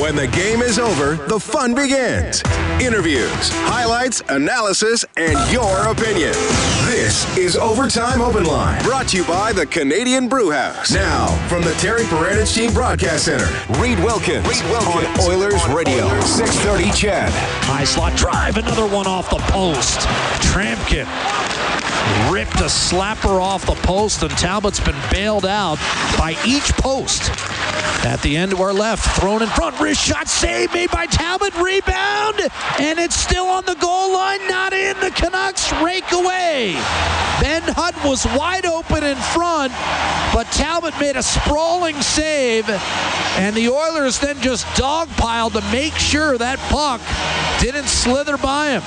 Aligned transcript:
When 0.00 0.14
the 0.14 0.28
game 0.28 0.62
is 0.62 0.78
over, 0.78 1.16
the 1.26 1.40
fun 1.40 1.74
begins. 1.74 2.40
Interviews, 2.80 3.50
highlights, 3.64 4.22
analysis, 4.28 5.04
and 5.16 5.36
your 5.52 5.88
opinion. 5.88 6.30
This 6.86 7.36
is 7.36 7.56
Overtime 7.56 8.20
Open 8.20 8.44
Line, 8.44 8.80
brought 8.84 9.08
to 9.08 9.16
you 9.16 9.24
by 9.24 9.52
the 9.52 9.66
Canadian 9.66 10.28
Brew 10.28 10.52
House. 10.52 10.92
Now, 10.92 11.26
from 11.48 11.62
the 11.62 11.72
Terry 11.74 12.04
Paranych 12.04 12.54
Team 12.54 12.72
Broadcast 12.72 13.24
Center, 13.24 13.48
Reid 13.80 13.98
Wilkins, 13.98 14.46
Reid 14.46 14.70
Wilkins 14.70 15.18
on 15.18 15.30
Oilers 15.30 15.64
on 15.64 15.74
Radio, 15.74 16.04
Oilers. 16.06 16.24
630 16.26 16.90
CHED. 16.92 17.32
High 17.64 17.84
slot 17.84 18.16
drive, 18.16 18.56
another 18.56 18.86
one 18.86 19.08
off 19.08 19.28
the 19.30 19.38
post. 19.50 19.98
Tryamkin 20.46 21.06
ripped 22.32 22.60
a 22.60 22.70
slapper 22.70 23.40
off 23.40 23.66
the 23.66 23.74
post, 23.86 24.22
and 24.22 24.30
Talbot's 24.32 24.80
been 24.80 24.96
bailed 25.10 25.44
out 25.44 25.76
by 26.16 26.36
each 26.46 26.72
post. 26.74 27.32
At 28.04 28.22
the 28.22 28.36
end 28.36 28.52
to 28.52 28.62
our 28.62 28.72
left, 28.72 29.20
thrown 29.20 29.42
in 29.42 29.48
front, 29.48 29.78
wrist 29.80 30.00
shot, 30.00 30.28
saved 30.28 30.72
made 30.72 30.90
by 30.90 31.06
Talbot, 31.06 31.54
rebound, 31.56 32.40
and 32.78 32.98
it's 32.98 33.16
still 33.16 33.46
on 33.46 33.64
the 33.64 33.74
goal 33.74 34.12
line, 34.12 34.46
not 34.48 34.72
in. 34.72 34.98
The 35.00 35.10
Canucks 35.10 35.72
rake 35.82 36.10
away. 36.12 36.72
Ben 37.40 37.62
Hutton 37.62 38.08
was 38.08 38.24
wide 38.24 38.66
open 38.66 39.04
in 39.04 39.16
front, 39.16 39.72
but 40.32 40.44
Talbot 40.52 40.98
made 41.00 41.16
a 41.16 41.22
sprawling 41.22 42.00
save, 42.00 42.68
and 42.70 43.54
the 43.54 43.68
Oilers 43.68 44.18
then 44.18 44.40
just 44.40 44.64
dogpiled 44.68 45.52
to 45.52 45.72
make 45.72 45.94
sure 45.94 46.38
that 46.38 46.58
puck 46.70 47.00
didn't 47.60 47.88
slither 47.88 48.36
by 48.36 48.70
him. 48.70 48.82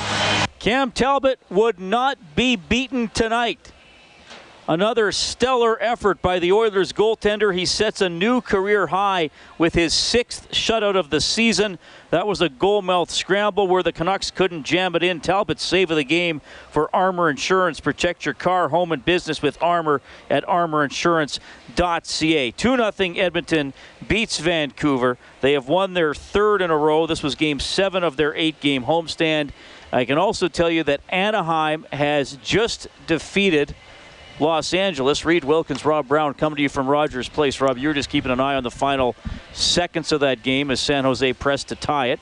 Cam 0.60 0.91
Talbot 0.91 1.40
would 1.50 1.80
not 1.80 2.18
be 2.36 2.55
beaten 2.55 3.10
tonight. 3.10 3.71
Another 4.68 5.12
stellar 5.12 5.82
effort 5.82 6.22
by 6.22 6.38
the 6.38 6.52
Oilers 6.52 6.94
goaltender. 6.94 7.56
He 7.56 7.66
sets 7.66 8.00
a 8.00 8.10
new 8.10 8.42
career 8.42 8.86
high 8.88 9.32
with 9.58 9.74
his 9.74 9.92
sixth 9.92 10.52
shutout 10.52 10.96
of 10.96 11.10
the 11.10 11.20
season. 11.20 11.80
That 12.12 12.28
was 12.28 12.42
a 12.42 12.50
goal 12.50 12.84
mouth 12.84 13.10
scramble 13.10 13.68
where 13.68 13.82
the 13.82 13.92
Canucks 13.92 14.30
couldn't 14.30 14.62
jam 14.63 14.96
it 14.96 15.02
in. 15.02 15.20
Talbot's 15.20 15.63
save 15.63 15.90
of 15.90 15.98
the 15.98 16.04
game 16.04 16.41
for 16.70 16.96
Armor 16.96 17.27
Insurance. 17.30 17.80
Protect 17.80 18.24
your 18.24 18.35
car, 18.35 18.70
home, 18.70 18.91
and 18.91 19.04
business 19.04 19.41
with 19.41 19.62
Armor 19.63 20.00
at 20.30 20.46
armorinsurance.ca. 20.46 22.52
2 22.52 22.78
0 22.78 22.91
Edmonton 23.18 23.74
beats 24.07 24.38
Vancouver. 24.38 25.18
They 25.41 25.54
have 25.54 25.68
won 25.68 25.96
their 25.96 26.13
third 26.13 26.62
in 26.62 26.70
a 26.70 26.78
row. 26.78 27.07
This 27.07 27.24
was 27.24 27.34
game 27.34 27.60
seven 27.60 28.04
of 28.04 28.16
their 28.16 28.35
eight 28.35 28.60
game 28.60 28.84
homestand. 28.84 29.50
I 29.91 30.05
can 30.05 30.20
also 30.20 30.48
tell 30.48 30.70
you 30.70 30.84
that 30.84 31.02
Anaheim 31.10 31.88
has 31.91 32.38
just 32.44 32.88
defeated 33.07 33.74
Los 34.40 34.74
Angeles. 34.74 35.26
Reid 35.26 35.43
Wilkins, 35.43 35.85
Rob 35.85 36.07
Brown 36.07 36.34
coming 36.34 36.57
to 36.57 36.62
you 36.63 36.70
from 36.70 36.87
Rogers 36.87 37.29
Place. 37.29 37.62
Rob, 37.62 37.77
you're 37.77 37.93
just 37.93 38.10
keeping 38.10 38.32
an 38.32 38.40
eye 38.40 38.55
on 38.55 38.63
the 38.63 38.71
final 38.71 39.15
seconds 39.54 40.12
of 40.12 40.21
that 40.21 40.43
game 40.43 40.71
as 40.71 40.79
San 40.79 41.04
Jose 41.04 41.34
pressed 41.34 41.70
to 41.70 41.76
tie 41.76 42.07
it. 42.07 42.20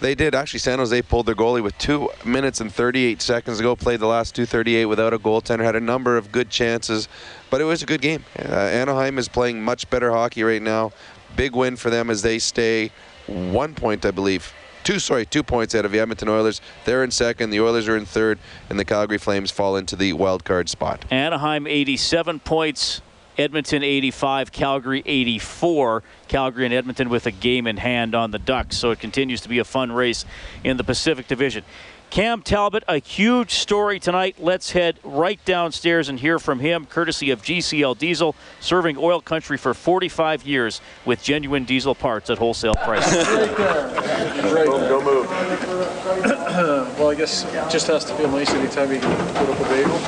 They 0.00 0.16
did. 0.16 0.34
Actually, 0.34 0.58
San 0.58 0.80
Jose 0.80 1.00
pulled 1.02 1.26
their 1.26 1.36
goalie 1.36 1.62
with 1.62 1.78
two 1.78 2.10
minutes 2.24 2.60
and 2.60 2.72
38 2.72 3.22
seconds 3.22 3.58
to 3.58 3.62
go. 3.62 3.76
Played 3.76 4.00
the 4.00 4.08
last 4.08 4.34
238 4.34 4.86
without 4.86 5.14
a 5.14 5.18
goaltender. 5.18 5.62
Had 5.62 5.76
a 5.76 5.80
number 5.80 6.16
of 6.16 6.32
good 6.32 6.50
chances, 6.50 7.06
but 7.50 7.60
it 7.60 7.64
was 7.64 7.84
a 7.84 7.86
good 7.86 8.00
game. 8.00 8.24
Uh, 8.36 8.52
Anaheim 8.52 9.16
is 9.16 9.28
playing 9.28 9.62
much 9.62 9.88
better 9.90 10.10
hockey 10.10 10.42
right 10.42 10.60
now. 10.60 10.90
Big 11.36 11.54
win 11.54 11.76
for 11.76 11.88
them 11.88 12.10
as 12.10 12.22
they 12.22 12.40
stay 12.40 12.90
one 13.28 13.74
point, 13.74 14.04
I 14.04 14.10
believe, 14.10 14.52
two 14.84 14.98
sorry 14.98 15.26
two 15.26 15.42
points 15.42 15.74
out 15.74 15.84
of 15.84 15.92
the 15.92 16.00
Edmonton 16.00 16.28
Oilers. 16.28 16.60
They're 16.84 17.04
in 17.04 17.10
second. 17.10 17.50
The 17.50 17.60
Oilers 17.60 17.88
are 17.88 17.96
in 17.96 18.04
third, 18.04 18.38
and 18.68 18.78
the 18.78 18.84
Calgary 18.84 19.18
Flames 19.18 19.50
fall 19.50 19.76
into 19.76 19.96
the 19.96 20.12
wild 20.12 20.44
card 20.44 20.68
spot. 20.68 21.04
Anaheim 21.10 21.66
87 21.66 22.40
points. 22.40 23.02
Edmonton 23.38 23.82
85, 23.82 24.52
Calgary 24.52 25.02
84. 25.06 26.02
Calgary 26.28 26.66
and 26.66 26.74
Edmonton 26.74 27.08
with 27.08 27.26
a 27.26 27.30
game 27.30 27.66
in 27.66 27.78
hand 27.78 28.14
on 28.14 28.30
the 28.30 28.38
Ducks, 28.38 28.76
so 28.76 28.90
it 28.90 29.00
continues 29.00 29.40
to 29.40 29.48
be 29.48 29.58
a 29.58 29.64
fun 29.64 29.90
race 29.90 30.26
in 30.62 30.76
the 30.76 30.84
Pacific 30.84 31.28
Division. 31.28 31.64
Cam 32.12 32.42
Talbot, 32.42 32.84
a 32.88 32.98
huge 32.98 33.52
story 33.52 33.98
tonight. 33.98 34.36
Let's 34.38 34.72
head 34.72 34.98
right 35.02 35.42
downstairs 35.46 36.10
and 36.10 36.20
hear 36.20 36.38
from 36.38 36.60
him, 36.60 36.84
courtesy 36.84 37.30
of 37.30 37.40
GCL 37.40 37.96
Diesel, 37.96 38.36
serving 38.60 38.98
oil 38.98 39.22
country 39.22 39.56
for 39.56 39.72
45 39.72 40.46
years 40.46 40.82
with 41.06 41.22
genuine 41.22 41.64
diesel 41.64 41.94
parts 41.94 42.28
at 42.28 42.36
wholesale 42.36 42.74
prices. 42.74 43.26
right 43.26 43.56
there. 43.56 44.66
Go 44.66 45.00
move. 45.02 45.30
well, 46.98 47.08
I 47.08 47.14
guess 47.14 47.44
it 47.44 47.70
just 47.70 47.86
has 47.86 48.04
to 48.04 48.14
feel 48.16 48.30
nice 48.30 48.50
anytime 48.50 48.92
you 48.92 49.00
can 49.00 49.34
put 49.34 49.48
up 49.48 49.58
a 49.58 49.64
bagel. 49.70 49.98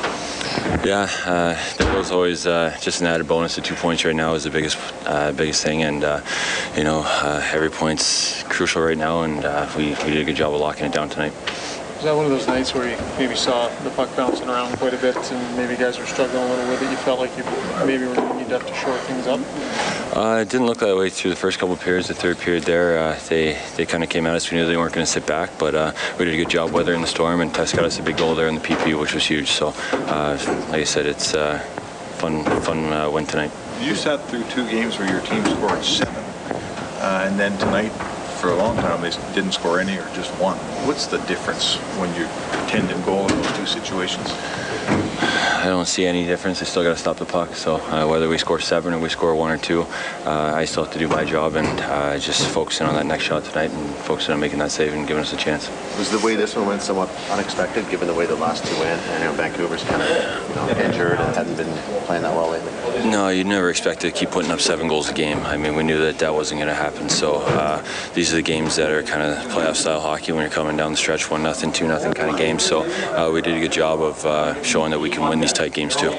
Yeah, 0.85 1.09
uh, 1.25 1.55
that 1.77 1.97
was 1.97 2.11
always 2.11 2.45
uh, 2.45 2.77
just 2.81 3.01
an 3.01 3.07
added 3.07 3.27
bonus. 3.27 3.55
The 3.55 3.61
two 3.61 3.73
points 3.73 4.05
right 4.05 4.15
now 4.15 4.35
is 4.35 4.43
the 4.43 4.51
biggest, 4.51 4.77
uh, 5.07 5.31
biggest 5.31 5.63
thing, 5.63 5.81
and 5.81 6.03
uh, 6.03 6.21
you 6.77 6.83
know 6.83 7.01
uh, 7.03 7.41
every 7.51 7.71
point's 7.71 8.43
crucial 8.43 8.83
right 8.83 8.97
now, 8.97 9.23
and 9.23 9.43
uh, 9.43 9.67
we, 9.75 9.95
we 10.05 10.11
did 10.11 10.17
a 10.17 10.23
good 10.23 10.35
job 10.35 10.53
of 10.53 10.59
locking 10.59 10.85
it 10.85 10.93
down 10.93 11.09
tonight. 11.09 11.33
Was 11.95 12.03
that 12.03 12.15
one 12.15 12.25
of 12.25 12.31
those 12.31 12.45
nights 12.45 12.73
where 12.73 12.89
you 12.89 12.97
maybe 13.17 13.35
saw 13.35 13.69
the 13.83 13.89
puck 13.91 14.13
bouncing 14.17 14.49
around 14.49 14.77
quite 14.79 14.93
a 14.93 14.97
bit 14.97 15.15
and 15.31 15.57
maybe 15.57 15.77
guys 15.77 15.97
were 15.97 16.05
struggling 16.05 16.43
a 16.43 16.47
little 16.49 16.69
with 16.69 16.81
it? 16.81 16.91
You 16.91 16.97
felt 16.97 17.19
like 17.19 17.35
you 17.37 17.43
maybe 17.85 18.05
were 18.05 18.13
going 18.13 18.27
to 18.27 18.35
need 18.35 18.49
to 18.49 18.59
have 18.59 18.67
to 18.67 18.73
shore 18.73 18.97
things 18.99 19.27
up? 19.27 19.39
Uh, 20.13 20.41
it 20.41 20.49
didn't 20.49 20.67
look 20.67 20.79
that 20.79 20.95
way 20.97 21.09
through 21.09 21.31
the 21.31 21.37
first 21.37 21.57
couple 21.57 21.73
of 21.73 21.79
periods. 21.79 22.09
The 22.09 22.13
third 22.13 22.37
period 22.37 22.63
there, 22.63 22.99
uh, 22.99 23.19
they, 23.29 23.57
they 23.77 23.85
kind 23.85 24.03
of 24.03 24.09
came 24.09 24.27
at 24.27 24.35
us. 24.35 24.51
We 24.51 24.57
knew 24.57 24.65
they 24.65 24.75
weren't 24.75 24.93
going 24.93 25.05
to 25.05 25.11
sit 25.11 25.25
back, 25.25 25.51
but 25.57 25.73
uh, 25.73 25.93
we 26.19 26.25
did 26.25 26.33
a 26.33 26.37
good 26.37 26.49
job 26.49 26.71
weathering 26.71 26.99
the 26.99 27.07
storm, 27.07 27.39
and 27.39 27.53
Tess 27.55 27.71
got 27.71 27.85
us 27.85 27.97
a 27.97 28.03
big 28.03 28.17
goal 28.17 28.35
there 28.35 28.49
in 28.49 28.55
the 28.55 28.61
PP, 28.61 28.99
which 28.99 29.13
was 29.13 29.25
huge. 29.25 29.51
So, 29.51 29.73
uh, 29.93 30.37
like 30.69 30.81
I 30.81 30.83
said, 30.83 31.05
it's 31.05 31.33
a 31.33 31.41
uh, 31.41 31.59
fun, 32.19 32.43
fun 32.63 32.91
uh, 32.91 33.09
win 33.09 33.25
tonight. 33.25 33.51
You 33.79 33.95
sat 33.95 34.21
through 34.25 34.43
two 34.49 34.69
games 34.69 34.99
where 34.99 35.09
your 35.09 35.21
team 35.21 35.45
scored 35.45 35.83
seven, 35.83 36.23
and 36.99 37.39
then 37.39 37.57
tonight 37.57 37.93
for 38.35 38.51
a 38.51 38.55
long 38.55 38.75
time 38.75 39.01
they 39.01 39.11
didn't 39.33 39.53
score 39.53 39.79
any 39.79 39.97
or 39.97 40.07
just 40.13 40.31
one. 40.39 40.57
What's 40.85 41.07
the 41.07 41.17
difference 41.19 41.77
when 41.97 42.13
you 42.15 42.25
tend 42.67 42.89
to 42.89 42.95
goal 43.05 43.27
in 43.27 43.41
those 43.41 43.57
two 43.57 43.65
situations? 43.65 44.29
I 45.65 45.69
don't 45.69 45.87
see 45.87 46.05
any 46.05 46.25
difference. 46.25 46.61
I 46.61 46.65
still 46.65 46.83
got 46.83 46.91
to 46.91 46.97
stop 46.97 47.17
the 47.17 47.25
puck. 47.25 47.55
So 47.55 47.77
uh, 47.77 48.07
whether 48.07 48.29
we 48.29 48.37
score 48.37 48.59
seven 48.59 48.93
or 48.93 48.99
we 48.99 49.09
score 49.09 49.33
one 49.33 49.51
or 49.51 49.57
two, 49.57 49.81
uh, 50.25 50.53
I 50.53 50.65
still 50.65 50.83
have 50.83 50.93
to 50.93 50.99
do 50.99 51.07
my 51.07 51.25
job 51.25 51.55
and 51.55 51.67
uh, 51.81 52.19
just 52.19 52.47
focusing 52.47 52.85
on 52.85 52.93
that 52.95 53.07
next 53.07 53.23
shot 53.23 53.43
tonight 53.45 53.71
and 53.71 53.95
focusing 53.95 54.33
on 54.33 54.39
making 54.39 54.59
that 54.59 54.69
save 54.69 54.93
and 54.93 55.07
giving 55.07 55.23
us 55.23 55.33
a 55.33 55.37
chance. 55.37 55.69
Was 55.97 56.11
the 56.11 56.19
way 56.19 56.35
this 56.35 56.55
one 56.55 56.67
went 56.67 56.83
somewhat 56.83 57.09
unexpected, 57.31 57.89
given 57.89 58.07
the 58.07 58.13
way 58.13 58.27
the 58.27 58.35
last 58.35 58.63
two 58.65 58.79
went? 58.79 59.01
I 59.01 59.23
know 59.23 59.33
Vancouver's 59.33 59.83
kind 59.85 60.03
of 60.03 60.49
you 60.49 60.55
know, 60.55 60.69
injured 60.85 61.19
and 61.19 61.35
hadn't 61.35 61.55
been 61.55 61.73
playing 62.05 62.21
that 62.21 62.35
well 62.35 62.51
lately. 62.51 62.71
No, 63.03 63.29
you'd 63.29 63.47
never 63.47 63.69
expect 63.69 64.01
to 64.01 64.11
keep 64.11 64.31
putting 64.31 64.51
up 64.51 64.59
seven 64.59 64.87
goals 64.87 65.09
a 65.09 65.13
game. 65.13 65.39
I 65.39 65.57
mean, 65.57 65.75
we 65.75 65.83
knew 65.83 65.97
that 65.99 66.19
that 66.19 66.33
wasn't 66.33 66.59
going 66.59 66.69
to 66.69 66.75
happen. 66.75 67.09
So 67.09 67.35
uh, 67.41 67.83
these 68.13 68.31
are 68.31 68.37
the 68.37 68.41
games 68.41 68.75
that 68.77 68.89
are 68.91 69.03
kind 69.03 69.21
of 69.21 69.37
playoff 69.51 69.75
style 69.75 69.99
hockey 69.99 70.31
when 70.31 70.41
you're 70.41 70.51
coming 70.51 70.77
down 70.77 70.91
the 70.91 70.97
stretch, 70.97 71.29
one 71.29 71.43
nothing, 71.43 71.71
two 71.71 71.87
nothing 71.87 72.13
kind 72.13 72.29
of 72.29 72.37
games. 72.37 72.63
So 72.63 72.83
uh, 73.13 73.31
we 73.31 73.41
did 73.41 73.55
a 73.55 73.59
good 73.59 73.71
job 73.71 74.01
of 74.01 74.25
uh, 74.25 74.61
showing 74.63 74.91
that 74.91 74.99
we 74.99 75.09
can 75.09 75.27
win 75.29 75.39
these 75.39 75.53
tight 75.53 75.73
games 75.73 75.95
too. 75.95 76.11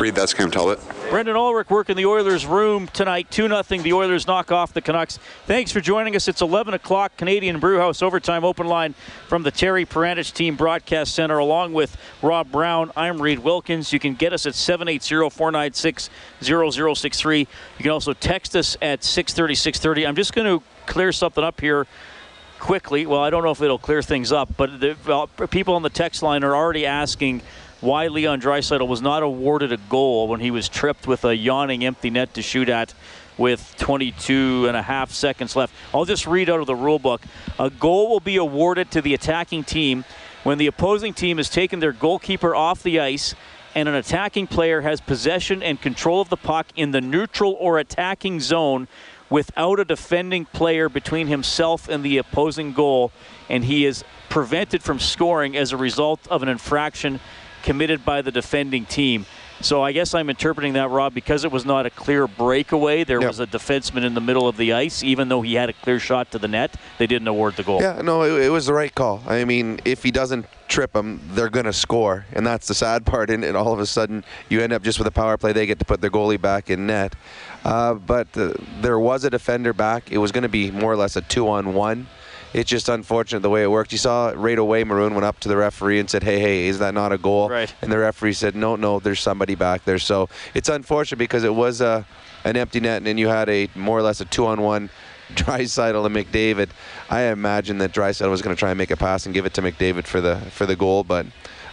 Reid, 0.00 0.14
that's 0.14 0.34
Cam 0.34 0.50
Talbot. 0.50 0.80
Brendan 1.10 1.36
Ulrich 1.36 1.70
working 1.70 1.94
the 1.94 2.04
Oilers 2.04 2.44
room 2.44 2.88
tonight. 2.88 3.30
2 3.30 3.46
0. 3.46 3.62
The 3.62 3.92
Oilers 3.92 4.26
knock 4.26 4.50
off 4.50 4.72
the 4.72 4.82
Canucks. 4.82 5.20
Thanks 5.46 5.70
for 5.70 5.80
joining 5.80 6.16
us. 6.16 6.26
It's 6.26 6.40
11 6.40 6.74
o'clock. 6.74 7.16
Canadian 7.16 7.60
Brewhouse 7.60 8.02
Overtime 8.02 8.44
Open 8.44 8.66
Line 8.66 8.92
from 9.28 9.44
the 9.44 9.52
Terry 9.52 9.86
Paranych 9.86 10.32
Team 10.32 10.56
Broadcast 10.56 11.14
Center. 11.14 11.38
Along 11.38 11.72
with 11.72 11.96
Rob 12.22 12.50
Brown, 12.50 12.90
I'm 12.96 13.22
Reid 13.22 13.38
Wilkins. 13.38 13.92
You 13.92 14.00
can 14.00 14.14
get 14.14 14.32
us 14.32 14.46
at 14.46 14.56
780 14.56 15.30
496 15.30 16.10
0063. 16.42 17.38
You 17.38 17.46
can 17.78 17.90
also 17.92 18.12
text 18.12 18.56
us 18.56 18.76
at 18.82 19.04
630 19.04 19.54
630. 19.54 20.06
I'm 20.08 20.16
just 20.16 20.34
going 20.34 20.58
to 20.58 20.64
clear 20.86 21.12
something 21.12 21.44
up 21.44 21.60
here 21.60 21.86
quickly. 22.58 23.06
Well, 23.06 23.20
I 23.20 23.30
don't 23.30 23.44
know 23.44 23.52
if 23.52 23.62
it'll 23.62 23.78
clear 23.78 24.02
things 24.02 24.32
up, 24.32 24.56
but 24.56 24.80
the, 24.80 25.28
people 25.50 25.74
on 25.74 25.82
the 25.82 25.90
text 25.90 26.22
line 26.22 26.42
are 26.42 26.56
already 26.56 26.84
asking 26.84 27.42
why 27.80 28.06
Leon 28.06 28.40
Draisaitl 28.40 28.86
was 28.86 29.02
not 29.02 29.22
awarded 29.22 29.72
a 29.72 29.76
goal 29.76 30.28
when 30.28 30.40
he 30.40 30.50
was 30.50 30.68
tripped 30.68 31.06
with 31.06 31.24
a 31.24 31.36
yawning 31.36 31.84
empty 31.84 32.10
net 32.10 32.34
to 32.34 32.42
shoot 32.42 32.68
at 32.68 32.94
with 33.36 33.74
22 33.78 34.64
and 34.66 34.76
a 34.76 34.82
half 34.82 35.10
seconds 35.10 35.54
left. 35.54 35.74
I'll 35.92 36.06
just 36.06 36.26
read 36.26 36.48
out 36.48 36.60
of 36.60 36.66
the 36.66 36.74
rule 36.74 36.98
book. 36.98 37.22
A 37.58 37.68
goal 37.68 38.08
will 38.08 38.20
be 38.20 38.36
awarded 38.36 38.90
to 38.92 39.02
the 39.02 39.12
attacking 39.12 39.64
team 39.64 40.04
when 40.42 40.58
the 40.58 40.66
opposing 40.66 41.12
team 41.12 41.36
has 41.36 41.50
taken 41.50 41.80
their 41.80 41.92
goalkeeper 41.92 42.54
off 42.54 42.82
the 42.82 42.98
ice 42.98 43.34
and 43.74 43.90
an 43.90 43.94
attacking 43.94 44.46
player 44.46 44.80
has 44.80 45.02
possession 45.02 45.62
and 45.62 45.82
control 45.82 46.22
of 46.22 46.30
the 46.30 46.36
puck 46.36 46.66
in 46.76 46.92
the 46.92 47.00
neutral 47.02 47.52
or 47.60 47.78
attacking 47.78 48.40
zone 48.40 48.88
without 49.28 49.78
a 49.78 49.84
defending 49.84 50.46
player 50.46 50.88
between 50.88 51.26
himself 51.26 51.88
and 51.88 52.02
the 52.02 52.16
opposing 52.16 52.72
goal, 52.72 53.12
and 53.50 53.64
he 53.64 53.84
is 53.84 54.02
prevented 54.30 54.82
from 54.82 54.98
scoring 54.98 55.56
as 55.56 55.72
a 55.72 55.76
result 55.76 56.20
of 56.28 56.42
an 56.42 56.48
infraction 56.48 57.20
committed 57.66 58.04
by 58.04 58.22
the 58.22 58.30
defending 58.30 58.86
team. 58.86 59.26
So 59.60 59.82
I 59.82 59.90
guess 59.92 60.14
I'm 60.14 60.30
interpreting 60.30 60.74
that, 60.74 60.88
Rob, 60.90 61.14
because 61.14 61.44
it 61.44 61.50
was 61.50 61.64
not 61.64 61.84
a 61.84 61.90
clear 61.90 62.28
breakaway. 62.28 63.04
There 63.04 63.20
was 63.20 63.40
a 63.40 63.46
defenseman 63.46 64.04
in 64.04 64.14
the 64.14 64.20
middle 64.20 64.46
of 64.46 64.56
the 64.56 64.72
ice, 64.72 65.02
even 65.02 65.28
though 65.28 65.42
he 65.42 65.54
had 65.54 65.68
a 65.68 65.72
clear 65.72 65.98
shot 65.98 66.30
to 66.32 66.38
the 66.38 66.46
net. 66.46 66.76
They 66.98 67.06
didn't 67.06 67.26
award 67.26 67.56
the 67.56 67.64
goal. 67.64 67.80
Yeah, 67.80 68.02
no, 68.02 68.22
it, 68.22 68.44
it 68.44 68.48
was 68.50 68.66
the 68.66 68.74
right 68.74 68.94
call. 68.94 69.22
I 69.26 69.44
mean, 69.44 69.80
if 69.84 70.02
he 70.04 70.10
doesn't 70.10 70.46
trip 70.68 70.92
them, 70.92 71.20
they're 71.32 71.48
going 71.48 71.64
to 71.66 71.72
score, 71.72 72.26
and 72.34 72.46
that's 72.46 72.68
the 72.68 72.74
sad 72.74 73.04
part. 73.12 73.30
And, 73.30 73.44
and 73.44 73.56
all 73.56 73.72
of 73.72 73.80
a 73.80 73.86
sudden, 73.86 74.24
you 74.48 74.60
end 74.60 74.72
up 74.72 74.82
just 74.82 74.98
with 74.98 75.08
a 75.08 75.12
power 75.12 75.36
play. 75.36 75.52
They 75.52 75.66
get 75.66 75.80
to 75.80 75.84
put 75.86 76.00
their 76.00 76.10
goalie 76.10 76.40
back 76.40 76.70
in 76.70 76.86
net. 76.86 77.16
Uh, 77.64 77.94
but 77.94 78.28
uh, 78.36 78.52
there 78.80 78.98
was 79.00 79.24
a 79.24 79.30
defender 79.30 79.72
back. 79.72 80.12
It 80.12 80.18
was 80.18 80.30
going 80.30 80.42
to 80.42 80.48
be 80.48 80.70
more 80.70 80.92
or 80.92 80.96
less 80.96 81.16
a 81.16 81.22
two-on-one. 81.22 82.06
It's 82.56 82.70
just 82.70 82.88
unfortunate 82.88 83.40
the 83.40 83.50
way 83.50 83.62
it 83.62 83.70
worked. 83.70 83.92
You 83.92 83.98
saw 83.98 84.32
right 84.34 84.58
away 84.58 84.82
Maroon 84.82 85.12
went 85.12 85.26
up 85.26 85.38
to 85.40 85.48
the 85.48 85.58
referee 85.58 86.00
and 86.00 86.08
said, 86.08 86.22
"Hey, 86.22 86.40
hey, 86.40 86.68
is 86.68 86.78
that 86.78 86.94
not 86.94 87.12
a 87.12 87.18
goal?" 87.18 87.50
Right. 87.50 87.72
And 87.82 87.92
the 87.92 87.98
referee 87.98 88.32
said, 88.32 88.56
"No, 88.56 88.76
no, 88.76 88.98
there's 88.98 89.20
somebody 89.20 89.54
back 89.54 89.84
there." 89.84 89.98
So 89.98 90.30
it's 90.54 90.70
unfortunate 90.70 91.18
because 91.18 91.44
it 91.44 91.54
was 91.54 91.82
a 91.82 92.06
an 92.44 92.56
empty 92.56 92.80
net, 92.80 92.96
and 92.96 93.06
then 93.06 93.18
you 93.18 93.28
had 93.28 93.50
a 93.50 93.68
more 93.74 93.98
or 93.98 94.02
less 94.02 94.22
a 94.22 94.24
two-on-one. 94.24 94.88
Draisaitl 95.34 96.06
and 96.06 96.14
McDavid. 96.14 96.68
I 97.10 97.22
imagine 97.22 97.78
that 97.78 97.92
Draisaitl 97.92 98.30
was 98.30 98.42
going 98.42 98.54
to 98.54 98.58
try 98.58 98.70
and 98.70 98.78
make 98.78 98.92
a 98.92 98.96
pass 98.96 99.26
and 99.26 99.34
give 99.34 99.44
it 99.44 99.52
to 99.54 99.60
McDavid 99.60 100.06
for 100.06 100.22
the 100.22 100.36
for 100.50 100.64
the 100.64 100.76
goal, 100.76 101.04
but 101.04 101.26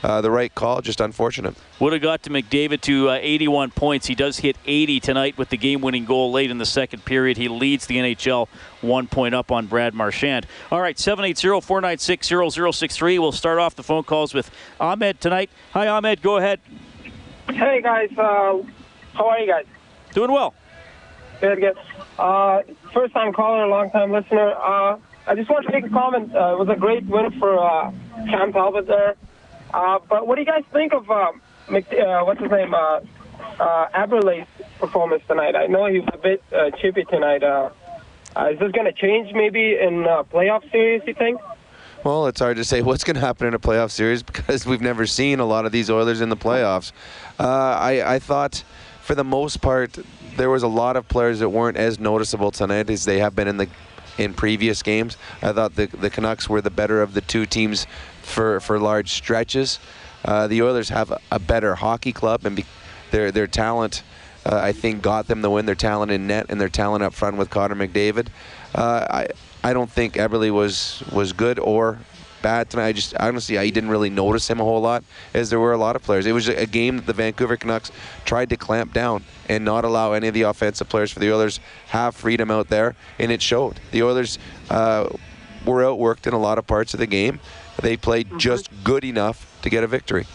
uh, 0.04 0.22
the 0.22 0.30
right 0.30 0.54
call. 0.54 0.82
Just 0.82 1.02
unfortunate. 1.02 1.56
Would 1.80 1.94
have 1.94 2.02
got 2.02 2.24
to 2.24 2.30
McDavid 2.30 2.82
to 2.82 3.10
uh, 3.10 3.20
81 3.22 3.72
points. 3.72 4.06
He 4.08 4.16
does 4.16 4.40
hit 4.40 4.58
80 4.66 5.00
tonight 5.00 5.38
with 5.38 5.48
the 5.50 5.58
game-winning 5.58 6.04
goal 6.06 6.32
late 6.32 6.52
in 6.52 6.58
the 6.58 6.66
second 6.66 7.06
period. 7.06 7.38
He 7.38 7.48
leads 7.48 7.86
the 7.88 7.96
NHL 7.98 8.48
one 8.82 9.08
point 9.08 9.34
up 9.34 9.50
on 9.52 9.68
Brad 9.68 9.94
Marchand. 9.94 10.46
All 10.72 10.82
right, 10.82 10.98
780-496-0063. 10.98 13.20
We'll 13.20 13.32
start 13.32 13.60
off 13.60 13.76
the 13.76 13.84
phone 13.84 14.04
calls 14.04 14.34
with 14.34 14.52
Ahmed 14.80 15.22
tonight. 15.22 15.50
Hi, 15.72 15.88
Ahmed. 15.88 16.22
Go 16.22 16.36
ahead. 16.38 16.60
Hey 17.50 17.82
guys, 17.82 18.10
uh, 18.18 18.62
how 19.14 19.28
are 19.28 19.40
you 19.40 19.48
guys? 19.48 19.66
Doing 20.14 20.32
well. 20.32 20.54
Good, 21.42 21.60
good. 21.60 21.78
Uh, 22.18 22.62
first 22.94 23.14
time 23.14 23.34
caller, 23.34 23.68
long 23.68 23.92
time 23.92 24.12
listener. 24.12 24.54
Uh, 24.54 24.98
I 25.28 25.36
just 25.36 25.50
want 25.50 25.66
to 25.66 25.72
make 25.74 25.86
a 25.86 25.90
comment. 25.90 26.34
Uh, 26.34 26.54
it 26.54 26.60
was 26.60 26.70
a 26.70 26.76
great 26.76 27.04
win 27.06 27.38
for 27.40 27.60
uh, 27.60 27.92
Cam 28.30 28.54
Talbot 28.54 28.88
there. 28.88 29.16
Uh, 29.74 30.00
but 30.08 30.28
what 30.28 30.36
do 30.36 30.42
you 30.42 30.48
guys 30.48 30.64
think 30.72 30.94
of 30.94 31.08
Mc, 31.70 31.86
uh, 31.94 32.24
what's 32.24 32.40
his 32.42 32.52
name? 32.52 32.74
Uh, 32.74 33.00
uh, 33.60 33.88
Eberle's 33.96 34.48
performance 34.80 35.24
tonight. 35.28 35.56
I 35.56 35.68
know 35.68 35.86
he 35.86 36.00
was 36.00 36.10
a 36.14 36.18
bit 36.18 36.44
uh, 36.54 36.72
chippy 36.72 37.04
tonight. 37.06 37.44
Uh, 37.44 37.70
uh, 38.36 38.50
is 38.52 38.60
this 38.60 38.72
going 38.72 38.86
to 38.86 38.94
change 38.94 39.34
maybe 39.34 39.78
in 39.80 40.06
uh, 40.06 40.24
playoff 40.24 40.70
series? 40.72 41.02
You 41.06 41.14
think? 41.14 41.40
Well, 42.04 42.28
it's 42.28 42.40
hard 42.40 42.58
to 42.58 42.64
say 42.64 42.82
what's 42.84 43.04
going 43.04 43.16
to 43.16 43.22
happen 43.22 43.48
in 43.48 43.54
a 43.54 43.60
playoff 43.60 43.92
series 43.92 44.24
because 44.24 44.66
we've 44.66 44.82
never 44.82 45.06
seen 45.06 45.40
a 45.40 45.46
lot 45.46 45.66
of 45.66 45.72
these 45.72 45.90
Oilers 45.90 46.22
in 46.22 46.30
the 46.30 46.38
playoffs. 46.38 46.92
Uh, 47.40 47.44
I, 47.80 48.16
I 48.16 48.20
thought, 48.20 48.64
for 49.02 49.16
the 49.16 49.24
most 49.24 49.62
part, 49.62 49.98
there 50.38 50.50
was 50.50 50.64
a 50.64 50.68
lot 50.68 50.96
of 50.96 51.08
players 51.08 51.40
that 51.40 51.50
weren't 51.50 51.78
as 51.78 52.00
noticeable 52.00 52.52
tonight 52.52 52.90
as 52.90 53.06
they 53.06 53.20
have 53.20 53.36
been 53.36 53.48
in 53.48 53.58
the 53.58 53.68
in 54.18 54.32
previous 54.32 54.84
games. 54.84 55.18
I 55.42 55.54
thought 55.54 55.76
the 55.76 55.88
the 55.88 56.10
Canucks 56.10 56.48
were 56.48 56.62
the 56.62 56.70
better 56.70 57.02
of 57.02 57.16
the 57.16 57.22
two 57.22 57.48
teams 57.48 57.88
for 58.24 58.60
for 58.60 58.80
large 58.80 59.12
stretches. 59.12 59.80
Uh, 60.26 60.48
the 60.48 60.62
Oilers 60.62 60.90
have 60.90 61.12
a, 61.12 61.20
a 61.32 61.40
better 61.40 61.76
hockey 61.76 62.14
club, 62.14 62.46
and 62.46 62.56
be, 62.56 62.66
their 63.12 63.32
their 63.32 63.48
talent. 63.48 64.04
Uh, 64.46 64.60
I 64.62 64.74
think 64.74 65.02
got 65.02 65.28
them 65.28 65.42
the 65.42 65.50
win. 65.50 65.66
Their 65.66 65.76
talent 65.76 66.12
in 66.12 66.28
net 66.28 66.48
and 66.50 66.60
their 66.60 66.70
talent 66.70 67.04
up 67.04 67.14
front 67.14 67.38
with 67.38 67.50
Connor 67.50 67.76
McDavid. 67.76 68.28
Uh, 68.76 69.06
I 69.10 69.28
I 69.64 69.74
don't 69.74 69.90
think 69.90 70.16
Eberle 70.16 70.52
was 70.52 71.04
was 71.12 71.34
good 71.34 71.60
or 71.60 72.00
bad 72.42 72.70
tonight. 72.70 72.88
I 72.88 72.94
just 72.94 73.16
honestly 73.18 73.58
I 73.58 73.70
didn't 73.70 73.90
really 73.90 74.10
notice 74.10 74.50
him 74.50 74.60
a 74.60 74.64
whole 74.64 74.82
lot, 74.82 75.04
as 75.34 75.50
there 75.50 75.60
were 75.60 75.74
a 75.74 75.78
lot 75.78 75.96
of 75.96 76.04
players. 76.04 76.26
It 76.26 76.34
was 76.34 76.48
a 76.48 76.68
game 76.68 76.98
that 76.98 77.06
the 77.06 77.14
Vancouver 77.14 77.58
Canucks 77.58 77.92
tried 78.26 78.50
to 78.50 78.58
clamp 78.58 78.94
down 78.94 79.24
and 79.50 79.66
not 79.66 79.86
allow 79.86 80.14
any 80.14 80.28
of 80.28 80.34
the 80.34 80.44
offensive 80.44 80.90
players 80.90 81.12
for 81.12 81.20
the 81.20 81.32
Oilers 81.34 81.60
have 81.88 82.16
freedom 82.16 82.52
out 82.52 82.68
there, 82.70 82.96
and 83.18 83.32
it 83.32 83.42
showed. 83.42 83.80
The 83.92 84.04
Oilers 84.04 84.38
uh, 84.70 85.10
were 85.66 85.82
outworked 85.82 86.28
in 86.28 86.34
a 86.34 86.40
lot 86.40 86.58
of 86.58 86.68
parts 86.68 86.94
of 86.94 87.00
the 87.00 87.08
game. 87.08 87.40
They 87.82 87.98
played 87.98 88.38
just 88.38 88.70
good 88.84 89.04
enough 89.04 89.60
to 89.62 89.70
get 89.70 89.84
a 89.84 89.88
victory. 89.88 90.26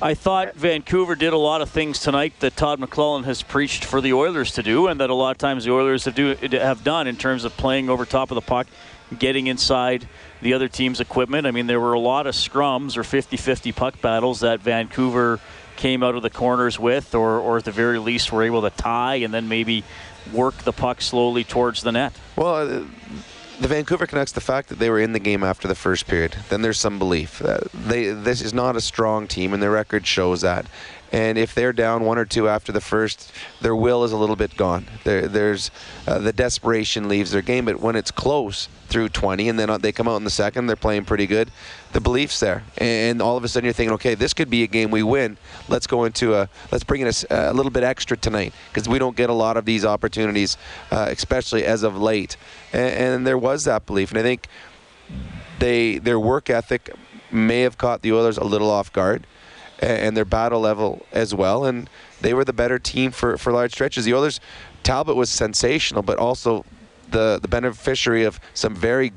I 0.00 0.12
thought 0.12 0.54
Vancouver 0.54 1.14
did 1.14 1.32
a 1.32 1.38
lot 1.38 1.62
of 1.62 1.70
things 1.70 1.98
tonight 2.00 2.34
that 2.40 2.54
Todd 2.54 2.78
McLellan 2.80 3.24
has 3.24 3.42
preached 3.42 3.82
for 3.82 4.02
the 4.02 4.12
Oilers 4.12 4.52
to 4.52 4.62
do, 4.62 4.88
and 4.88 5.00
that 5.00 5.08
a 5.08 5.14
lot 5.14 5.30
of 5.30 5.38
times 5.38 5.64
the 5.64 5.72
Oilers 5.72 6.04
have, 6.04 6.14
do, 6.14 6.34
have 6.34 6.84
done 6.84 7.06
in 7.06 7.16
terms 7.16 7.44
of 7.44 7.56
playing 7.56 7.88
over 7.88 8.04
top 8.04 8.30
of 8.30 8.34
the 8.34 8.42
puck, 8.42 8.66
getting 9.18 9.46
inside 9.46 10.06
the 10.42 10.52
other 10.52 10.68
team's 10.68 11.00
equipment. 11.00 11.46
I 11.46 11.50
mean, 11.50 11.66
there 11.66 11.80
were 11.80 11.94
a 11.94 11.98
lot 11.98 12.26
of 12.26 12.34
scrums 12.34 12.98
or 12.98 13.04
50 13.04 13.38
50 13.38 13.72
puck 13.72 14.00
battles 14.02 14.40
that 14.40 14.60
Vancouver 14.60 15.40
came 15.76 16.02
out 16.02 16.14
of 16.14 16.22
the 16.22 16.30
corners 16.30 16.78
with, 16.78 17.14
or, 17.14 17.38
or 17.38 17.56
at 17.56 17.64
the 17.64 17.72
very 17.72 17.98
least 17.98 18.32
were 18.32 18.42
able 18.42 18.62
to 18.62 18.70
tie 18.70 19.16
and 19.16 19.32
then 19.32 19.48
maybe 19.48 19.82
work 20.30 20.56
the 20.58 20.72
puck 20.72 21.00
slowly 21.00 21.44
towards 21.44 21.82
the 21.82 21.92
net. 21.92 22.12
Well, 22.36 22.80
uh, 22.80 22.84
the 23.60 23.68
Vancouver 23.68 24.06
Canucks, 24.06 24.32
the 24.32 24.40
fact 24.40 24.68
that 24.68 24.78
they 24.78 24.90
were 24.90 25.00
in 25.00 25.12
the 25.12 25.18
game 25.18 25.42
after 25.42 25.66
the 25.66 25.74
first 25.74 26.06
period, 26.06 26.36
then 26.48 26.62
there's 26.62 26.78
some 26.78 26.98
belief. 26.98 27.38
that 27.38 27.70
they 27.72 28.10
this 28.10 28.42
is 28.42 28.52
not 28.52 28.76
a 28.76 28.80
strong 28.80 29.26
team, 29.26 29.52
and 29.52 29.62
their 29.62 29.70
record 29.70 30.06
shows 30.06 30.42
that. 30.42 30.66
And 31.16 31.38
if 31.38 31.54
they're 31.54 31.72
down 31.72 32.04
one 32.04 32.18
or 32.18 32.26
two 32.26 32.46
after 32.46 32.72
the 32.72 32.80
first, 32.82 33.32
their 33.62 33.74
will 33.74 34.04
is 34.04 34.12
a 34.12 34.18
little 34.18 34.36
bit 34.36 34.54
gone. 34.54 34.86
There, 35.04 35.26
there's 35.26 35.70
uh, 36.06 36.18
the 36.18 36.30
desperation 36.30 37.08
leaves 37.08 37.30
their 37.30 37.40
game. 37.40 37.64
But 37.64 37.80
when 37.80 37.96
it's 37.96 38.10
close 38.10 38.68
through 38.88 39.08
20, 39.08 39.48
and 39.48 39.58
then 39.58 39.80
they 39.80 39.92
come 39.92 40.08
out 40.08 40.16
in 40.16 40.24
the 40.24 40.30
second, 40.30 40.66
they're 40.66 40.76
playing 40.76 41.06
pretty 41.06 41.26
good. 41.26 41.50
The 41.94 42.02
belief's 42.02 42.38
there, 42.38 42.64
and 42.76 43.22
all 43.22 43.38
of 43.38 43.44
a 43.44 43.48
sudden 43.48 43.64
you're 43.64 43.72
thinking, 43.72 43.94
okay, 43.94 44.14
this 44.14 44.34
could 44.34 44.50
be 44.50 44.62
a 44.62 44.66
game 44.66 44.90
we 44.90 45.02
win. 45.02 45.38
Let's 45.70 45.86
go 45.86 46.04
into 46.04 46.34
a 46.34 46.50
let's 46.70 46.84
bring 46.84 47.00
in 47.00 47.08
a, 47.08 47.12
a 47.30 47.54
little 47.54 47.72
bit 47.72 47.82
extra 47.82 48.18
tonight 48.18 48.52
because 48.68 48.86
we 48.86 48.98
don't 48.98 49.16
get 49.16 49.30
a 49.30 49.32
lot 49.32 49.56
of 49.56 49.64
these 49.64 49.86
opportunities, 49.86 50.58
uh, 50.90 51.06
especially 51.08 51.64
as 51.64 51.82
of 51.82 51.96
late. 51.96 52.36
And, 52.74 52.94
and 52.94 53.26
there 53.26 53.38
was 53.38 53.64
that 53.64 53.86
belief, 53.86 54.10
and 54.10 54.18
I 54.18 54.22
think 54.22 54.48
they 55.60 55.96
their 55.96 56.20
work 56.20 56.50
ethic 56.50 56.90
may 57.32 57.62
have 57.62 57.78
caught 57.78 58.02
the 58.02 58.12
Oilers 58.12 58.36
a 58.36 58.44
little 58.44 58.70
off 58.70 58.92
guard 58.92 59.26
and 59.80 60.16
their 60.16 60.24
battle 60.24 60.60
level 60.60 61.04
as 61.12 61.34
well. 61.34 61.64
And 61.64 61.88
they 62.20 62.34
were 62.34 62.44
the 62.44 62.52
better 62.52 62.78
team 62.78 63.10
for, 63.10 63.36
for 63.36 63.52
large 63.52 63.72
stretches. 63.72 64.04
The 64.04 64.14
Oilers, 64.14 64.40
Talbot 64.82 65.16
was 65.16 65.30
sensational, 65.30 66.02
but 66.02 66.18
also 66.18 66.64
the, 67.10 67.38
the 67.40 67.48
beneficiary 67.48 68.24
of 68.24 68.40
some 68.54 68.74
very 68.74 69.12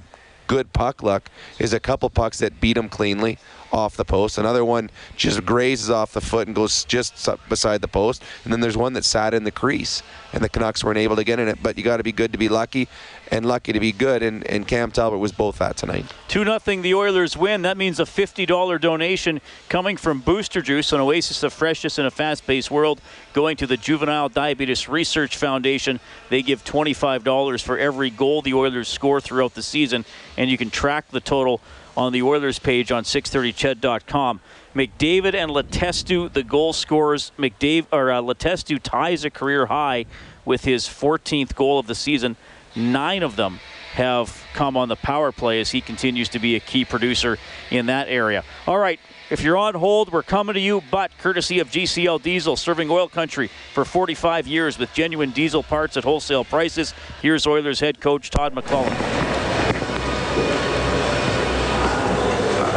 good 0.48 0.74
puck 0.74 1.04
luck 1.04 1.30
is 1.60 1.74
a 1.74 1.80
couple 1.80 2.10
pucks 2.10 2.40
that 2.40 2.60
beat 2.60 2.76
him 2.76 2.90
cleanly 2.90 3.38
off 3.72 3.96
the 3.96 4.06
post. 4.06 4.38
Another 4.38 4.66
one 4.66 4.90
just 5.16 5.46
grazes 5.46 5.90
off 5.90 6.14
the 6.14 6.22
foot 6.22 6.48
and 6.48 6.56
goes 6.56 6.84
just 6.86 7.30
beside 7.48 7.82
the 7.82 7.88
post. 7.88 8.24
And 8.44 8.54
then 8.54 8.60
there's 8.60 8.78
one 8.78 8.94
that 8.94 9.06
sat 9.06 9.34
in 9.34 9.44
the 9.44 9.52
crease, 9.52 10.02
and 10.34 10.44
the 10.44 10.50
Canucks 10.50 10.84
weren't 10.84 10.98
able 10.98 11.16
to 11.16 11.24
get 11.24 11.40
in 11.40 11.48
it. 11.48 11.62
But 11.62 11.78
you 11.78 11.84
got 11.84 11.98
to 11.98 12.04
be 12.04 12.12
good 12.12 12.32
to 12.32 12.38
be 12.38 12.50
lucky, 12.50 12.88
and 13.32 13.46
lucky 13.46 13.74
to 13.74 13.80
be 13.80 13.92
good. 13.92 14.24
And, 14.24 14.46
and 14.48 14.68
Cam 14.68 14.92
Talbot 14.92 15.20
was 15.20 15.32
both 15.32 15.60
that 15.60 15.78
tonight. 15.78 16.06
2 16.30 16.44
0 16.44 16.82
the 16.82 16.94
Oilers 16.94 17.38
win. 17.38 17.62
That 17.62 17.78
means 17.78 18.00
a 18.00 18.04
$50 18.04 18.80
donation 18.82 19.42
coming 19.68 19.98
from 19.98 20.22
Booster 20.22 20.62
Juice, 20.62 20.92
an 20.92 21.00
oasis 21.00 21.44
of 21.44 21.54
freshness 21.54 22.00
in 22.00 22.06
a 22.06 22.12
fast 22.12 22.46
paced 22.46 22.72
world, 22.72 23.02
going 23.34 23.58
to 23.58 23.68
the 23.68 23.78
Juvenile 23.78 24.30
Diabetes 24.30 24.88
Research 24.90 25.38
Foundation. 25.38 26.00
They 26.30 26.42
give 26.42 26.64
$25 26.64 27.64
for 27.64 27.78
every 27.78 28.10
goal 28.10 28.42
the 28.42 28.54
Oilers 28.54 28.88
score 28.88 29.22
throughout 29.22 29.54
the 29.54 29.64
season, 29.64 30.06
and 30.38 30.50
you 30.50 30.58
can 30.58 30.70
track 30.70 31.10
the 31.10 31.20
total 31.20 31.62
on 32.00 32.14
the 32.14 32.22
Oilers 32.22 32.60
page 32.60 32.94
on 32.94 33.04
630ched.com. 33.04 34.40
McDavid 34.74 35.34
and 35.34 35.52
Letestu, 35.52 36.32
the 36.32 36.44
goal 36.44 36.72
scorers. 36.72 37.34
McDavid 37.38 37.88
or 37.92 38.10
uh, 38.10 38.22
Letestu 38.22 38.80
ties 38.82 39.26
a 39.26 39.30
career 39.30 39.66
high 39.66 40.06
with 40.46 40.64
his 40.64 40.86
14th 40.86 41.56
goal 41.56 41.78
of 41.78 41.88
the 41.88 41.96
season. 41.96 42.38
Nine 42.74 43.22
of 43.22 43.36
them 43.36 43.60
have 43.94 44.44
come 44.54 44.78
on 44.78 44.88
the 44.88 44.96
power 44.96 45.34
play 45.34 45.60
as 45.60 45.72
he 45.72 45.82
continues 45.82 46.30
to 46.30 46.40
be 46.40 46.56
a 46.56 46.62
key 46.62 46.86
producer 46.86 47.38
in 47.70 47.88
that 47.88 48.08
area. 48.08 48.46
All 48.66 48.78
right, 48.78 49.00
if 49.30 49.42
you're 49.42 49.58
on 49.58 49.76
hold, 49.76 50.14
we're 50.14 50.24
coming 50.24 50.54
to 50.54 50.60
you, 50.62 50.82
but 50.90 51.12
courtesy 51.18 51.60
of 51.60 51.70
GCL 51.70 52.22
Diesel, 52.22 52.56
serving 52.56 52.90
oil 52.90 53.10
country 53.10 53.50
for 53.74 53.84
45 53.84 54.48
years 54.48 54.80
with 54.80 54.94
genuine 54.94 55.32
diesel 55.32 55.64
parts 55.64 55.98
at 55.98 56.06
wholesale 56.06 56.46
prices. 56.46 56.94
Here's 57.22 57.46
Oilers 57.46 57.82
head 57.82 58.00
coach 58.00 58.30
Todd 58.30 58.56
McLellan. 58.56 59.40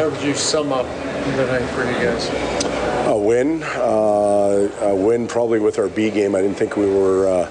How 0.02 0.10
would 0.10 0.22
you 0.24 0.34
sum 0.34 0.72
up 0.72 0.84
the 1.36 1.46
night 1.46 1.64
for 1.70 1.84
you 1.84 1.92
guys? 1.92 2.28
A 3.06 3.16
win, 3.16 3.62
uh, 3.62 4.68
a 4.80 4.96
win 4.96 5.28
probably 5.28 5.60
with 5.60 5.78
our 5.78 5.86
B 5.86 6.10
game. 6.10 6.34
I 6.34 6.42
didn't 6.42 6.56
think 6.56 6.76
we 6.76 6.86
were 6.86 7.28
uh, 7.28 7.46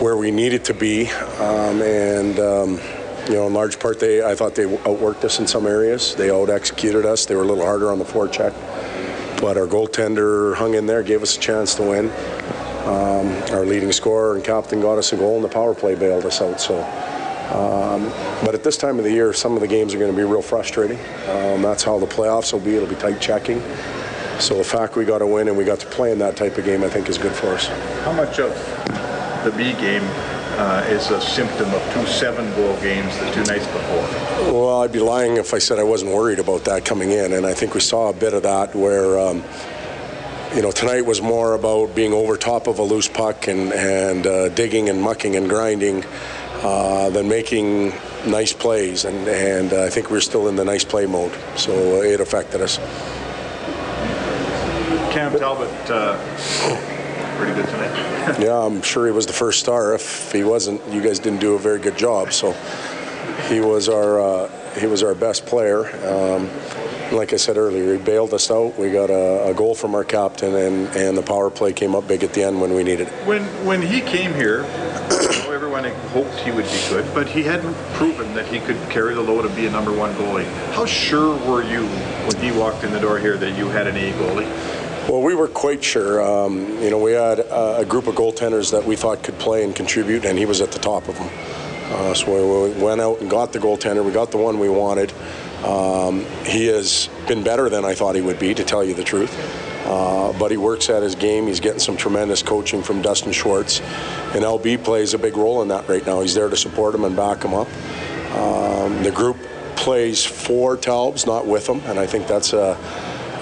where 0.00 0.16
we 0.16 0.32
needed 0.32 0.64
to 0.64 0.74
be, 0.74 1.08
um, 1.38 1.82
and 1.82 2.36
um, 2.40 2.80
you 3.28 3.34
know, 3.34 3.46
in 3.46 3.54
large 3.54 3.78
part, 3.78 4.00
they 4.00 4.24
I 4.24 4.34
thought 4.34 4.56
they 4.56 4.64
outworked 4.64 5.22
us 5.22 5.38
in 5.38 5.46
some 5.46 5.68
areas. 5.68 6.16
They 6.16 6.32
out 6.32 6.50
executed 6.50 7.06
us. 7.06 7.26
They 7.26 7.36
were 7.36 7.44
a 7.44 7.46
little 7.46 7.64
harder 7.64 7.92
on 7.92 8.00
the 8.00 8.04
forecheck, 8.04 8.52
but 9.40 9.56
our 9.56 9.68
goaltender 9.68 10.56
hung 10.56 10.74
in 10.74 10.86
there, 10.86 11.04
gave 11.04 11.22
us 11.22 11.36
a 11.36 11.40
chance 11.40 11.76
to 11.76 11.82
win. 11.84 12.10
Um, 12.86 13.28
our 13.52 13.64
leading 13.64 13.92
scorer 13.92 14.34
and 14.34 14.42
captain 14.42 14.80
got 14.80 14.98
us 14.98 15.12
a 15.12 15.16
goal, 15.16 15.36
and 15.36 15.44
the 15.44 15.48
power 15.48 15.76
play 15.76 15.94
bailed 15.94 16.26
us 16.26 16.42
out. 16.42 16.60
So. 16.60 17.15
Um, 17.52 18.08
but 18.44 18.54
at 18.54 18.64
this 18.64 18.76
time 18.76 18.98
of 18.98 19.04
the 19.04 19.12
year, 19.12 19.32
some 19.32 19.54
of 19.54 19.60
the 19.60 19.68
games 19.68 19.94
are 19.94 19.98
going 19.98 20.10
to 20.10 20.16
be 20.16 20.24
real 20.24 20.42
frustrating. 20.42 20.98
Um, 21.28 21.62
that's 21.62 21.82
how 21.84 21.98
the 21.98 22.06
playoffs 22.06 22.52
will 22.52 22.60
be. 22.60 22.74
It'll 22.74 22.88
be 22.88 22.96
tight 22.96 23.20
checking. 23.20 23.62
So 24.40 24.58
the 24.58 24.64
fact 24.64 24.96
we 24.96 25.04
got 25.04 25.18
to 25.18 25.26
win 25.26 25.48
and 25.48 25.56
we 25.56 25.64
got 25.64 25.80
to 25.80 25.86
play 25.86 26.12
in 26.12 26.18
that 26.18 26.36
type 26.36 26.58
of 26.58 26.64
game, 26.64 26.82
I 26.82 26.88
think, 26.88 27.08
is 27.08 27.18
good 27.18 27.32
for 27.32 27.48
us. 27.48 27.68
How 28.04 28.12
much 28.12 28.38
of 28.38 28.50
the 29.44 29.52
B 29.56 29.72
game 29.80 30.02
uh, 30.58 30.84
is 30.88 31.10
a 31.10 31.20
symptom 31.20 31.72
of 31.72 31.94
two 31.94 32.06
seven-goal 32.06 32.80
games 32.80 33.16
the 33.18 33.30
two 33.30 33.44
nights 33.44 33.66
before? 33.66 34.52
Well, 34.52 34.82
I'd 34.82 34.92
be 34.92 35.00
lying 35.00 35.36
if 35.36 35.54
I 35.54 35.58
said 35.58 35.78
I 35.78 35.84
wasn't 35.84 36.12
worried 36.12 36.38
about 36.38 36.64
that 36.64 36.84
coming 36.84 37.12
in, 37.12 37.32
and 37.32 37.46
I 37.46 37.54
think 37.54 37.74
we 37.74 37.80
saw 37.80 38.10
a 38.10 38.12
bit 38.12 38.34
of 38.34 38.42
that 38.42 38.74
where. 38.74 39.18
Um, 39.18 39.44
you 40.54 40.62
know, 40.62 40.70
tonight 40.70 41.04
was 41.04 41.20
more 41.20 41.54
about 41.54 41.94
being 41.94 42.14
over 42.14 42.36
top 42.36 42.66
of 42.66 42.78
a 42.78 42.82
loose 42.82 43.08
puck 43.08 43.46
and, 43.46 43.72
and 43.74 44.26
uh, 44.26 44.48
digging 44.50 44.88
and 44.88 45.02
mucking 45.02 45.36
and 45.36 45.50
grinding 45.50 46.02
uh, 46.66 47.10
than 47.10 47.28
making 47.28 47.90
nice 48.26 48.52
plays. 48.52 49.04
And, 49.04 49.28
and 49.28 49.72
uh, 49.72 49.84
I 49.84 49.88
think 49.88 50.10
we're 50.10 50.20
still 50.20 50.48
in 50.48 50.56
the 50.56 50.64
nice 50.64 50.84
play 50.84 51.06
mode. 51.06 51.32
So 51.54 52.02
it 52.02 52.20
affected 52.20 52.60
us. 52.60 52.78
Cam 55.12 55.38
Talbot, 55.38 55.70
uh, 55.88 56.18
pretty 57.38 57.54
good 57.54 57.68
tonight. 57.68 58.38
yeah, 58.40 58.58
I'm 58.58 58.82
sure 58.82 59.06
he 59.06 59.12
was 59.12 59.26
the 59.26 59.32
first 59.32 59.60
star. 59.60 59.94
If 59.94 60.32
he 60.32 60.42
wasn't, 60.42 60.84
you 60.88 61.00
guys 61.00 61.20
didn't 61.20 61.38
do 61.38 61.54
a 61.54 61.58
very 61.58 61.78
good 61.78 61.96
job. 61.96 62.32
So 62.32 62.52
he 63.48 63.60
was 63.60 63.88
our 63.88 64.20
uh, 64.20 64.50
he 64.78 64.86
was 64.86 65.04
our 65.04 65.14
best 65.14 65.46
player. 65.46 65.86
Um, 66.04 66.50
like 67.12 67.32
I 67.32 67.36
said 67.36 67.56
earlier, 67.56 67.96
he 67.96 68.02
bailed 68.02 68.34
us 68.34 68.50
out. 68.50 68.76
We 68.76 68.90
got 68.90 69.10
a, 69.10 69.50
a, 69.50 69.54
goal 69.54 69.76
from 69.76 69.94
our 69.94 70.02
captain, 70.02 70.52
and, 70.56 70.88
and 70.96 71.16
the 71.16 71.22
power 71.22 71.50
play 71.50 71.72
came 71.72 71.94
up 71.94 72.08
big 72.08 72.24
at 72.24 72.34
the 72.34 72.42
end 72.42 72.60
when 72.60 72.74
we 72.74 72.82
needed 72.82 73.06
it. 73.06 73.26
When 73.26 73.44
when 73.64 73.80
he 73.80 74.00
came 74.00 74.34
here, 74.34 74.64
everyone 75.76 76.10
hoped 76.10 76.38
he 76.40 76.50
would 76.50 76.64
be 76.64 76.88
good, 76.88 77.14
but 77.14 77.28
he 77.28 77.42
hadn't 77.42 77.74
proven 77.94 78.32
that 78.34 78.46
he 78.46 78.60
could 78.60 78.76
carry 78.88 79.14
the 79.14 79.20
load 79.20 79.44
and 79.44 79.54
be 79.54 79.66
a 79.66 79.70
number 79.70 79.92
one 79.92 80.14
goalie. 80.14 80.46
How 80.72 80.86
sure 80.86 81.36
were 81.46 81.62
you 81.62 81.86
when 81.86 82.36
he 82.42 82.56
walked 82.56 82.84
in 82.84 82.92
the 82.92 83.00
door 83.00 83.18
here 83.18 83.36
that 83.36 83.58
you 83.58 83.68
had 83.68 83.86
an 83.86 83.96
A 83.96 84.12
goalie? 84.12 85.08
Well, 85.08 85.22
we 85.22 85.34
were 85.34 85.48
quite 85.48 85.84
sure. 85.84 86.22
Um, 86.22 86.82
you 86.82 86.90
know, 86.90 86.98
we 86.98 87.12
had 87.12 87.40
a, 87.40 87.78
a, 87.78 87.84
group 87.84 88.06
of 88.06 88.14
goaltenders 88.14 88.72
that 88.72 88.84
we 88.84 88.96
thought 88.96 89.22
could 89.22 89.38
play 89.38 89.62
and 89.64 89.74
contribute, 89.74 90.24
and 90.24 90.38
he 90.38 90.46
was 90.46 90.60
at 90.60 90.72
the 90.72 90.78
top 90.78 91.08
of 91.08 91.16
them. 91.16 91.28
Uh, 91.92 92.14
so 92.14 92.64
we 92.64 92.82
went 92.82 93.00
out 93.00 93.20
and 93.20 93.30
got 93.30 93.52
the 93.52 93.58
goaltender. 93.58 94.04
We 94.04 94.12
got 94.12 94.30
the 94.30 94.38
one 94.38 94.58
we 94.58 94.68
wanted. 94.68 95.12
Um, 95.64 96.24
he 96.44 96.66
has 96.66 97.08
been 97.28 97.44
better 97.44 97.68
than 97.68 97.84
I 97.84 97.94
thought 97.94 98.14
he 98.14 98.20
would 98.20 98.38
be, 98.38 98.54
to 98.54 98.64
tell 98.64 98.84
you 98.84 98.94
the 98.94 99.04
truth. 99.04 99.32
Uh, 99.86 100.36
but 100.36 100.50
he 100.50 100.56
works 100.56 100.90
at 100.90 101.02
his 101.02 101.14
game. 101.14 101.46
He's 101.46 101.60
getting 101.60 101.78
some 101.78 101.96
tremendous 101.96 102.42
coaching 102.42 102.82
from 102.82 103.02
Dustin 103.02 103.30
Schwartz. 103.30 103.80
And 104.34 104.42
LB 104.42 104.82
plays 104.82 105.14
a 105.14 105.18
big 105.18 105.36
role 105.36 105.62
in 105.62 105.68
that 105.68 105.88
right 105.88 106.04
now. 106.04 106.20
He's 106.20 106.34
there 106.34 106.48
to 106.48 106.56
support 106.56 106.92
him 106.92 107.04
and 107.04 107.14
back 107.14 107.44
him 107.44 107.54
up. 107.54 107.68
Um, 108.34 109.02
the 109.04 109.12
group 109.12 109.36
plays 109.76 110.24
for 110.24 110.76
Talbs, 110.76 111.24
not 111.24 111.46
with 111.46 111.68
him. 111.68 111.80
And 111.84 112.00
I 112.00 112.06
think 112.06 112.26
that's 112.26 112.52
a, 112.52 112.76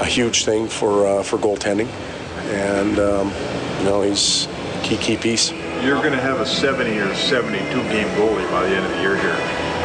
a 0.01 0.05
huge 0.05 0.45
thing 0.45 0.69
for, 0.69 1.07
uh, 1.07 1.23
for 1.23 1.39
goaltending. 1.39 1.89
And, 2.53 2.99
um, 2.99 3.33
you 3.79 3.85
know, 3.85 4.03
he's 4.03 4.47
a 4.47 4.83
key, 4.85 4.99
key 4.99 5.17
piece. 5.17 5.51
You're 5.83 6.01
going 6.01 6.13
to 6.13 6.21
have 6.21 6.41
a 6.41 6.47
70 6.47 6.99
or 6.99 7.15
72 7.15 7.65
game 7.89 8.09
goalie 8.19 8.51
by 8.51 8.69
the 8.69 8.77
end 8.77 8.85
of 8.85 8.93
the 8.93 9.01
year 9.01 9.17
here. 9.17 9.37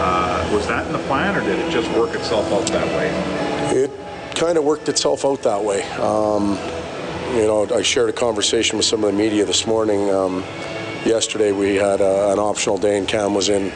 Uh, 0.01 0.49
was 0.53 0.67
that 0.67 0.87
in 0.87 0.93
the 0.93 0.99
plan, 1.07 1.35
or 1.35 1.41
did 1.41 1.57
it 1.57 1.71
just 1.71 1.89
work 1.97 2.15
itself 2.15 2.51
out 2.51 2.67
that 2.67 2.87
way? 2.87 3.81
It 3.81 3.91
kind 4.35 4.57
of 4.57 4.63
worked 4.63 4.89
itself 4.89 5.25
out 5.25 5.43
that 5.43 5.63
way. 5.63 5.83
Um, 5.93 6.57
you 7.35 7.45
know, 7.45 7.67
I 7.73 7.81
shared 7.81 8.09
a 8.09 8.13
conversation 8.13 8.77
with 8.77 8.85
some 8.85 9.03
of 9.03 9.11
the 9.11 9.17
media 9.17 9.45
this 9.45 9.67
morning. 9.67 10.09
Um, 10.09 10.43
yesterday, 11.05 11.51
we 11.51 11.75
had 11.75 12.01
a, 12.01 12.31
an 12.31 12.39
optional 12.39 12.77
day, 12.77 12.97
and 12.97 13.07
Cam 13.07 13.33
was 13.33 13.49
in 13.49 13.71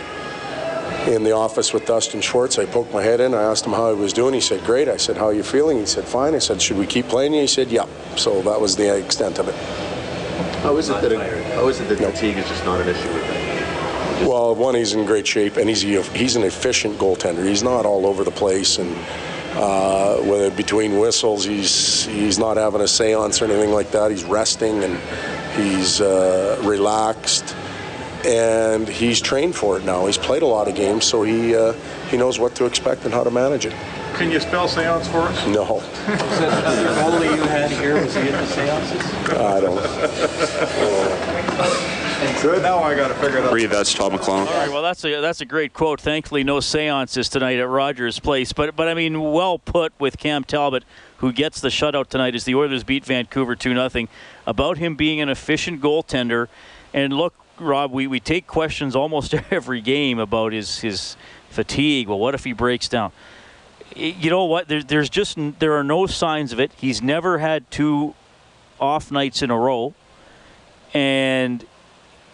in 1.08 1.24
the 1.24 1.34
office 1.34 1.74
with 1.74 1.86
Dustin 1.86 2.22
Schwartz. 2.22 2.58
I 2.58 2.66
poked 2.66 2.94
my 2.94 3.04
head 3.04 3.20
in. 3.20 3.34
I 3.34 3.44
asked 3.44 3.66
him 3.66 3.74
how 3.74 3.94
he 3.94 4.00
was 4.00 4.14
doing. 4.14 4.34
He 4.34 4.42
said, 4.42 4.64
"Great." 4.64 4.88
I 4.88 4.98
said, 4.98 5.18
"How 5.18 5.26
are 5.26 5.34
you 5.34 5.44
feeling?" 5.44 5.78
He 5.78 5.86
said, 5.86 6.06
"Fine." 6.06 6.34
I 6.34 6.40
said, 6.40 6.62
"Should 6.62 6.78
we 6.78 6.88
keep 6.88 7.08
playing?" 7.08 7.34
He 7.34 7.48
said, 7.48 7.70
"Yeah." 7.70 7.86
So 8.16 8.42
that 8.44 8.60
was 8.60 8.76
the 8.76 8.96
extent 8.98 9.38
of 9.40 9.48
it. 9.50 9.56
How 10.64 10.78
is 10.78 10.90
it 10.90 11.02
that 11.02 11.12
it, 11.12 11.20
how 11.56 11.68
is 11.68 11.82
it 11.82 11.90
that 11.90 12.00
fatigue 12.00 12.38
is 12.38 12.48
just 12.48 12.64
not 12.66 12.80
an 12.80 12.88
issue 12.88 13.14
with 13.14 13.24
him? 13.24 14.28
Well, 14.28 14.56
one, 14.56 14.76
he's 14.76 14.94
in 14.94 15.06
great 15.06 15.28
shape, 15.28 15.58
and 15.58 15.68
he's 15.68 15.82
he's 15.82 16.36
an 16.36 16.44
efficient 16.44 16.98
goaltender. 16.98 17.46
He's 17.46 17.64
not 17.64 17.86
all 17.86 18.06
over 18.06 18.24
the 18.24 18.32
place, 18.32 18.80
and 18.80 18.96
uh, 19.56 20.18
whether 20.18 20.52
between 20.52 21.00
whistles, 21.00 21.46
he's 21.46 22.06
he's 22.06 22.38
not 22.40 22.58
having 22.58 22.82
a 22.82 22.86
séance 22.86 23.42
or 23.42 23.46
anything 23.46 23.72
like 23.72 23.92
that. 23.92 24.12
He's 24.12 24.24
resting 24.24 24.84
and 24.84 25.00
he's 25.56 26.02
uh, 26.02 26.60
relaxed, 26.64 27.56
and 28.26 28.88
he's 28.88 29.22
trained 29.22 29.56
for 29.56 29.78
it 29.78 29.86
now. 29.86 30.06
He's 30.06 30.18
played 30.18 30.42
a 30.42 30.48
lot 30.48 30.68
of 30.68 30.76
games, 30.76 31.06
so 31.06 31.24
he 31.24 31.56
uh, 31.56 31.74
he 32.10 32.18
knows 32.18 32.40
what 32.40 32.56
to 32.56 32.66
expect 32.66 33.06
and 33.06 33.14
how 33.14 33.24
to 33.24 33.32
manage 33.32 33.66
it. 33.66 33.74
Can 34.16 34.32
you 34.32 34.40
spell 34.40 34.68
seance 34.68 35.08
for 35.08 35.22
us? 35.22 35.48
No. 35.48 35.64
was 35.74 36.40
that 36.40 36.64
other 36.66 36.88
goalie 37.02 37.36
you 37.36 37.44
had 37.44 37.72
here? 37.72 37.96
Was 37.96 38.14
he 38.14 38.22
at 38.22 38.32
the 38.32 38.46
seances? 38.48 39.02
I 39.40 39.60
don't. 39.60 39.82
Good. 42.42 42.62
Now 42.62 42.80
I 42.80 42.96
got 42.96 43.10
to 43.10 43.14
figure 43.16 43.40
it 43.40 43.44
out. 43.44 43.54
Reid 43.54 43.70
that's 43.70 43.94
Todd 43.94 44.14
McLellan. 44.14 44.48
All 44.48 44.54
right. 44.54 44.70
Well, 44.70 44.82
that's 44.82 45.04
a 45.04 45.20
that's 45.20 45.42
a 45.42 45.46
great 45.46 45.74
quote. 45.74 46.00
Thankfully, 46.00 46.44
no 46.44 46.60
seances 46.62 47.28
tonight 47.28 47.58
at 47.60 47.68
Rogers 47.68 48.20
Place. 48.20 48.54
But 48.54 48.76
but 48.76 48.88
I 48.88 48.94
mean, 48.94 49.32
well 49.34 49.60
put 49.60 49.92
with 50.00 50.18
Cam 50.18 50.44
Talbot, 50.44 50.84
who 51.18 51.34
gets 51.34 51.60
the 51.60 51.68
shutout 51.70 52.08
tonight 52.08 52.34
as 52.34 52.46
the 52.46 52.56
Oilers 52.56 52.84
beat 52.84 53.04
Vancouver 53.04 53.56
two 53.56 53.74
0 53.74 54.08
About 54.48 54.78
him 54.78 54.96
being 54.96 55.20
an 55.20 55.28
efficient 55.28 55.82
goaltender, 55.82 56.48
and 56.94 57.14
look, 57.14 57.34
Rob, 57.60 57.92
we, 57.92 58.08
we 58.08 58.20
take 58.20 58.48
questions 58.48 58.96
almost 58.96 59.34
every 59.52 59.82
game 59.82 60.18
about 60.18 60.54
his 60.54 60.80
his 60.80 61.18
fatigue. 61.50 62.08
Well, 62.08 62.20
what 62.20 62.36
if 62.36 62.46
he 62.46 62.54
breaks 62.54 62.88
down? 62.88 63.12
You 63.96 64.30
know 64.30 64.46
what? 64.46 64.70
There, 64.70 64.82
there's 64.82 65.10
just 65.10 65.38
there 65.60 65.74
are 65.74 65.84
no 65.84 66.08
signs 66.08 66.54
of 66.54 66.60
it. 66.60 66.72
He's 66.78 67.02
never 67.02 67.40
had 67.40 67.70
two 67.70 68.16
off 68.80 69.12
nights 69.12 69.42
in 69.42 69.52
a 69.52 69.58
row, 69.58 69.94
and 70.94 71.66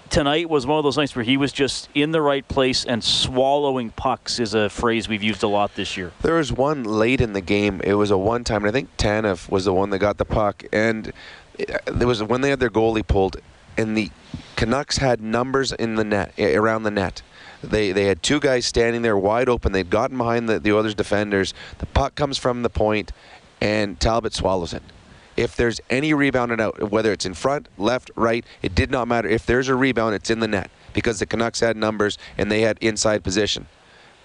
tonight 0.09 0.49
was 0.49 0.65
one 0.65 0.77
of 0.77 0.83
those 0.83 0.97
nights 0.97 1.15
where 1.15 1.23
he 1.23 1.37
was 1.37 1.51
just 1.51 1.89
in 1.93 2.11
the 2.11 2.21
right 2.21 2.47
place 2.47 2.85
and 2.85 3.03
swallowing 3.03 3.91
pucks 3.91 4.39
is 4.39 4.53
a 4.53 4.69
phrase 4.69 5.07
we've 5.07 5.23
used 5.23 5.43
a 5.43 5.47
lot 5.47 5.75
this 5.75 5.95
year. 5.95 6.11
There 6.21 6.35
was 6.35 6.51
one 6.51 6.83
late 6.83 7.21
in 7.21 7.33
the 7.33 7.41
game. 7.41 7.81
It 7.83 7.93
was 7.93 8.11
a 8.11 8.17
one 8.17 8.43
time, 8.43 8.63
and 8.63 8.69
I 8.69 8.71
think 8.71 8.95
Tanev 8.97 9.49
was 9.49 9.65
the 9.65 9.73
one 9.73 9.89
that 9.91 9.99
got 9.99 10.17
the 10.17 10.25
puck. 10.25 10.63
And 10.73 11.11
uh, 11.59 11.77
there 11.85 12.07
was 12.07 12.23
when 12.23 12.41
they 12.41 12.49
had 12.49 12.59
their 12.59 12.69
goalie 12.69 13.05
pulled, 13.05 13.37
and 13.77 13.95
the 13.95 14.11
Canucks 14.55 14.97
had 14.97 15.21
numbers 15.21 15.71
in 15.71 15.95
the 15.95 16.03
net 16.03 16.33
around 16.39 16.83
the 16.83 16.91
net. 16.91 17.21
They 17.63 17.91
they 17.91 18.05
had 18.05 18.23
two 18.23 18.39
guys 18.39 18.65
standing 18.65 19.01
there 19.01 19.17
wide 19.17 19.49
open. 19.49 19.71
They'd 19.71 19.89
gotten 19.89 20.17
behind 20.17 20.49
the, 20.49 20.59
the 20.59 20.73
Oilers 20.73 20.95
defenders. 20.95 21.53
The 21.77 21.85
puck 21.85 22.15
comes 22.15 22.37
from 22.37 22.63
the 22.63 22.69
point, 22.69 23.11
and 23.61 23.99
Talbot 23.99 24.33
swallows 24.33 24.73
it 24.73 24.83
if 25.39 25.55
there's 25.55 25.79
any 25.89 26.13
rebound 26.13 26.59
out, 26.59 26.91
whether 26.91 27.13
it's 27.13 27.25
in 27.25 27.33
front, 27.33 27.69
left, 27.77 28.11
right, 28.15 28.45
it 28.61 28.75
did 28.75 28.91
not 28.91 29.07
matter. 29.07 29.29
If 29.29 29.45
there's 29.45 29.69
a 29.69 29.75
rebound, 29.75 30.13
it's 30.13 30.29
in 30.29 30.41
the 30.41 30.49
net 30.49 30.69
because 30.91 31.19
the 31.19 31.25
Canucks 31.25 31.61
had 31.61 31.77
numbers 31.77 32.17
and 32.37 32.51
they 32.51 32.61
had 32.61 32.77
inside 32.81 33.23
position. 33.23 33.67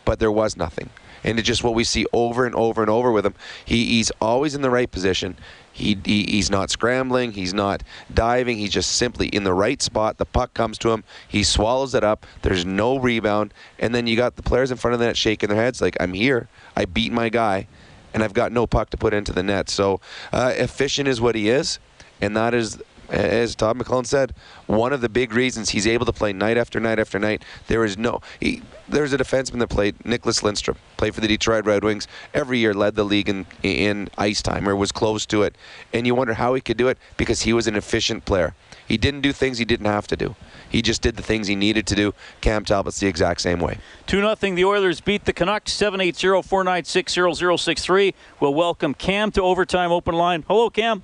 But 0.04 0.18
there 0.18 0.32
was 0.32 0.56
nothing. 0.56 0.90
And 1.22 1.38
it's 1.38 1.46
just 1.46 1.62
what 1.62 1.74
we 1.74 1.84
see 1.84 2.04
over 2.12 2.44
and 2.44 2.54
over 2.56 2.82
and 2.82 2.90
over 2.90 3.12
with 3.12 3.24
him. 3.24 3.34
He, 3.64 3.86
he's 3.86 4.10
always 4.20 4.56
in 4.56 4.62
the 4.62 4.70
right 4.70 4.90
position. 4.90 5.36
He, 5.72 5.96
he, 6.04 6.24
he's 6.24 6.50
not 6.50 6.68
scrambling. 6.68 7.32
He's 7.32 7.54
not 7.54 7.84
diving. 8.12 8.58
He's 8.58 8.72
just 8.72 8.92
simply 8.92 9.28
in 9.28 9.44
the 9.44 9.54
right 9.54 9.80
spot. 9.80 10.18
The 10.18 10.26
puck 10.26 10.52
comes 10.52 10.78
to 10.78 10.90
him. 10.90 11.04
He 11.28 11.44
swallows 11.44 11.94
it 11.94 12.02
up. 12.02 12.26
There's 12.42 12.66
no 12.66 12.98
rebound. 12.98 13.54
And 13.78 13.94
then 13.94 14.08
you 14.08 14.16
got 14.16 14.34
the 14.34 14.42
players 14.42 14.72
in 14.72 14.76
front 14.76 14.94
of 14.94 15.00
the 15.00 15.06
net 15.06 15.16
shaking 15.16 15.48
their 15.48 15.58
heads 15.58 15.80
like, 15.80 15.96
I'm 16.00 16.12
here. 16.12 16.48
I 16.76 16.84
beat 16.84 17.12
my 17.12 17.28
guy 17.28 17.68
and 18.14 18.22
I've 18.22 18.32
got 18.32 18.52
no 18.52 18.66
puck 18.66 18.90
to 18.90 18.96
put 18.96 19.12
into 19.12 19.32
the 19.32 19.42
net. 19.42 19.68
So 19.68 20.00
uh, 20.32 20.52
efficient 20.56 21.08
is 21.08 21.20
what 21.20 21.34
he 21.34 21.50
is, 21.50 21.78
and 22.20 22.34
that 22.36 22.54
is. 22.54 22.80
As 23.10 23.54
Todd 23.54 23.76
McLellan 23.76 24.06
said, 24.06 24.34
one 24.66 24.94
of 24.94 25.02
the 25.02 25.10
big 25.10 25.34
reasons 25.34 25.68
he's 25.68 25.86
able 25.86 26.06
to 26.06 26.12
play 26.12 26.32
night 26.32 26.56
after 26.56 26.80
night 26.80 26.98
after 26.98 27.18
night, 27.18 27.44
there 27.66 27.84
is 27.84 27.98
no. 27.98 28.22
He, 28.40 28.62
there's 28.88 29.12
a 29.12 29.18
defenseman 29.18 29.58
that 29.58 29.68
played, 29.68 29.98
Nicklas 29.98 30.42
Lindstrom, 30.42 30.78
played 30.96 31.14
for 31.14 31.20
the 31.20 31.28
Detroit 31.28 31.66
Red 31.66 31.84
Wings. 31.84 32.08
Every 32.32 32.58
year 32.58 32.72
led 32.72 32.94
the 32.94 33.04
league 33.04 33.28
in, 33.28 33.44
in 33.62 34.08
ice 34.16 34.40
time 34.40 34.66
or 34.66 34.74
was 34.74 34.90
close 34.90 35.26
to 35.26 35.42
it. 35.42 35.54
And 35.92 36.06
you 36.06 36.14
wonder 36.14 36.32
how 36.32 36.54
he 36.54 36.62
could 36.62 36.78
do 36.78 36.88
it 36.88 36.96
because 37.18 37.42
he 37.42 37.52
was 37.52 37.66
an 37.66 37.76
efficient 37.76 38.24
player. 38.24 38.54
He 38.86 38.96
didn't 38.96 39.22
do 39.22 39.32
things 39.32 39.58
he 39.58 39.64
didn't 39.64 39.86
have 39.86 40.06
to 40.08 40.16
do. 40.16 40.34
He 40.68 40.82
just 40.82 41.02
did 41.02 41.16
the 41.16 41.22
things 41.22 41.46
he 41.46 41.56
needed 41.56 41.86
to 41.86 41.94
do. 41.94 42.14
Cam 42.40 42.64
Talbot's 42.64 43.00
the 43.00 43.06
exact 43.06 43.40
same 43.40 43.60
way. 43.60 43.78
2 44.06 44.20
0. 44.20 44.54
The 44.54 44.64
Oilers 44.64 45.00
beat 45.00 45.24
the 45.24 45.32
Canucks 45.32 45.72
780 45.72 46.42
496 46.42 47.62
0063. 47.62 48.14
We'll 48.40 48.54
welcome 48.54 48.94
Cam 48.94 49.30
to 49.32 49.42
Overtime 49.42 49.90
Open 49.90 50.14
Line. 50.14 50.44
Hello, 50.46 50.68
Cam. 50.70 51.02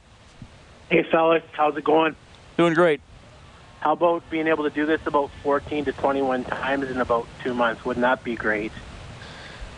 Hey, 0.90 1.04
fellas. 1.10 1.42
How's 1.52 1.76
it 1.76 1.84
going? 1.84 2.16
Doing 2.56 2.74
great. 2.74 3.00
How 3.80 3.92
about 3.92 4.28
being 4.28 4.46
able 4.46 4.64
to 4.64 4.70
do 4.70 4.84
this 4.84 5.00
about 5.06 5.30
14 5.42 5.86
to 5.86 5.92
21 5.92 6.44
times 6.44 6.90
in 6.90 7.00
about 7.00 7.26
two 7.42 7.54
months? 7.54 7.82
Wouldn't 7.84 8.02
that 8.02 8.22
be 8.22 8.34
great? 8.34 8.72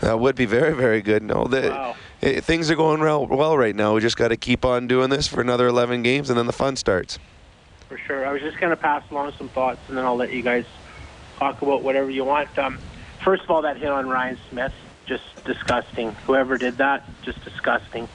That 0.00 0.18
would 0.18 0.35
be 0.35 0.47
very, 0.47 0.75
very 0.75 1.00
good. 1.00 1.23
No, 1.23 1.44
the, 1.44 1.71
wow. 1.71 1.94
it, 2.21 2.42
things 2.42 2.68
are 2.73 2.75
going 2.75 3.00
well, 3.00 3.25
well 3.26 3.56
right 3.56 3.76
now. 3.76 3.94
We 3.94 4.00
just 4.00 4.16
got 4.16 4.28
to 4.28 4.37
keep 4.37 4.64
on 4.64 4.88
doing 4.88 5.11
this 5.11 5.28
for 5.28 5.40
another 5.40 5.68
11 5.68 6.02
games, 6.02 6.28
and 6.28 6.37
then 6.37 6.47
the 6.47 6.52
fun 6.52 6.75
starts 6.75 7.21
for 7.92 8.00
sure. 8.06 8.26
I 8.26 8.32
was 8.32 8.40
just 8.40 8.58
going 8.58 8.70
to 8.70 8.76
pass 8.76 9.02
along 9.11 9.32
some 9.37 9.50
thoughts, 9.50 9.80
and 9.88 9.99
then 9.99 10.06
I'll 10.06 10.16
let 10.16 10.32
you 10.32 10.42
guys 10.42 10.64
talk 11.38 11.61
about 11.61 11.82
whatever 11.82 12.08
you 12.08 12.25
want. 12.25 12.49
Um, 12.58 12.78
first 13.22 13.42
of 13.42 13.50
all, 13.50 13.62
that 13.62 13.76
hit 13.76 13.88
on 13.88 14.08
Ryan 14.08 14.38
Smyth, 14.49 14.72
just 15.06 15.22
disgusting. 15.44 16.12
Whoever 16.26 16.56
did 16.56 16.78
that, 16.78 17.04
just 17.22 17.44
disgusting. 17.44 18.08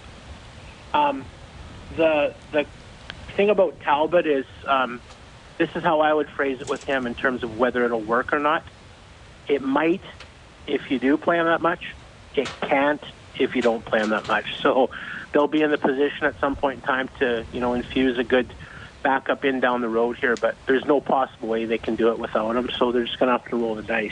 Um, 0.95 1.25
the 1.95 2.33
the 2.51 2.65
thing 3.35 3.51
about 3.51 3.79
Talbot 3.81 4.25
is 4.25 4.45
um, 4.67 4.99
this 5.59 5.69
is 5.75 5.83
how 5.83 5.99
I 5.99 6.11
would 6.11 6.27
phrase 6.35 6.59
it 6.59 6.67
with 6.67 6.81
him 6.81 7.05
in 7.05 7.13
terms 7.13 7.43
of 7.43 7.55
whether 7.55 7.85
it'll 7.85 8.01
work 8.01 8.33
or 8.33 8.39
not. 8.39 8.63
It 9.47 9.61
might 9.61 10.01
if 10.65 10.89
you 10.89 10.97
do 10.97 11.17
play 11.17 11.37
him 11.37 11.45
that 11.45 11.61
much. 11.61 11.83
It 12.35 12.49
can't 12.61 13.03
if 13.39 13.55
you 13.55 13.61
don't 13.61 13.85
play 13.85 13.99
him 13.99 14.09
that 14.09 14.25
much. 14.25 14.45
So 14.63 14.89
they'll 15.33 15.47
be 15.47 15.61
in 15.61 15.69
the 15.69 15.77
position 15.77 16.23
at 16.23 16.33
some 16.39 16.55
point 16.55 16.79
in 16.79 16.85
time 16.85 17.09
to 17.19 17.45
you 17.51 17.59
know 17.59 17.75
infuse 17.75 18.17
a 18.17 18.23
good 18.23 18.51
backup 19.07 19.45
in 19.45 19.61
down 19.61 19.79
the 19.79 19.87
road 19.87 20.17
here, 20.17 20.35
but 20.35 20.57
there's 20.65 20.83
no 20.83 20.99
possible 20.99 21.47
way 21.47 21.63
they 21.63 21.77
can 21.77 21.95
do 21.95 22.09
it 22.09 22.19
without 22.19 22.57
him. 22.57 22.69
So 22.77 22.91
they're 22.91 23.05
just 23.05 23.17
going 23.17 23.27
to 23.27 23.37
have 23.37 23.49
to 23.51 23.55
roll 23.55 23.75
the 23.75 23.81
dice. 23.81 24.11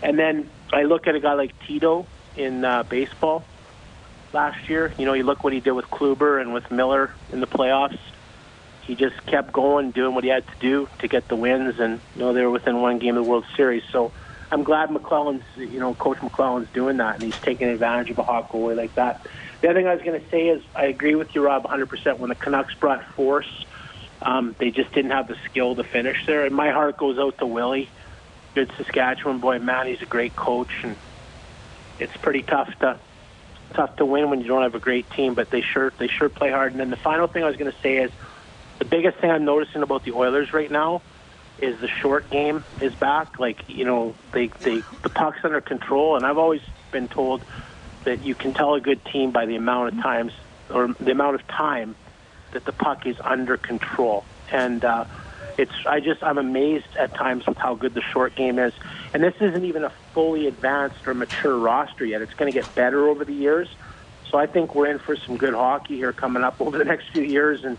And 0.00 0.16
then 0.16 0.48
I 0.72 0.84
look 0.84 1.08
at 1.08 1.16
a 1.16 1.20
guy 1.20 1.32
like 1.32 1.58
Tito 1.66 2.06
in 2.36 2.64
uh, 2.64 2.84
baseball 2.84 3.42
last 4.32 4.68
year. 4.68 4.92
You 4.96 5.06
know, 5.06 5.14
you 5.14 5.24
look 5.24 5.42
what 5.42 5.52
he 5.52 5.58
did 5.58 5.72
with 5.72 5.86
Kluber 5.86 6.40
and 6.40 6.54
with 6.54 6.70
Miller 6.70 7.12
in 7.32 7.40
the 7.40 7.48
playoffs. 7.48 7.98
He 8.82 8.94
just 8.94 9.26
kept 9.26 9.52
going, 9.52 9.90
doing 9.90 10.14
what 10.14 10.22
he 10.22 10.30
had 10.30 10.46
to 10.46 10.54
do 10.60 10.88
to 11.00 11.08
get 11.08 11.26
the 11.26 11.34
wins, 11.34 11.80
and 11.80 12.00
you 12.14 12.20
know 12.20 12.32
they 12.32 12.42
were 12.42 12.50
within 12.50 12.80
one 12.80 13.00
game 13.00 13.16
of 13.16 13.24
the 13.24 13.28
World 13.28 13.44
Series. 13.56 13.82
So 13.90 14.12
I'm 14.52 14.62
glad 14.62 14.90
McLellan's, 14.90 15.42
you 15.56 15.80
know, 15.80 15.94
Coach 15.94 16.18
McLellan's 16.18 16.68
doing 16.72 16.98
that, 16.98 17.14
and 17.14 17.24
he's 17.24 17.38
taking 17.40 17.68
advantage 17.68 18.10
of 18.10 18.18
a 18.18 18.22
hot 18.22 18.50
goalie 18.50 18.76
like 18.76 18.94
that. 18.94 19.26
The 19.60 19.68
other 19.68 19.78
thing 19.78 19.88
I 19.88 19.94
was 19.94 20.02
going 20.04 20.20
to 20.20 20.30
say 20.30 20.48
is 20.48 20.62
I 20.76 20.86
agree 20.86 21.16
with 21.16 21.34
you, 21.34 21.44
Rob, 21.44 21.64
100%. 21.64 22.18
When 22.18 22.30
the 22.30 22.34
Canucks 22.34 22.74
brought 22.74 23.04
force, 23.14 23.64
um, 24.22 24.54
they 24.58 24.70
just 24.70 24.92
didn't 24.92 25.12
have 25.12 25.28
the 25.28 25.36
skill 25.46 25.74
to 25.76 25.84
finish 25.84 26.26
there. 26.26 26.44
And 26.44 26.54
my 26.54 26.70
heart 26.70 26.96
goes 26.96 27.18
out 27.18 27.38
to 27.38 27.46
Willie, 27.46 27.88
good 28.54 28.70
Saskatchewan 28.76 29.38
boy. 29.38 29.58
Man, 29.58 29.86
he's 29.86 30.02
a 30.02 30.06
great 30.06 30.36
coach, 30.36 30.70
and 30.82 30.96
it's 31.98 32.16
pretty 32.18 32.42
tough 32.42 32.72
to 32.80 32.98
tough 33.72 33.96
to 33.96 34.04
win 34.04 34.30
when 34.30 34.40
you 34.40 34.48
don't 34.48 34.62
have 34.62 34.74
a 34.74 34.80
great 34.80 35.08
team. 35.10 35.34
But 35.34 35.50
they 35.50 35.62
sure 35.62 35.92
they 35.98 36.08
sure 36.08 36.28
play 36.28 36.50
hard. 36.50 36.72
And 36.72 36.80
then 36.80 36.90
the 36.90 36.96
final 36.96 37.26
thing 37.26 37.42
I 37.42 37.46
was 37.46 37.56
going 37.56 37.72
to 37.72 37.78
say 37.80 37.98
is 37.98 38.10
the 38.78 38.84
biggest 38.84 39.18
thing 39.18 39.30
I'm 39.30 39.44
noticing 39.44 39.82
about 39.82 40.04
the 40.04 40.12
Oilers 40.12 40.52
right 40.52 40.70
now 40.70 41.02
is 41.58 41.78
the 41.80 41.88
short 41.88 42.30
game 42.30 42.64
is 42.80 42.94
back. 42.94 43.38
Like 43.38 43.68
you 43.68 43.84
know, 43.84 44.14
they 44.32 44.48
they 44.48 44.82
the 45.02 45.08
puck's 45.08 45.38
under 45.44 45.60
control, 45.62 46.16
and 46.16 46.26
I've 46.26 46.38
always 46.38 46.62
been 46.92 47.08
told 47.08 47.42
that 48.04 48.24
you 48.24 48.34
can 48.34 48.52
tell 48.52 48.74
a 48.74 48.80
good 48.80 49.04
team 49.06 49.30
by 49.30 49.46
the 49.46 49.56
amount 49.56 49.94
of 49.94 50.02
times 50.02 50.32
or 50.70 50.88
the 50.88 51.10
amount 51.10 51.34
of 51.36 51.46
time 51.46 51.94
that 52.52 52.64
the 52.64 52.72
puck 52.72 53.06
is 53.06 53.16
under 53.22 53.56
control. 53.56 54.24
And 54.52 54.84
uh, 54.84 55.04
it's 55.58 55.72
I 55.86 56.00
just 56.00 56.22
I'm 56.22 56.38
amazed 56.38 56.96
at 56.98 57.14
times 57.14 57.46
with 57.46 57.56
how 57.56 57.74
good 57.74 57.94
the 57.94 58.02
short 58.02 58.34
game 58.34 58.58
is. 58.58 58.72
And 59.14 59.22
this 59.22 59.34
isn't 59.40 59.64
even 59.64 59.84
a 59.84 59.92
fully 60.14 60.46
advanced 60.46 61.06
or 61.06 61.14
mature 61.14 61.56
roster 61.56 62.04
yet. 62.04 62.22
It's 62.22 62.34
going 62.34 62.50
to 62.50 62.58
get 62.58 62.72
better 62.74 63.08
over 63.08 63.24
the 63.24 63.34
years. 63.34 63.68
So 64.30 64.38
I 64.38 64.46
think 64.46 64.74
we're 64.74 64.86
in 64.86 64.98
for 64.98 65.16
some 65.16 65.36
good 65.36 65.54
hockey 65.54 65.96
here 65.96 66.12
coming 66.12 66.44
up 66.44 66.60
over 66.60 66.78
the 66.78 66.84
next 66.84 67.10
few 67.10 67.22
years 67.22 67.64
and 67.64 67.76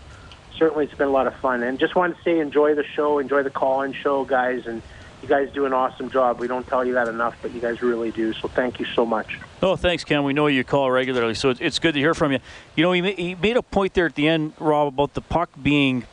certainly 0.56 0.84
it's 0.84 0.94
been 0.94 1.08
a 1.08 1.12
lot 1.12 1.26
of 1.26 1.34
fun. 1.36 1.62
And 1.62 1.78
just 1.78 1.94
wanted 1.96 2.16
to 2.18 2.22
say, 2.22 2.38
enjoy 2.38 2.74
the 2.74 2.84
show, 2.84 3.18
enjoy 3.18 3.42
the 3.42 3.50
call-in 3.50 3.92
show, 3.92 4.24
guys, 4.24 4.66
and 4.66 4.82
you 5.22 5.28
guys 5.28 5.50
do 5.52 5.64
an 5.66 5.72
awesome 5.72 6.10
job. 6.10 6.40
We 6.40 6.48
don't 6.48 6.66
tell 6.66 6.84
you 6.84 6.94
that 6.94 7.06
enough, 7.06 7.36
but 7.40 7.52
you 7.52 7.60
guys 7.60 7.80
really 7.80 8.10
do. 8.10 8.32
So 8.32 8.48
thank 8.48 8.80
you 8.80 8.86
so 8.86 9.06
much. 9.06 9.38
Oh, 9.62 9.76
thanks, 9.76 10.02
Ken. 10.02 10.24
We 10.24 10.32
know 10.32 10.48
you 10.48 10.64
call 10.64 10.90
regularly, 10.90 11.34
so 11.34 11.54
it's 11.58 11.78
good 11.78 11.94
to 11.94 12.00
hear 12.00 12.12
from 12.12 12.32
you. 12.32 12.40
You 12.74 12.82
know, 12.82 12.92
he 12.92 13.34
made 13.36 13.56
a 13.56 13.62
point 13.62 13.94
there 13.94 14.06
at 14.06 14.16
the 14.16 14.26
end, 14.26 14.52
Rob, 14.58 14.88
about 14.88 15.14
the 15.14 15.20
puck 15.20 15.50
being 15.62 16.04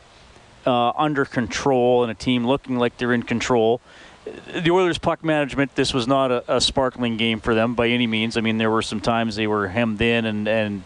uh, 0.64 0.90
under 0.90 1.24
control 1.24 2.02
and 2.04 2.10
a 2.10 2.14
team 2.14 2.46
looking 2.46 2.76
like 2.76 2.96
they're 2.98 3.12
in 3.12 3.24
control. 3.24 3.80
The 4.52 4.70
Oilers' 4.70 4.98
puck 4.98 5.24
management, 5.24 5.74
this 5.74 5.92
was 5.92 6.06
not 6.06 6.30
a, 6.30 6.56
a 6.56 6.60
sparkling 6.60 7.16
game 7.16 7.40
for 7.40 7.54
them 7.54 7.74
by 7.74 7.88
any 7.88 8.06
means. 8.06 8.36
I 8.36 8.42
mean, 8.42 8.58
there 8.58 8.70
were 8.70 8.82
some 8.82 9.00
times 9.00 9.34
they 9.34 9.48
were 9.48 9.68
hemmed 9.68 10.00
in 10.00 10.24
and, 10.24 10.46
and 10.46 10.84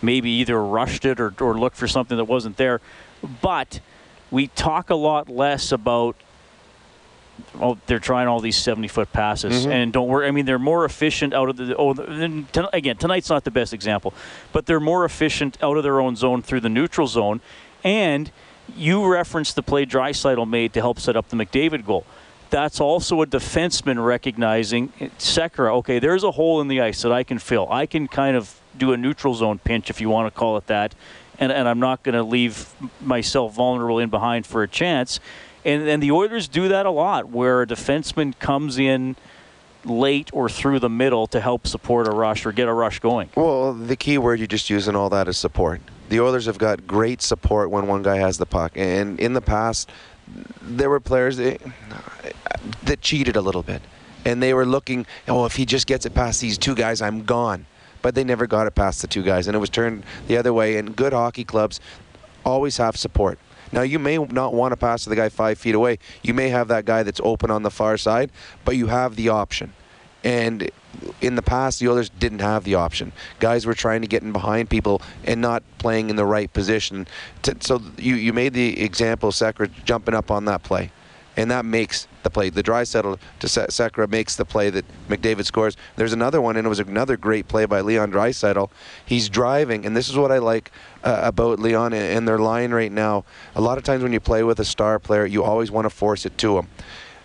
maybe 0.00 0.30
either 0.30 0.62
rushed 0.62 1.04
it 1.04 1.20
or, 1.20 1.34
or 1.40 1.58
looked 1.58 1.76
for 1.76 1.88
something 1.88 2.16
that 2.16 2.24
wasn't 2.24 2.56
there. 2.56 2.80
But 3.42 3.80
we 4.30 4.46
talk 4.46 4.88
a 4.88 4.94
lot 4.94 5.28
less 5.28 5.72
about 5.72 6.16
oh, 7.60 7.78
they're 7.86 7.98
trying 7.98 8.28
all 8.28 8.40
these 8.40 8.56
70 8.56 8.88
foot 8.88 9.12
passes 9.12 9.62
mm-hmm. 9.62 9.72
and 9.72 9.92
don't 9.92 10.08
worry. 10.08 10.26
I 10.26 10.30
mean, 10.30 10.46
they're 10.46 10.58
more 10.58 10.84
efficient 10.84 11.34
out 11.34 11.48
of 11.48 11.56
the. 11.56 11.76
Oh, 11.76 11.92
again, 12.72 12.96
tonight's 12.96 13.30
not 13.30 13.44
the 13.44 13.50
best 13.50 13.72
example, 13.72 14.14
but 14.52 14.66
they're 14.66 14.80
more 14.80 15.04
efficient 15.04 15.58
out 15.62 15.76
of 15.76 15.82
their 15.82 16.00
own 16.00 16.16
zone 16.16 16.42
through 16.42 16.60
the 16.60 16.68
neutral 16.68 17.06
zone. 17.06 17.40
And 17.82 18.30
you 18.76 19.06
referenced 19.06 19.56
the 19.56 19.62
play 19.62 19.84
Draisaitl 19.86 20.48
made 20.48 20.72
to 20.74 20.80
help 20.80 20.98
set 20.98 21.16
up 21.16 21.28
the 21.28 21.36
McDavid 21.36 21.86
goal. 21.86 22.04
That's 22.50 22.80
also 22.80 23.20
a 23.22 23.26
defenseman 23.26 24.04
recognizing 24.04 24.90
Sekera. 25.18 25.72
Okay, 25.78 25.98
there's 25.98 26.22
a 26.22 26.30
hole 26.32 26.60
in 26.60 26.68
the 26.68 26.80
ice 26.80 27.02
that 27.02 27.12
I 27.12 27.24
can 27.24 27.38
fill. 27.38 27.66
I 27.70 27.86
can 27.86 28.06
kind 28.06 28.36
of 28.36 28.60
do 28.76 28.92
a 28.92 28.96
neutral 28.96 29.34
zone 29.34 29.58
pinch, 29.58 29.90
if 29.90 30.00
you 30.00 30.08
want 30.08 30.32
to 30.32 30.38
call 30.38 30.56
it 30.56 30.66
that, 30.66 30.94
and, 31.38 31.50
and 31.50 31.68
I'm 31.68 31.80
not 31.80 32.02
going 32.02 32.14
to 32.14 32.22
leave 32.22 32.72
myself 33.00 33.54
vulnerable 33.54 33.98
in 33.98 34.10
behind 34.10 34.46
for 34.46 34.62
a 34.62 34.68
chance. 34.68 35.20
And, 35.64 35.88
and 35.88 36.02
the 36.02 36.10
Oilers 36.10 36.48
do 36.48 36.68
that 36.68 36.86
a 36.86 36.90
lot, 36.90 37.30
where 37.30 37.62
a 37.62 37.66
defenseman 37.66 38.38
comes 38.38 38.78
in 38.78 39.16
late 39.84 40.30
or 40.32 40.48
through 40.48 40.78
the 40.78 40.88
middle 40.88 41.26
to 41.28 41.40
help 41.40 41.66
support 41.66 42.06
a 42.06 42.10
rush 42.10 42.46
or 42.46 42.52
get 42.52 42.68
a 42.68 42.72
rush 42.72 43.00
going. 43.00 43.30
Well, 43.34 43.72
the 43.72 43.96
key 43.96 44.18
word 44.18 44.40
you 44.40 44.46
just 44.46 44.70
used 44.70 44.88
in 44.88 44.96
all 44.96 45.10
that 45.10 45.28
is 45.28 45.36
support. 45.36 45.80
The 46.08 46.20
Oilers 46.20 46.46
have 46.46 46.58
got 46.58 46.86
great 46.86 47.22
support 47.22 47.70
when 47.70 47.86
one 47.86 48.02
guy 48.02 48.16
has 48.16 48.38
the 48.38 48.46
puck. 48.46 48.72
And 48.76 49.18
in 49.20 49.32
the 49.32 49.40
past, 49.40 49.90
there 50.62 50.88
were 50.90 51.00
players 51.00 51.36
that, 51.36 51.60
that 52.84 53.00
cheated 53.00 53.36
a 53.36 53.40
little 53.40 53.62
bit. 53.62 53.82
And 54.24 54.42
they 54.42 54.54
were 54.54 54.64
looking, 54.64 55.06
oh, 55.28 55.44
if 55.44 55.56
he 55.56 55.66
just 55.66 55.86
gets 55.86 56.06
it 56.06 56.14
past 56.14 56.40
these 56.40 56.56
two 56.56 56.74
guys, 56.74 57.02
I'm 57.02 57.24
gone 57.24 57.66
but 58.04 58.14
they 58.14 58.22
never 58.22 58.46
got 58.46 58.66
it 58.66 58.74
past 58.74 59.00
the 59.00 59.08
two 59.08 59.22
guys, 59.22 59.46
and 59.46 59.56
it 59.56 59.58
was 59.58 59.70
turned 59.70 60.04
the 60.26 60.36
other 60.36 60.52
way. 60.52 60.76
And 60.76 60.94
good 60.94 61.14
hockey 61.14 61.42
clubs 61.42 61.80
always 62.44 62.76
have 62.76 62.98
support. 62.98 63.38
Now, 63.74 63.82
you 63.82 63.98
may 63.98 64.18
not 64.18 64.54
want 64.54 64.70
to 64.70 64.76
pass 64.76 65.02
to 65.02 65.10
the 65.10 65.16
guy 65.16 65.28
five 65.28 65.58
feet 65.58 65.74
away. 65.74 65.98
You 66.22 66.32
may 66.32 66.48
have 66.50 66.68
that 66.68 66.84
guy 66.84 67.02
that's 67.02 67.20
open 67.24 67.50
on 67.50 67.64
the 67.64 67.72
far 67.72 67.96
side, 67.96 68.30
but 68.64 68.76
you 68.76 68.86
have 68.86 69.16
the 69.16 69.30
option. 69.30 69.72
And 70.22 70.70
in 71.20 71.34
the 71.34 71.42
past, 71.42 71.80
the 71.80 71.88
others 71.88 72.08
didn't 72.08 72.38
have 72.38 72.62
the 72.62 72.76
option. 72.76 73.10
Guys 73.40 73.66
were 73.66 73.74
trying 73.74 74.00
to 74.02 74.06
get 74.06 74.22
in 74.22 74.30
behind 74.30 74.70
people 74.70 75.02
and 75.24 75.40
not 75.40 75.64
playing 75.78 76.08
in 76.08 76.14
the 76.14 76.24
right 76.24 76.52
position. 76.52 77.08
So 77.60 77.82
you, 77.98 78.14
you 78.14 78.32
made 78.32 78.52
the 78.52 78.80
example 78.80 79.30
of 79.30 79.34
Sekera 79.34 79.68
jumping 79.84 80.14
up 80.14 80.30
on 80.30 80.44
that 80.44 80.62
play 80.62 80.92
and 81.36 81.50
that 81.50 81.64
makes 81.64 82.06
the 82.22 82.30
play. 82.30 82.50
The 82.50 82.62
Draisaitl 82.62 83.18
to 83.40 83.46
Sekera 83.46 84.08
makes 84.08 84.36
the 84.36 84.44
play 84.44 84.70
that 84.70 84.84
McDavid 85.08 85.44
scores. 85.44 85.76
There's 85.96 86.12
another 86.12 86.40
one, 86.40 86.56
and 86.56 86.66
it 86.66 86.68
was 86.68 86.80
another 86.80 87.16
great 87.16 87.48
play 87.48 87.64
by 87.64 87.80
Leon 87.80 88.12
Draisaitl. 88.12 88.70
He's 89.04 89.28
driving, 89.28 89.84
and 89.86 89.96
this 89.96 90.08
is 90.08 90.16
what 90.16 90.30
I 90.30 90.38
like 90.38 90.70
uh, 91.02 91.20
about 91.22 91.58
Leon 91.58 91.92
and 91.92 92.26
their 92.26 92.38
line 92.38 92.72
right 92.72 92.92
now. 92.92 93.24
A 93.54 93.60
lot 93.60 93.78
of 93.78 93.84
times 93.84 94.02
when 94.02 94.12
you 94.12 94.20
play 94.20 94.42
with 94.42 94.60
a 94.60 94.64
star 94.64 94.98
player, 94.98 95.26
you 95.26 95.42
always 95.42 95.70
want 95.70 95.84
to 95.84 95.90
force 95.90 96.24
it 96.26 96.38
to 96.38 96.58
him. 96.58 96.68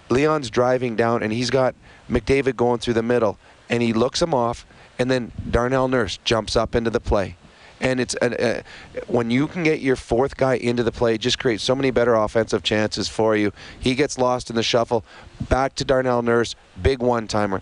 Leon's 0.09 0.49
driving 0.49 0.95
down, 0.95 1.23
and 1.23 1.31
he's 1.31 1.49
got 1.49 1.75
McDavid 2.09 2.55
going 2.55 2.79
through 2.79 2.95
the 2.95 3.03
middle, 3.03 3.37
and 3.69 3.83
he 3.83 3.93
looks 3.93 4.21
him 4.21 4.33
off, 4.33 4.65
and 4.97 5.09
then 5.09 5.31
Darnell 5.49 5.87
Nurse 5.87 6.17
jumps 6.23 6.55
up 6.55 6.75
into 6.75 6.89
the 6.89 6.99
play 6.99 7.35
and 7.81 7.99
it's 7.99 8.15
uh, 8.15 8.61
when 9.07 9.31
you 9.31 9.47
can 9.47 9.63
get 9.63 9.79
your 9.79 9.95
fourth 9.95 10.37
guy 10.37 10.55
into 10.55 10.83
the 10.83 10.91
play, 10.91 11.17
just 11.17 11.39
creates 11.39 11.63
so 11.63 11.75
many 11.75 11.91
better 11.91 12.15
offensive 12.15 12.63
chances 12.63 13.07
for 13.07 13.35
you. 13.35 13.51
He 13.79 13.95
gets 13.95 14.17
lost 14.17 14.49
in 14.49 14.55
the 14.55 14.63
shuffle. 14.63 15.03
Back 15.49 15.75
to 15.75 15.85
Darnell 15.85 16.21
Nurse, 16.21 16.55
big 16.81 17.01
one 17.01 17.27
timer. 17.27 17.61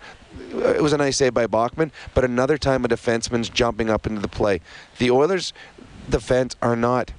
It 0.52 0.82
was 0.82 0.94
a 0.94 0.98
nice 0.98 1.18
save 1.18 1.34
by 1.34 1.48
Bachman, 1.48 1.92
but 2.14 2.24
another 2.24 2.58
time 2.58 2.86
a 2.86 2.88
defenseman's 2.88 3.50
jumping 3.50 3.90
up 3.90 4.06
into 4.06 4.22
the 4.22 4.28
play. 4.28 4.62
The 4.98 5.12
Oilers' 5.12 5.54
defense 6.10 6.56
are 6.62 6.76
not 6.76 7.12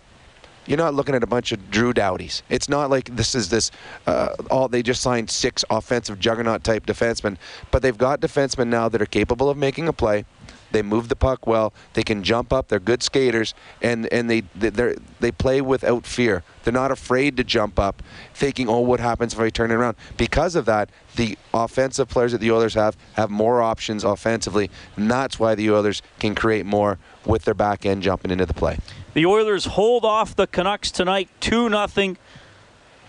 you're 0.69 0.77
not 0.77 0.93
looking 0.93 1.15
at 1.15 1.23
a 1.23 1.27
bunch 1.27 1.51
of 1.51 1.71
Drew 1.71 1.95
Doughtys. 1.95 2.43
It's 2.51 2.69
not 2.69 2.91
like 2.91 3.17
this 3.17 3.35
is 3.35 3.49
this 3.49 3.71
uh, 4.07 4.35
all 4.51 4.69
they 4.69 4.83
just 4.83 5.01
signed 5.01 5.31
six 5.31 5.65
offensive 5.71 6.19
juggernaut 6.19 6.63
type 6.63 6.85
defensemen, 6.85 7.39
but 7.71 7.81
they've 7.81 7.97
got 7.97 8.21
defensemen 8.21 8.69
now 8.69 8.89
that 8.91 9.01
are 9.01 9.07
capable 9.07 9.49
of 9.49 9.57
making 9.57 9.89
a 9.89 9.95
play. 9.95 10.27
They 10.71 10.83
move 10.83 11.09
the 11.09 11.17
puck 11.17 11.47
well. 11.47 11.73
They 11.95 12.03
can 12.03 12.23
jump 12.23 12.53
up. 12.53 12.69
They're 12.69 12.79
good 12.79 13.03
skaters, 13.03 13.55
and 13.81 14.07
and 14.13 14.29
they 14.29 14.43
they 14.55 14.97
they 15.21 15.33
play 15.33 15.61
without 15.61 16.07
fear. 16.07 16.43
They're 16.65 16.73
not 16.73 16.91
afraid 16.91 17.37
to 17.39 17.45
jump 17.45 17.79
up, 17.79 18.03
thinking, 18.35 18.69
"Oh, 18.69 18.81
what 18.81 19.01
happens 19.01 19.33
if 19.33 19.41
I 19.41 19.51
turn 19.51 19.71
it 19.71 19.75
around?" 19.75 19.97
Because 20.17 20.55
of 20.55 20.67
that, 20.67 20.91
the 21.17 21.39
offensive 21.55 22.09
players 22.09 22.33
that 22.33 22.41
the 22.41 22.51
Oilers 22.51 22.75
have 22.75 22.97
have 23.15 23.31
more 23.31 23.63
options 23.63 24.05
offensively, 24.05 24.71
and 24.97 25.11
that's 25.11 25.39
why 25.39 25.55
the 25.55 25.71
Oilers 25.71 26.03
can 26.19 26.35
create 26.35 26.67
more 26.67 26.99
with 27.25 27.45
their 27.45 27.55
back 27.55 27.87
end 27.87 28.03
jumping 28.03 28.31
into 28.31 28.47
the 28.47 28.55
play. 28.55 28.79
The 29.15 29.27
Oilers 29.27 29.65
hold 29.65 30.05
off 30.05 30.37
the 30.37 30.47
Canucks 30.47 30.91
tonight, 30.91 31.29
two 31.41 31.69
nothing. 31.69 32.19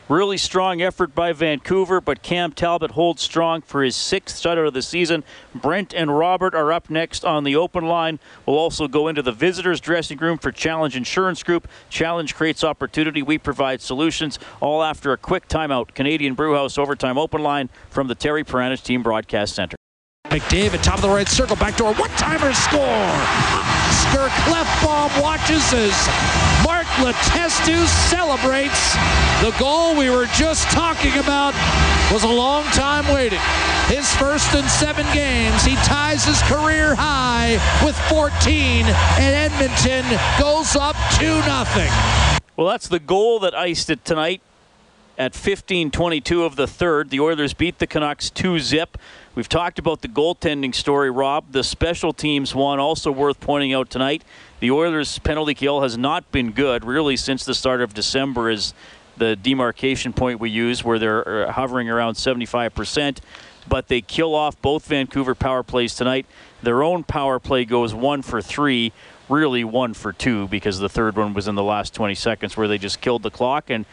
Really 0.10 0.38
strong 0.38 0.82
effort 0.82 1.14
by 1.14 1.34
Vancouver, 1.34 2.02
but 2.02 2.24
Cam 2.24 2.52
Talbot 2.52 2.92
holds 2.92 3.22
strong 3.22 3.62
for 3.62 3.84
his 3.84 3.96
sixth 3.96 4.42
shutout 4.42 4.66
of 4.66 4.74
the 4.74 4.82
season. 4.82 5.24
Brent 5.54 5.94
and 5.94 6.18
Robert 6.18 6.56
are 6.56 6.74
up 6.74 6.90
next 6.90 7.24
on 7.24 7.44
the 7.44 7.56
open 7.56 7.86
line. 7.86 8.18
We'll 8.48 8.58
also 8.58 8.88
go 8.88 9.08
into 9.08 9.22
the 9.22 9.32
visitors' 9.32 9.80
dressing 9.80 10.18
room 10.18 10.40
for 10.40 10.52
Challenge 10.52 10.96
Insurance 10.96 11.44
Group. 11.44 11.68
Challenge 11.92 12.34
creates 12.34 12.64
opportunity. 12.64 13.22
We 13.22 13.38
provide 13.38 13.82
solutions. 13.82 14.40
All 14.62 14.82
after 14.82 15.14
a 15.14 15.18
quick 15.18 15.48
timeout. 15.48 15.94
Canadian 15.94 16.34
Brewhouse 16.34 16.80
Overtime 16.80 17.20
Open 17.20 17.44
Line 17.44 17.70
from 17.92 18.08
the 18.08 18.16
Terry 18.16 18.44
Paranych 18.44 18.82
Team 18.82 19.04
Broadcast 19.04 19.54
Center. 19.54 19.78
McDavid, 20.30 20.82
top 20.82 20.96
of 20.96 21.02
the 21.02 21.10
right 21.10 21.28
circle, 21.28 21.56
back 21.56 21.78
door, 21.78 21.94
one 21.94 22.10
timer 22.12 22.52
score! 22.54 23.70
Oscar 24.10 24.30
Klefbom 24.42 25.22
watches 25.22 25.72
as 25.72 25.94
Mark 26.66 26.79
Letestu 27.00 27.88
celebrates 27.88 28.94
the 29.42 29.56
goal 29.58 29.96
we 29.96 30.10
were 30.10 30.26
just 30.36 30.70
talking 30.70 31.14
about 31.18 31.54
was 32.12 32.24
a 32.24 32.28
long 32.28 32.66
time 32.66 33.08
waiting. 33.14 33.40
His 33.88 34.14
first 34.16 34.54
in 34.54 34.68
seven 34.68 35.06
games, 35.14 35.64
he 35.64 35.76
ties 35.78 36.26
his 36.26 36.42
career 36.44 36.96
high 36.96 37.54
with 37.86 37.98
14, 38.10 38.86
and 38.86 39.52
Edmonton 39.54 40.06
goes 40.40 40.76
up 40.76 40.96
2 41.18 41.40
nothing. 41.48 41.90
Well, 42.58 42.68
that's 42.68 42.90
the 42.90 43.00
goal 43.00 43.40
that 43.40 43.56
iced 43.56 43.90
it 43.90 44.04
tonight 44.04 44.42
at 45.18 45.34
15-22 45.34 46.46
of 46.46 46.58
the 46.58 46.68
third. 46.68 47.10
The 47.12 47.22
Oilers 47.22 47.54
beat 47.54 47.80
the 47.80 47.88
Canucks 47.88 48.30
2-zip. 48.30 48.98
We've 49.36 49.48
talked 49.48 49.78
about 49.78 50.02
the 50.02 50.08
goaltending 50.08 50.74
story, 50.74 51.12
Rob. 51.12 51.52
The 51.52 51.64
special 51.64 52.14
teams 52.14 52.56
one, 52.56 52.80
also 52.80 53.12
worth 53.12 53.40
pointing 53.40 53.74
out 53.74 53.90
tonight. 53.90 54.24
The 54.60 54.72
Oilers' 54.72 55.20
penalty 55.20 55.54
kill 55.54 55.82
has 55.82 55.98
not 55.98 56.30
been 56.32 56.52
good, 56.52 56.84
really, 56.84 57.16
since 57.16 57.46
the 57.46 57.54
start 57.54 57.82
of 57.82 57.94
December 57.94 58.50
is 58.50 58.74
the 59.18 59.36
demarcation 59.36 60.14
point 60.14 60.40
we 60.40 60.50
use, 60.50 60.84
where 60.84 60.98
they're 60.98 61.48
uh, 61.48 61.52
hovering 61.52 61.90
around 61.90 62.16
75%. 62.16 63.20
But 63.68 63.88
they 63.88 64.02
kill 64.02 64.34
off 64.34 64.60
both 64.64 64.88
Vancouver 64.88 65.36
power 65.36 65.62
plays 65.62 65.94
tonight. 65.94 66.26
Their 66.64 66.82
own 66.82 67.04
power 67.04 67.40
play 67.40 67.66
goes 67.66 67.94
one 67.94 68.24
for 68.24 68.42
three, 68.42 68.92
really 69.30 69.64
one 69.64 69.94
for 69.94 70.12
two, 70.12 70.48
because 70.48 70.80
the 70.80 70.90
third 70.90 71.18
one 71.18 71.36
was 71.36 71.48
in 71.48 71.54
the 71.54 71.64
last 71.64 71.94
20 71.94 72.16
seconds 72.16 72.58
where 72.58 72.68
they 72.68 72.80
just 72.80 73.00
killed 73.00 73.22
the 73.22 73.30
clock. 73.30 73.70
And 73.70 73.86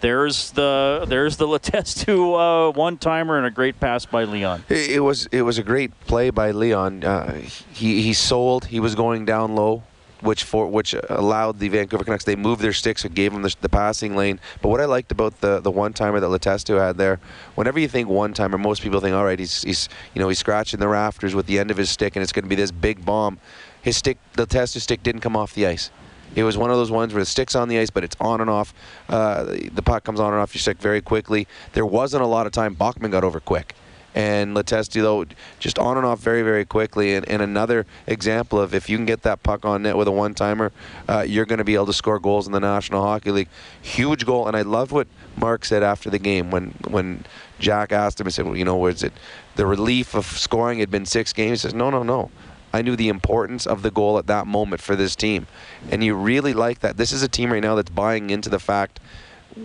there's 0.00 0.50
the 0.52 1.04
there's 1.08 1.36
the 1.36 1.46
Letestu 1.46 2.68
uh, 2.68 2.72
one 2.72 2.96
timer 2.98 3.36
and 3.36 3.46
a 3.46 3.50
great 3.50 3.78
pass 3.80 4.06
by 4.06 4.24
Leon. 4.24 4.64
It, 4.68 5.02
was 5.02 5.26
it 5.26 5.42
was 5.42 5.58
a 5.58 5.62
great 5.62 5.98
play 6.06 6.30
by 6.30 6.50
Leon. 6.50 7.04
Uh, 7.04 7.34
he 7.72 8.02
he 8.02 8.12
sold. 8.12 8.66
He 8.66 8.80
was 8.80 8.94
going 8.94 9.24
down 9.24 9.54
low, 9.54 9.82
which 10.20 10.44
for 10.44 10.66
which 10.66 10.94
allowed 11.08 11.58
the 11.58 11.68
Vancouver 11.68 12.04
Canucks. 12.04 12.24
They 12.24 12.36
moved 12.36 12.62
their 12.62 12.72
sticks 12.72 13.04
and 13.04 13.14
gave 13.14 13.32
him 13.32 13.42
the, 13.42 13.54
the 13.60 13.68
passing 13.68 14.16
lane. 14.16 14.40
But 14.62 14.68
what 14.68 14.80
I 14.80 14.86
liked 14.86 15.12
about 15.12 15.40
the 15.40 15.60
the 15.60 15.70
one 15.70 15.92
timer 15.92 16.20
that 16.20 16.26
Letestu 16.26 16.78
had 16.78 16.96
there, 16.96 17.20
whenever 17.54 17.78
you 17.78 17.88
think 17.88 18.08
one 18.08 18.32
timer, 18.32 18.58
most 18.58 18.82
people 18.82 19.00
think, 19.00 19.14
all 19.14 19.24
right, 19.24 19.38
he's 19.38 19.62
he's 19.62 19.88
you 20.14 20.20
know 20.20 20.28
he's 20.28 20.38
scratching 20.38 20.80
the 20.80 20.88
rafters 20.88 21.34
with 21.34 21.46
the 21.46 21.58
end 21.58 21.70
of 21.70 21.76
his 21.76 21.90
stick 21.90 22.16
and 22.16 22.22
it's 22.22 22.32
going 22.32 22.44
to 22.44 22.48
be 22.48 22.56
this 22.56 22.70
big 22.70 23.04
bomb. 23.04 23.38
His 23.82 23.96
stick, 23.96 24.18
the 24.34 24.46
Letestu 24.46 24.80
stick, 24.80 25.02
didn't 25.02 25.22
come 25.22 25.36
off 25.36 25.54
the 25.54 25.66
ice. 25.66 25.90
It 26.34 26.44
was 26.44 26.56
one 26.56 26.70
of 26.70 26.76
those 26.76 26.90
ones 26.90 27.12
where 27.12 27.22
the 27.22 27.26
stick's 27.26 27.54
on 27.54 27.68
the 27.68 27.78
ice, 27.78 27.90
but 27.90 28.04
it's 28.04 28.16
on 28.20 28.40
and 28.40 28.48
off. 28.48 28.72
Uh, 29.08 29.44
the 29.44 29.82
puck 29.82 30.04
comes 30.04 30.20
on 30.20 30.32
and 30.32 30.40
off 30.40 30.54
your 30.54 30.60
stick 30.60 30.78
very 30.78 31.00
quickly. 31.00 31.46
There 31.72 31.86
wasn't 31.86 32.22
a 32.22 32.26
lot 32.26 32.46
of 32.46 32.52
time. 32.52 32.74
Bachman 32.74 33.10
got 33.10 33.24
over 33.24 33.40
quick. 33.40 33.74
And 34.12 34.56
Letestu, 34.56 35.02
though, 35.02 35.24
just 35.60 35.78
on 35.78 35.96
and 35.96 36.04
off 36.04 36.18
very, 36.18 36.42
very 36.42 36.64
quickly. 36.64 37.14
And, 37.14 37.28
and 37.28 37.40
another 37.40 37.86
example 38.08 38.60
of 38.60 38.74
if 38.74 38.88
you 38.88 38.96
can 38.96 39.06
get 39.06 39.22
that 39.22 39.42
puck 39.42 39.64
on 39.64 39.82
net 39.82 39.96
with 39.96 40.08
a 40.08 40.10
one 40.10 40.34
timer, 40.34 40.72
uh, 41.08 41.20
you're 41.20 41.46
going 41.46 41.58
to 41.58 41.64
be 41.64 41.74
able 41.74 41.86
to 41.86 41.92
score 41.92 42.18
goals 42.18 42.46
in 42.46 42.52
the 42.52 42.60
National 42.60 43.02
Hockey 43.02 43.30
League. 43.30 43.48
Huge 43.80 44.26
goal. 44.26 44.48
And 44.48 44.56
I 44.56 44.62
love 44.62 44.90
what 44.90 45.06
Mark 45.36 45.64
said 45.64 45.84
after 45.84 46.10
the 46.10 46.18
game 46.18 46.50
when, 46.50 46.74
when 46.88 47.24
Jack 47.60 47.92
asked 47.92 48.20
him, 48.20 48.26
he 48.26 48.32
said, 48.32 48.46
well, 48.46 48.56
you 48.56 48.64
know, 48.64 48.76
was 48.76 49.04
it 49.04 49.12
the 49.54 49.66
relief 49.66 50.14
of 50.14 50.26
scoring 50.26 50.80
had 50.80 50.90
been 50.90 51.06
six 51.06 51.32
games? 51.32 51.62
He 51.62 51.68
says, 51.68 51.74
no, 51.74 51.90
no, 51.90 52.02
no. 52.02 52.30
I 52.72 52.82
knew 52.82 52.96
the 52.96 53.08
importance 53.08 53.66
of 53.66 53.82
the 53.82 53.90
goal 53.90 54.18
at 54.18 54.26
that 54.28 54.46
moment 54.46 54.80
for 54.80 54.96
this 54.96 55.16
team. 55.16 55.46
And 55.90 56.04
you 56.04 56.14
really 56.14 56.54
like 56.54 56.80
that. 56.80 56.96
This 56.96 57.12
is 57.12 57.22
a 57.22 57.28
team 57.28 57.52
right 57.52 57.62
now 57.62 57.74
that's 57.74 57.90
buying 57.90 58.30
into 58.30 58.48
the 58.48 58.60
fact 58.60 59.00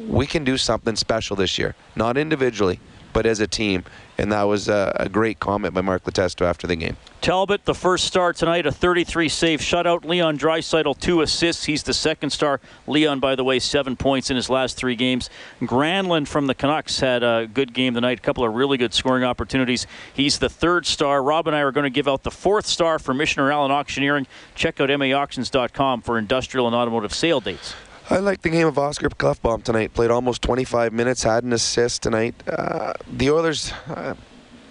we 0.08 0.26
can 0.26 0.44
do 0.44 0.58
something 0.58 0.96
special 0.96 1.36
this 1.36 1.58
year. 1.58 1.76
Not 1.96 2.18
individually, 2.18 2.80
but 3.16 3.26
as 3.26 3.40
a 3.40 3.48
team. 3.48 3.86
And 4.18 4.32
that 4.34 4.44
was 4.44 4.68
a, 4.68 4.94
a 5.00 5.10
great 5.10 5.40
comment 5.40 5.74
by 5.74 5.80
Mark 5.82 6.04
Letestu 6.04 6.46
after 6.46 6.68
the 6.68 6.76
game. 6.76 6.98
Talbot, 7.22 7.64
the 7.64 7.74
first 7.74 8.06
star 8.06 8.34
tonight, 8.34 8.66
a 8.66 8.72
33 8.72 9.30
save 9.30 9.62
shutout. 9.62 10.04
Leon 10.04 10.38
Draisaitl, 10.38 11.00
two 11.00 11.22
assists. 11.22 11.64
He's 11.64 11.84
the 11.84 11.94
second 11.94 12.30
star. 12.32 12.60
Leon, 12.88 13.22
by 13.22 13.36
the 13.36 13.44
way, 13.44 13.60
seven 13.60 13.96
points 13.96 14.30
in 14.30 14.36
his 14.36 14.50
last 14.50 14.76
three 14.76 14.96
games. 14.96 15.30
Granlund 15.62 16.28
from 16.28 16.48
the 16.48 16.54
Canucks 16.54 17.00
had 17.00 17.24
a 17.24 17.48
good 17.52 17.74
game 17.74 17.94
tonight, 17.94 18.20
a 18.20 18.22
couple 18.22 18.44
of 18.44 18.54
really 18.54 18.78
good 18.78 18.94
scoring 18.94 19.24
opportunities. 19.24 19.88
He's 20.14 20.40
the 20.40 20.50
third 20.50 20.86
star. 20.86 21.24
Rob 21.24 21.48
and 21.48 21.56
I 21.56 21.62
are 21.62 21.72
going 21.72 21.86
to 21.86 21.90
give 21.90 22.08
out 22.08 22.24
the 22.24 22.32
fourth 22.32 22.66
star 22.66 23.00
for 23.00 23.14
Michener 23.14 23.52
Allen 23.52 23.72
Auctioneering. 23.72 24.28
Check 24.56 24.82
out 24.82 24.90
maauctions.com 24.90 26.02
for 26.02 26.18
industrial 26.18 26.68
and 26.68 26.76
automotive 26.76 27.14
sale 27.14 27.40
dates. 27.40 27.74
I 28.08 28.20
like 28.20 28.42
the 28.42 28.50
game 28.50 28.68
of 28.68 28.78
Oscar 28.78 29.10
Klefbom 29.10 29.64
tonight. 29.64 29.96
Played 29.96 30.12
almost 30.12 30.44
25 30.44 30.94
minutes, 30.94 31.24
had 31.24 31.44
an 31.44 31.54
assist 31.54 32.04
tonight. 32.04 32.36
Uh, 32.48 32.94
the 33.12 33.32
Oilers, 33.32 33.74
uh, 33.88 34.14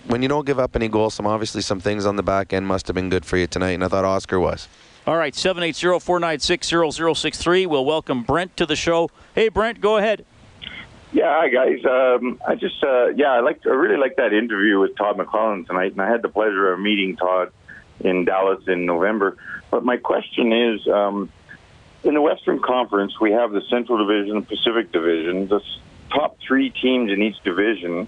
when 0.06 0.22
you 0.22 0.28
don't 0.28 0.46
give 0.46 0.60
up 0.60 0.76
any 0.76 0.86
goals, 0.86 1.14
some 1.14 1.26
obviously 1.26 1.60
some 1.60 1.80
things 1.80 2.06
on 2.06 2.14
the 2.14 2.22
back 2.22 2.52
end 2.52 2.64
must 2.64 2.86
have 2.86 2.94
been 2.94 3.10
good 3.10 3.24
for 3.24 3.36
you 3.36 3.48
tonight, 3.48 3.72
and 3.72 3.82
I 3.82 3.88
thought 3.88 4.04
Oscar 4.04 4.38
was. 4.38 4.68
All 5.04 5.16
right, 5.16 5.34
780-496-0063. 5.34 7.66
We'll 7.66 7.84
welcome 7.84 8.22
Brent 8.22 8.56
to 8.56 8.66
the 8.66 8.76
show. 8.76 9.10
Hey, 9.34 9.48
Brent, 9.48 9.80
go 9.80 9.96
ahead. 9.96 10.24
Yeah, 11.12 11.24
hi 11.28 11.48
guys. 11.48 11.84
Um, 11.84 12.40
I 12.46 12.54
just, 12.54 12.84
uh, 12.84 13.08
yeah, 13.16 13.32
I 13.32 13.40
like, 13.40 13.66
I 13.66 13.70
really 13.70 13.98
like 13.98 14.14
that 14.16 14.32
interview 14.32 14.78
with 14.78 14.96
Todd 14.96 15.16
McLellan 15.16 15.66
tonight, 15.66 15.90
and 15.92 16.00
I 16.00 16.08
had 16.08 16.22
the 16.22 16.28
pleasure 16.28 16.72
of 16.72 16.78
meeting 16.78 17.16
Todd 17.16 17.50
in 18.00 18.24
Dallas 18.24 18.62
in 18.68 18.86
November. 18.86 19.36
But 19.70 19.84
my 19.84 19.96
question 19.96 20.52
is, 20.52 20.86
um, 20.86 21.30
in 22.04 22.14
the 22.14 22.20
Western 22.20 22.60
Conference, 22.60 23.18
we 23.20 23.32
have 23.32 23.52
the 23.52 23.62
Central 23.70 23.98
Division, 23.98 24.36
the 24.36 24.46
Pacific 24.46 24.92
Division. 24.92 25.48
The 25.48 25.60
top 26.10 26.38
three 26.46 26.70
teams 26.70 27.10
in 27.10 27.22
each 27.22 27.42
division 27.42 28.06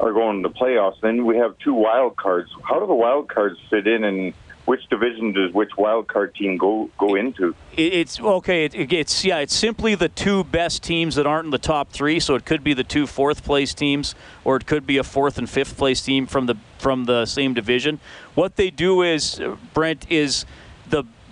are 0.00 0.12
going 0.12 0.42
to 0.42 0.48
the 0.48 0.54
playoffs. 0.54 1.00
Then 1.00 1.26
we 1.26 1.36
have 1.36 1.58
two 1.58 1.74
wild 1.74 2.16
cards. 2.16 2.50
How 2.62 2.80
do 2.80 2.86
the 2.86 2.94
wild 2.94 3.28
cards 3.28 3.58
fit 3.70 3.86
in, 3.86 4.04
and 4.04 4.34
which 4.66 4.88
division 4.88 5.32
does 5.32 5.52
which 5.52 5.70
wild 5.76 6.06
card 6.08 6.34
team 6.34 6.56
go 6.56 6.90
go 6.96 7.16
into? 7.16 7.54
It's 7.76 8.20
okay. 8.20 8.64
It, 8.66 8.92
it's 8.92 9.24
yeah. 9.24 9.38
It's 9.38 9.54
simply 9.54 9.94
the 9.94 10.08
two 10.08 10.44
best 10.44 10.82
teams 10.82 11.16
that 11.16 11.26
aren't 11.26 11.46
in 11.46 11.50
the 11.50 11.58
top 11.58 11.90
three. 11.90 12.20
So 12.20 12.34
it 12.34 12.44
could 12.44 12.64
be 12.64 12.72
the 12.72 12.84
two 12.84 13.06
fourth 13.06 13.44
place 13.44 13.74
teams, 13.74 14.14
or 14.44 14.56
it 14.56 14.66
could 14.66 14.86
be 14.86 14.96
a 14.96 15.04
fourth 15.04 15.38
and 15.38 15.50
fifth 15.50 15.76
place 15.76 16.02
team 16.02 16.26
from 16.26 16.46
the 16.46 16.56
from 16.78 17.04
the 17.04 17.26
same 17.26 17.52
division. 17.52 18.00
What 18.34 18.56
they 18.56 18.70
do 18.70 19.02
is 19.02 19.40
Brent 19.74 20.10
is 20.10 20.46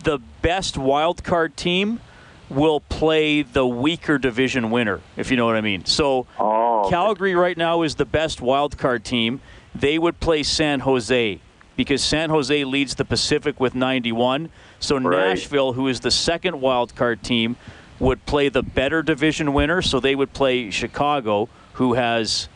the 0.03 0.19
best 0.41 0.77
wild 0.77 1.25
card 1.25 1.57
team 1.57 2.01
will 2.49 2.81
play 2.81 3.43
the 3.43 3.67
weaker 3.67 4.19
division 4.19 4.71
winner, 4.71 5.01
if 5.17 5.31
you 5.31 5.37
know 5.37 5.47
what 5.47 5.57
I 5.57 5.61
mean. 5.61 5.85
So 5.85 6.27
oh, 6.39 6.87
Calgary 6.91 7.35
right 7.35 7.57
now 7.57 7.83
is 7.83 7.95
the 7.95 8.05
best 8.05 8.41
wild 8.41 8.77
card 8.77 9.05
team. 9.05 9.41
They 9.75 9.99
would 9.99 10.21
play 10.21 10.43
San 10.43 10.81
Jose 10.81 11.41
because 11.77 12.03
San 12.03 12.31
Jose 12.31 12.65
leads 12.65 12.95
the 12.95 13.05
Pacific 13.05 13.59
with 13.59 13.75
91. 13.75 14.51
So 14.81 14.99
right. 14.99 15.29
Nashville, 15.29 15.73
who 15.73 15.89
is 15.89 16.01
the 16.01 16.11
second 16.11 16.61
wild 16.61 16.95
card 16.95 17.23
team, 17.23 17.57
would 17.99 18.25
play 18.27 18.49
the 18.49 18.63
better 18.63 19.03
division 19.03 19.55
winner. 19.55 19.81
So 19.81 20.01
they 20.01 20.15
would 20.15 20.33
play 20.33 20.71
Chicago, 20.71 21.49
who 21.75 21.95
has 21.95 22.49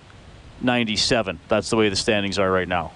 97. 0.60 1.40
That's 1.48 1.70
the 1.70 1.76
way 1.76 1.88
the 1.88 1.96
standings 1.96 2.38
are 2.38 2.50
right 2.50 2.68
now. 2.68 2.92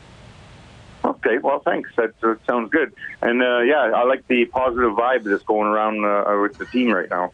Okay, 1.30 1.38
well, 1.38 1.60
thanks. 1.60 1.90
That 1.96 2.12
uh, 2.22 2.34
sounds 2.46 2.70
good. 2.70 2.92
And 3.22 3.42
uh, 3.42 3.60
yeah, 3.60 3.92
I 3.94 4.04
like 4.04 4.26
the 4.26 4.46
positive 4.46 4.92
vibe 4.92 5.24
that's 5.24 5.44
going 5.44 5.68
around 5.68 6.04
uh, 6.04 6.40
with 6.40 6.58
the 6.58 6.66
team 6.66 6.90
right 6.90 7.08
now. 7.08 7.32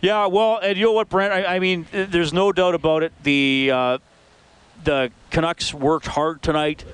Yeah, 0.00 0.26
well, 0.26 0.58
and 0.58 0.76
you 0.76 0.86
know 0.86 0.92
what, 0.92 1.08
Brent? 1.08 1.32
I, 1.32 1.56
I 1.56 1.58
mean, 1.60 1.86
there's 1.92 2.32
no 2.32 2.50
doubt 2.50 2.74
about 2.74 3.04
it. 3.04 3.12
The 3.22 3.70
uh, 3.72 3.98
the 4.82 5.12
Canucks 5.30 5.72
worked 5.72 6.08
hard 6.08 6.42
tonight. 6.42 6.84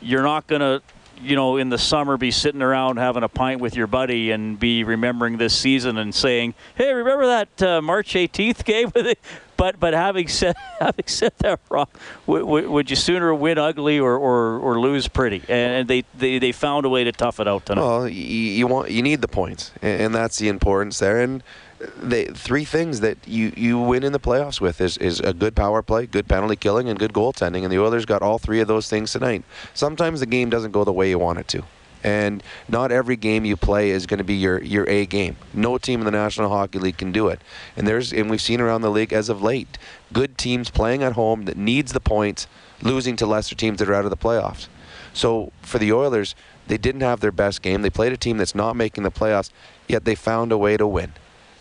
You're 0.00 0.24
not 0.24 0.48
going 0.48 0.60
to, 0.60 0.82
you 1.22 1.36
know, 1.36 1.56
in 1.56 1.68
the 1.68 1.78
summer 1.78 2.16
be 2.16 2.30
sitting 2.30 2.62
around 2.62 2.96
having 2.96 3.22
a 3.22 3.28
pint 3.28 3.60
with 3.60 3.76
your 3.76 3.86
buddy 3.86 4.30
and 4.30 4.58
be 4.58 4.84
remembering 4.84 5.38
this 5.38 5.54
season 5.54 5.98
and 5.98 6.14
saying, 6.14 6.54
"Hey, 6.74 6.92
remember 6.92 7.26
that 7.26 7.62
uh, 7.62 7.82
March 7.82 8.14
18th 8.14 8.64
game?" 8.64 8.92
but 9.56 9.78
but 9.78 9.92
having 9.92 10.28
said 10.28 10.56
having 10.80 11.06
said 11.06 11.32
that, 11.38 11.60
Rob, 11.68 11.88
w- 12.26 12.44
w- 12.44 12.70
would 12.70 12.90
you 12.90 12.96
sooner 12.96 13.34
win 13.34 13.58
ugly 13.58 13.98
or, 13.98 14.16
or, 14.16 14.58
or 14.58 14.80
lose 14.80 15.08
pretty? 15.08 15.42
And 15.48 15.88
they, 15.88 16.04
they 16.16 16.38
they 16.38 16.52
found 16.52 16.86
a 16.86 16.88
way 16.88 17.04
to 17.04 17.12
tough 17.12 17.40
it 17.40 17.48
out 17.48 17.66
tonight. 17.66 17.82
Well, 17.82 18.08
you, 18.08 18.22
you 18.22 18.66
want 18.66 18.90
you 18.90 19.02
need 19.02 19.20
the 19.20 19.28
points, 19.28 19.72
and 19.82 20.14
that's 20.14 20.38
the 20.38 20.48
importance 20.48 20.98
there. 20.98 21.20
And 21.20 21.42
the 21.78 22.26
three 22.34 22.64
things 22.64 23.00
that 23.00 23.18
you, 23.26 23.52
you 23.56 23.78
win 23.78 24.02
in 24.02 24.12
the 24.12 24.20
playoffs 24.20 24.60
with 24.60 24.80
is, 24.80 24.96
is 24.98 25.20
a 25.20 25.32
good 25.32 25.54
power 25.54 25.82
play, 25.82 26.06
good 26.06 26.28
penalty 26.28 26.56
killing, 26.56 26.88
and 26.88 26.98
good 26.98 27.12
goaltending. 27.12 27.62
And 27.62 27.72
the 27.72 27.78
Oilers 27.78 28.04
got 28.04 28.22
all 28.22 28.38
three 28.38 28.60
of 28.60 28.68
those 28.68 28.88
things 28.88 29.12
tonight. 29.12 29.44
Sometimes 29.74 30.20
the 30.20 30.26
game 30.26 30.50
doesn't 30.50 30.72
go 30.72 30.84
the 30.84 30.92
way 30.92 31.10
you 31.10 31.18
want 31.18 31.38
it 31.38 31.48
to. 31.48 31.62
And 32.02 32.42
not 32.68 32.92
every 32.92 33.16
game 33.16 33.44
you 33.44 33.56
play 33.56 33.90
is 33.90 34.06
going 34.06 34.18
to 34.18 34.24
be 34.24 34.34
your, 34.34 34.62
your 34.62 34.88
A 34.88 35.04
game. 35.06 35.36
No 35.52 35.78
team 35.78 36.00
in 36.00 36.04
the 36.04 36.12
National 36.12 36.48
Hockey 36.48 36.78
League 36.78 36.96
can 36.96 37.10
do 37.10 37.28
it. 37.28 37.40
And 37.76 37.88
there's 37.88 38.12
and 38.12 38.30
we've 38.30 38.40
seen 38.40 38.60
around 38.60 38.82
the 38.82 38.90
league 38.90 39.12
as 39.12 39.28
of 39.28 39.42
late, 39.42 39.78
good 40.12 40.38
teams 40.38 40.70
playing 40.70 41.02
at 41.02 41.14
home 41.14 41.44
that 41.46 41.56
needs 41.56 41.92
the 41.92 42.00
points, 42.00 42.46
losing 42.82 43.16
to 43.16 43.26
lesser 43.26 43.56
teams 43.56 43.78
that 43.78 43.88
are 43.88 43.94
out 43.94 44.04
of 44.04 44.10
the 44.10 44.16
playoffs. 44.16 44.68
So 45.12 45.52
for 45.62 45.78
the 45.78 45.92
Oilers, 45.92 46.36
they 46.68 46.78
didn't 46.78 47.00
have 47.00 47.18
their 47.18 47.32
best 47.32 47.62
game. 47.62 47.82
They 47.82 47.90
played 47.90 48.12
a 48.12 48.16
team 48.16 48.36
that's 48.38 48.54
not 48.54 48.76
making 48.76 49.02
the 49.02 49.10
playoffs, 49.10 49.50
yet 49.88 50.04
they 50.04 50.14
found 50.14 50.52
a 50.52 50.58
way 50.58 50.76
to 50.76 50.86
win 50.86 51.12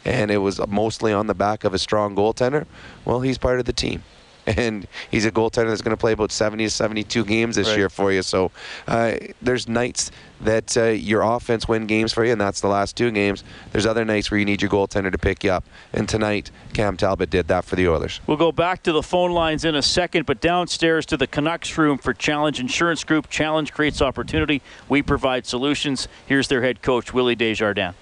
and 0.08 0.32
it 0.32 0.38
was 0.38 0.66
mostly 0.68 1.12
on 1.14 1.28
the 1.28 1.36
back 1.36 1.64
of 1.64 1.74
a 1.74 1.80
strong 1.80 2.16
goaltender, 2.16 2.66
well, 3.06 3.20
he's 3.22 3.38
part 3.38 3.60
of 3.60 3.66
the 3.66 3.74
team. 3.74 4.04
and 4.48 4.88
he's 5.12 5.26
a 5.26 5.32
goaltender 5.32 5.68
that's 5.68 5.82
going 5.82 5.96
to 5.96 6.00
play 6.00 6.14
about 6.14 6.32
70 6.32 6.64
to 6.64 6.70
72 6.70 7.26
games 7.26 7.58
this 7.58 7.68
Right. 7.68 7.78
year 7.78 7.90
for 7.90 8.14
you. 8.14 8.22
So 8.22 8.52
uh, 8.88 9.16
there's 9.42 9.68
nights 9.68 10.10
that 10.40 10.78
uh, 10.78 10.86
your 10.86 11.22
offense 11.22 11.68
win 11.68 11.86
games 11.86 12.14
for 12.14 12.24
you, 12.24 12.32
and 12.32 12.40
that's 12.40 12.62
the 12.62 12.70
last 12.70 12.96
two 12.96 13.12
games. 13.12 13.44
There's 13.74 13.86
other 13.86 14.06
nights 14.06 14.32
where 14.32 14.40
you 14.40 14.46
need 14.46 14.62
your 14.62 14.72
goaltender 14.72 15.12
to 15.12 15.18
pick 15.18 15.44
you 15.44 15.52
up, 15.52 15.66
and 15.92 16.08
tonight 16.08 16.50
Cam 16.72 16.96
Talbot 16.96 17.30
did 17.30 17.50
that 17.50 17.66
for 17.66 17.76
the 17.76 17.90
Oilers. 17.90 18.22
We'll 18.26 18.38
go 18.38 18.54
back 18.54 18.84
to 18.84 18.94
the 18.94 19.04
phone 19.04 19.32
lines 19.32 19.66
in 19.66 19.76
a 19.76 19.82
second, 19.82 20.26
but 20.26 20.40
downstairs 20.40 21.06
to 21.08 21.18
the 21.18 21.28
Canucks 21.28 21.78
room 21.78 21.98
for 21.98 22.14
Challenge 22.14 22.62
Insurance 22.62 23.04
Group. 23.04 23.30
Challenge 23.30 23.74
creates 23.74 24.02
opportunity. 24.02 24.62
We 24.88 25.02
provide 25.02 25.46
solutions. 25.46 26.08
Here's 26.26 26.48
their 26.48 26.62
head 26.62 26.82
coach, 26.82 27.14
Willie 27.14 27.36
Desjardins. 27.36 27.96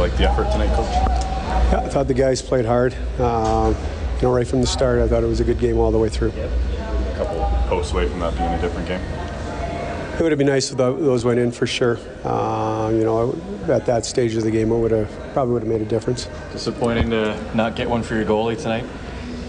Like 0.00 0.16
the 0.16 0.28
effort 0.28 0.50
tonight, 0.50 0.74
Coach? 0.74 0.90
Yeah, 0.90 1.82
I 1.84 1.88
thought 1.88 2.08
the 2.08 2.14
guys 2.14 2.40
played 2.40 2.64
hard. 2.64 2.94
Um, 3.20 3.76
you 4.16 4.22
know, 4.22 4.34
right 4.34 4.46
from 4.46 4.62
the 4.62 4.66
start, 4.66 4.98
I 4.98 5.06
thought 5.06 5.22
it 5.22 5.26
was 5.26 5.40
a 5.40 5.44
good 5.44 5.58
game 5.58 5.78
all 5.78 5.90
the 5.90 5.98
way 5.98 6.08
through. 6.08 6.30
A 6.30 7.14
couple 7.16 7.40
posts 7.68 7.92
away 7.92 8.08
from 8.08 8.20
that 8.20 8.34
being 8.36 8.48
a 8.48 8.60
different 8.60 8.88
game. 8.88 9.00
It 9.00 10.22
would 10.22 10.32
have 10.32 10.38
been 10.38 10.48
nice 10.48 10.70
if 10.70 10.76
those 10.76 11.24
went 11.24 11.38
in 11.38 11.52
for 11.52 11.66
sure. 11.66 11.98
Uh, 12.24 12.90
you 12.92 13.04
know, 13.04 13.38
at 13.68 13.86
that 13.86 14.04
stage 14.04 14.34
of 14.36 14.42
the 14.42 14.50
game, 14.50 14.70
it 14.72 14.78
would 14.78 14.90
have 14.90 15.10
probably 15.32 15.54
would 15.54 15.62
have 15.62 15.70
made 15.70 15.82
a 15.82 15.86
difference. 15.86 16.28
Disappointing 16.52 17.10
to 17.10 17.38
not 17.54 17.76
get 17.76 17.88
one 17.88 18.02
for 18.02 18.14
your 18.14 18.24
goalie 18.24 18.60
tonight. 18.60 18.84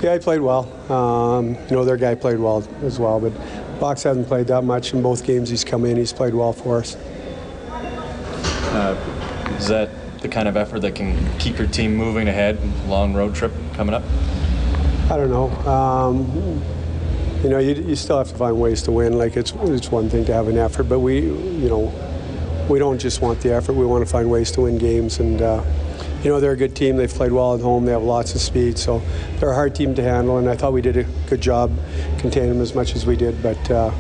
Yeah, 0.02 0.14
he 0.14 0.20
played 0.20 0.42
well. 0.42 0.72
Um, 0.92 1.56
you 1.70 1.76
know, 1.76 1.86
their 1.86 1.98
guy 1.98 2.16
played 2.16 2.40
well 2.40 2.68
as 2.84 3.00
well, 3.00 3.20
but 3.20 3.34
Box 3.80 4.04
hasn't 4.04 4.28
played 4.28 4.48
that 4.48 4.64
much 4.64 4.94
in 4.94 5.02
both 5.02 5.26
games 5.26 5.50
he's 5.50 5.64
come 5.64 5.86
in. 5.86 5.98
He's 5.98 6.14
played 6.14 6.34
well 6.34 6.54
for 6.54 6.80
us. 6.80 6.96
Uh, 8.74 8.96
is 9.58 9.68
that 9.68 9.90
the 10.22 10.30
kind 10.30 10.48
of 10.48 10.56
effort 10.56 10.80
that 10.82 10.96
can 10.96 11.38
keep 11.40 11.58
your 11.58 11.68
team 11.68 11.96
moving 11.96 12.28
ahead? 12.28 12.60
Long 12.88 13.14
road 13.14 13.36
trip 13.36 13.52
coming 13.74 13.94
up. 13.94 14.04
I 15.10 15.18
don't 15.18 15.30
know. 15.30 15.50
Um, 15.70 16.62
you 17.44 17.50
know, 17.50 17.58
you, 17.58 17.74
you 17.74 17.96
still 17.96 18.18
have 18.18 18.30
to 18.30 18.36
find 18.36 18.60
ways 18.60 18.84
to 18.84 18.92
win. 18.92 19.18
Like 19.18 19.36
it's 19.36 19.52
it's 19.52 19.92
one 19.92 20.10
thing 20.10 20.26
to 20.26 20.34
have 20.34 20.48
an 20.48 20.58
effort, 20.58 20.84
but 20.84 21.00
we, 21.00 21.22
you 21.22 21.70
know, 21.70 21.94
we 22.70 22.80
don't 22.80 23.00
just 23.00 23.22
want 23.22 23.42
the 23.42 23.54
effort. 23.54 23.74
We 23.74 23.86
want 23.86 24.06
to 24.06 24.12
find 24.12 24.30
ways 24.30 24.52
to 24.52 24.62
win 24.62 24.78
games, 24.78 25.20
and 25.20 25.42
uh, 25.42 25.64
you 26.24 26.30
know 26.30 26.40
they're 26.40 26.52
a 26.52 26.58
good 26.58 26.76
team. 26.76 26.98
They've 26.98 27.10
played 27.10 27.32
well 27.32 27.56
at 27.56 27.62
home. 27.62 27.86
They 27.86 27.92
have 27.92 28.04
lots 28.04 28.36
of 28.36 28.42
speed, 28.42 28.78
so 28.78 29.02
they're 29.40 29.52
a 29.52 29.56
hard 29.56 29.76
team 29.76 29.96
to 29.96 30.04
handle. 30.04 30.38
And 30.38 30.50
I 30.50 30.56
thought 30.56 30.72
we 30.72 30.82
did 30.82 30.98
a 30.98 31.04
good 31.28 31.42
job 31.42 31.72
containing 32.20 32.54
them 32.54 32.62
as 32.62 32.76
much 32.76 32.96
as 32.96 33.06
we 33.06 33.16
did, 33.16 33.42
but. 33.42 33.72
Uh, 33.72 33.92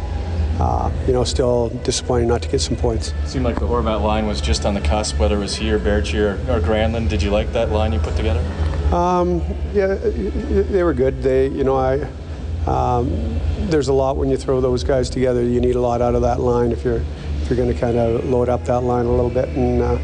uh, 0.61 0.91
you 1.07 1.13
know, 1.13 1.23
still 1.23 1.69
disappointing 1.83 2.27
not 2.27 2.43
to 2.43 2.47
get 2.47 2.61
some 2.61 2.75
points. 2.75 3.13
Seemed 3.25 3.45
like 3.45 3.59
the 3.59 3.67
Horvat 3.67 4.03
line 4.03 4.27
was 4.27 4.39
just 4.39 4.63
on 4.63 4.75
the 4.75 4.81
cusp, 4.81 5.17
whether 5.17 5.37
it 5.37 5.39
was 5.39 5.55
he 5.55 5.71
or 5.71 5.79
Baertschi 5.79 6.19
or, 6.19 6.61
Granlund. 6.61 7.09
Did 7.09 7.23
you 7.23 7.31
like 7.31 7.51
that 7.53 7.71
line 7.71 7.93
you 7.93 7.99
put 7.99 8.15
together? 8.15 8.41
Um, 8.95 9.41
yeah, 9.73 9.95
they 9.95 10.83
were 10.83 10.93
good. 10.93 11.23
They, 11.23 11.47
you 11.47 11.63
know, 11.63 11.77
I. 11.77 12.07
Um, 12.67 13.39
there's 13.71 13.87
a 13.87 13.93
lot 13.93 14.17
when 14.17 14.29
you 14.29 14.37
throw 14.37 14.61
those 14.61 14.83
guys 14.83 15.09
together. 15.09 15.43
You 15.43 15.59
need 15.59 15.75
a 15.75 15.81
lot 15.81 15.99
out 15.99 16.13
of 16.13 16.21
that 16.21 16.39
line 16.39 16.71
if 16.71 16.83
you're 16.83 17.01
if 17.41 17.49
you're 17.49 17.57
going 17.57 17.73
to 17.73 17.79
kind 17.79 17.97
of 17.97 18.25
load 18.25 18.47
up 18.47 18.63
that 18.65 18.81
line 18.81 19.07
a 19.07 19.11
little 19.11 19.31
bit. 19.31 19.49
And 19.49 19.81
uh, 19.81 19.97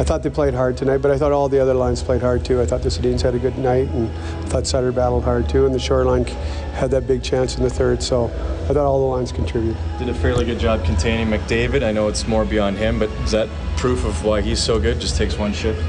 I 0.00 0.02
thought 0.02 0.22
they 0.22 0.30
played 0.30 0.54
hard 0.54 0.78
tonight, 0.78 0.96
but 1.02 1.10
I 1.10 1.18
thought 1.18 1.30
all 1.30 1.50
the 1.50 1.60
other 1.60 1.74
lines 1.74 2.02
played 2.02 2.22
hard 2.22 2.42
too. 2.42 2.58
I 2.58 2.64
thought 2.64 2.80
the 2.80 2.88
Sedins 2.88 3.20
had 3.20 3.34
a 3.34 3.38
good 3.38 3.58
night, 3.58 3.86
and 3.88 4.08
I 4.08 4.48
thought 4.48 4.66
Sutter 4.66 4.92
battled 4.92 5.24
hard 5.24 5.46
too. 5.46 5.66
And 5.66 5.74
the 5.74 5.78
shoreline 5.78 6.24
had 6.72 6.90
that 6.92 7.06
big 7.06 7.22
chance 7.22 7.58
in 7.58 7.62
the 7.62 7.68
third. 7.68 8.02
So 8.02 8.24
I 8.24 8.68
thought 8.68 8.78
all 8.78 8.98
the 8.98 9.14
lines 9.14 9.30
contributed. 9.30 9.76
Did 9.98 10.08
a 10.08 10.14
fairly 10.14 10.46
good 10.46 10.58
job 10.58 10.86
containing 10.86 11.26
McDavid. 11.28 11.82
I 11.82 11.92
know 11.92 12.08
it's 12.08 12.26
more 12.26 12.46
beyond 12.46 12.78
him, 12.78 12.98
but 12.98 13.10
is 13.24 13.32
that 13.32 13.50
proof 13.76 14.06
of 14.06 14.24
why 14.24 14.40
he's 14.40 14.58
so 14.58 14.80
good? 14.80 15.02
Just 15.02 15.18
takes 15.18 15.36
one 15.36 15.52
shift. 15.52 15.82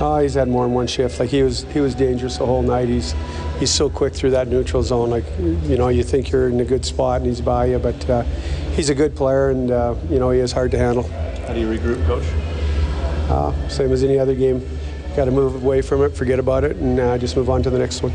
Oh, 0.00 0.20
he's 0.20 0.34
had 0.34 0.46
more 0.46 0.64
than 0.64 0.74
one 0.74 0.86
shift. 0.86 1.18
Like 1.18 1.30
he 1.30 1.42
was, 1.42 1.64
he 1.72 1.80
was 1.80 1.96
dangerous 1.96 2.36
the 2.36 2.46
whole 2.46 2.62
night. 2.62 2.88
He's, 2.88 3.12
he's 3.58 3.72
so 3.72 3.90
quick 3.90 4.14
through 4.14 4.30
that 4.30 4.46
neutral 4.46 4.84
zone. 4.84 5.10
Like, 5.10 5.24
you 5.40 5.76
know, 5.76 5.88
you 5.88 6.04
think 6.04 6.30
you're 6.30 6.48
in 6.48 6.60
a 6.60 6.64
good 6.64 6.84
spot 6.84 7.22
and 7.22 7.26
he's 7.26 7.40
by 7.40 7.64
you, 7.64 7.80
but 7.80 8.08
uh, 8.08 8.22
he's 8.76 8.88
a 8.88 8.94
good 8.94 9.16
player 9.16 9.50
and 9.50 9.72
uh, 9.72 9.96
you 10.08 10.20
know 10.20 10.30
he 10.30 10.38
is 10.38 10.52
hard 10.52 10.70
to 10.70 10.78
handle. 10.78 11.02
How 11.46 11.54
do 11.54 11.60
you 11.60 11.66
regroup, 11.66 12.06
coach? 12.06 12.24
Uh, 13.32 13.68
same 13.70 13.90
as 13.92 14.04
any 14.04 14.18
other 14.18 14.34
game. 14.34 14.60
Got 15.16 15.24
to 15.24 15.30
move 15.30 15.64
away 15.64 15.80
from 15.80 16.02
it, 16.02 16.10
forget 16.10 16.38
about 16.38 16.64
it, 16.64 16.76
and 16.76 17.00
uh, 17.00 17.16
just 17.16 17.34
move 17.34 17.48
on 17.48 17.62
to 17.62 17.70
the 17.70 17.78
next 17.78 18.02
one. 18.02 18.12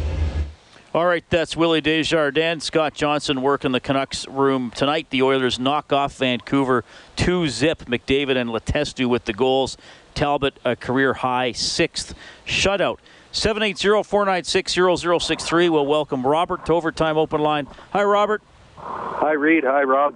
All 0.94 1.08
right, 1.08 1.24
that's 1.32 1.58
Willie 1.58 1.82
Desjardins. 1.82 2.64
Scott 2.64 2.94
Johnson 2.94 3.42
working 3.42 3.70
in 3.70 3.72
the 3.72 3.80
Canucks 3.80 4.28
room 4.28 4.72
tonight. 4.76 5.08
The 5.10 5.24
Oilers 5.24 5.58
knock 5.58 5.92
off 5.92 6.18
Vancouver 6.18 6.84
2 7.16 7.50
zip. 7.50 7.86
McDavid 7.86 8.38
and 8.38 8.52
Letestu 8.52 9.08
with 9.08 9.26
the 9.26 9.34
goals. 9.34 9.76
Talbot, 10.14 10.60
a 10.64 10.76
career 10.76 11.16
high 11.16 11.52
sixth 11.52 12.14
shutout. 12.46 13.00
780 13.32 14.04
496 14.04 14.74
0063. 15.02 15.70
We'll 15.70 15.88
welcome 15.88 16.28
Robert 16.28 16.64
to 16.68 16.74
Overtime 16.74 17.18
Open 17.18 17.42
Line. 17.42 17.68
Hi, 17.92 18.04
Robert. 18.04 18.44
Hi, 18.78 19.32
Reid. 19.32 19.64
Hi, 19.64 19.82
Rob. 19.82 20.14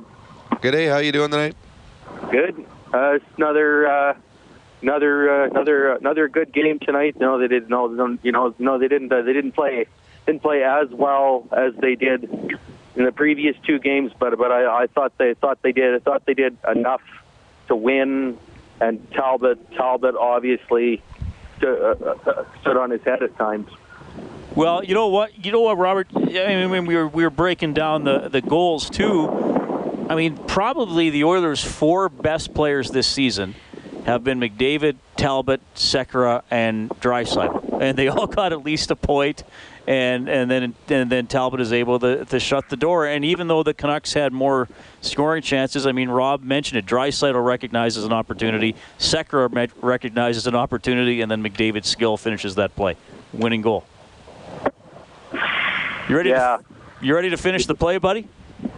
Good 0.62 0.74
day. 0.74 0.86
How 0.86 0.98
you 0.98 1.12
doing 1.12 1.32
tonight? 1.32 1.56
Good. 2.30 2.68
Uh, 2.94 3.14
it's 3.14 3.26
another, 3.38 3.88
uh, 3.88 4.14
another, 4.82 5.44
uh, 5.44 5.50
another, 5.50 5.96
another 5.96 6.28
good 6.28 6.54
game 6.54 6.80
tonight. 6.80 7.20
No, 7.20 7.38
they 7.38 7.48
didn't. 7.48 7.70
No, 7.70 8.18
you 8.24 8.32
know, 8.32 8.54
no, 8.60 8.78
they 8.78 8.88
didn't. 8.88 9.12
Uh, 9.12 9.22
they 9.22 9.34
didn't 9.34 9.54
play, 9.54 9.86
didn't 10.26 10.42
play 10.42 10.64
as 10.64 10.90
well 10.90 11.48
as 11.52 11.74
they 11.76 11.96
did 11.96 12.24
in 12.96 13.06
the 13.06 13.12
previous 13.12 13.56
two 13.66 13.80
games. 13.80 14.12
But, 14.18 14.38
but 14.38 14.52
I, 14.52 14.84
I 14.84 14.88
thought 14.88 15.18
they 15.18 15.34
thought 15.34 15.62
they 15.62 15.72
did. 15.72 15.96
I 15.96 16.00
thought 16.00 16.26
they 16.26 16.34
did 16.34 16.58
enough 16.68 17.02
to 17.68 17.76
win. 17.76 18.38
And 18.80 19.12
Talbot, 19.12 19.72
Talbot, 19.74 20.16
obviously 20.16 21.04
uh, 21.62 21.68
uh, 21.68 22.46
stood 22.62 22.78
on 22.78 22.90
his 22.90 23.02
head 23.04 23.22
at 23.22 23.38
times. 23.38 23.70
Well, 24.56 24.84
you 24.84 24.96
know 24.96 25.08
what? 25.08 25.46
You 25.46 25.52
know 25.52 25.62
what, 25.62 25.78
Robert? 25.78 26.08
I 26.16 26.66
mean, 26.66 26.86
we 26.86 26.96
were 26.96 27.08
we 27.08 27.24
were 27.24 27.30
breaking 27.30 27.74
down 27.74 28.04
the 28.04 28.28
the 28.28 28.42
goals 28.42 28.90
too. 28.90 29.30
I 30.10 30.16
mean, 30.16 30.36
probably 30.36 31.10
the 31.10 31.24
Oilers' 31.24 31.64
four 31.64 32.10
best 32.10 32.54
players 32.54 32.92
this 32.92 33.08
season 33.08 33.56
have 34.06 34.24
been 34.24 34.40
McDavid, 34.40 34.96
Talbot, 35.16 35.62
Sekera, 35.76 36.44
and 36.50 36.90
Draisaitl, 36.90 37.82
and 37.82 37.98
they 37.98 38.08
all 38.08 38.28
got 38.42 38.52
at 38.54 38.64
least 38.64 38.92
a 38.92 38.96
point. 38.96 39.44
And 39.88 40.30
and 40.30 40.50
then 40.50 40.76
and 40.90 41.12
then 41.12 41.26
Talbot 41.26 41.60
is 41.60 41.74
able 41.74 42.00
to, 42.00 42.24
to 42.26 42.40
shut 42.40 42.70
the 42.70 42.78
door. 42.78 43.08
And 43.08 43.26
even 43.26 43.48
though 43.48 43.64
the 43.64 43.74
Canucks 43.74 44.14
had 44.14 44.32
more 44.32 44.70
scoring 45.02 45.42
chances, 45.42 45.88
I 45.88 45.92
mean, 45.92 46.10
Rob 46.10 46.44
mentioned 46.44 46.78
it. 46.78 46.86
Draisaitl 46.86 47.44
recognizes 47.44 48.04
an 48.04 48.14
opportunity, 48.14 48.76
Sekera 49.00 49.72
recognizes 49.82 50.46
an 50.46 50.56
opportunity, 50.56 51.22
and 51.22 51.32
then 51.32 51.44
McDavid's 51.44 51.88
skill 51.88 52.16
finishes 52.16 52.56
that 52.56 52.76
play, 52.76 52.96
winning 53.34 53.64
goal. 53.64 53.84
You 56.08 56.18
ready? 56.18 56.30
Yeah. 56.30 56.58
To, 56.58 57.06
you 57.06 57.16
ready 57.16 57.30
to 57.32 57.38
finish 57.38 57.66
the 57.66 57.76
play, 57.76 57.98
buddy? 57.98 58.28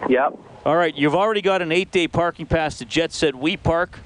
Yep. 0.08 0.38
All 0.66 0.76
right. 0.76 0.96
You've 0.96 1.16
already 1.16 1.42
got 1.42 1.62
an 1.62 1.72
eight-day 1.72 2.08
parking 2.08 2.46
pass 2.46 2.78
to 2.78 2.86
Jet 2.86 3.12
Set 3.12 3.36
We 3.36 3.58
Park. 3.58 4.00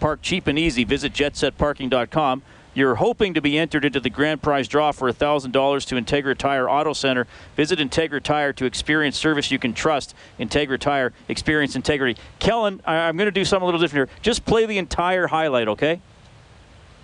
Park 0.00 0.22
cheap 0.22 0.46
and 0.46 0.58
easy. 0.58 0.84
Visit 0.84 1.12
jetsetparking.com. 1.12 2.42
You're 2.72 2.94
hoping 2.96 3.34
to 3.34 3.40
be 3.40 3.58
entered 3.58 3.84
into 3.84 3.98
the 3.98 4.10
grand 4.10 4.42
prize 4.42 4.68
draw 4.68 4.92
for 4.92 5.12
$1,000 5.12 5.86
to 5.88 5.94
Integra 5.96 6.36
Tire 6.38 6.70
Auto 6.70 6.92
Center. 6.92 7.26
Visit 7.56 7.80
Integra 7.80 8.22
Tire 8.22 8.52
to 8.54 8.64
experience 8.64 9.18
service 9.18 9.50
you 9.50 9.58
can 9.58 9.74
trust. 9.74 10.14
Integra 10.38 10.78
Tire, 10.78 11.12
experience 11.28 11.74
integrity. 11.74 12.20
Kellen, 12.38 12.80
I- 12.86 13.08
I'm 13.08 13.16
going 13.16 13.26
to 13.26 13.32
do 13.32 13.44
something 13.44 13.64
a 13.64 13.66
little 13.66 13.80
different 13.80 14.08
here. 14.08 14.18
Just 14.22 14.44
play 14.44 14.66
the 14.66 14.78
entire 14.78 15.26
highlight, 15.26 15.66
okay? 15.68 16.00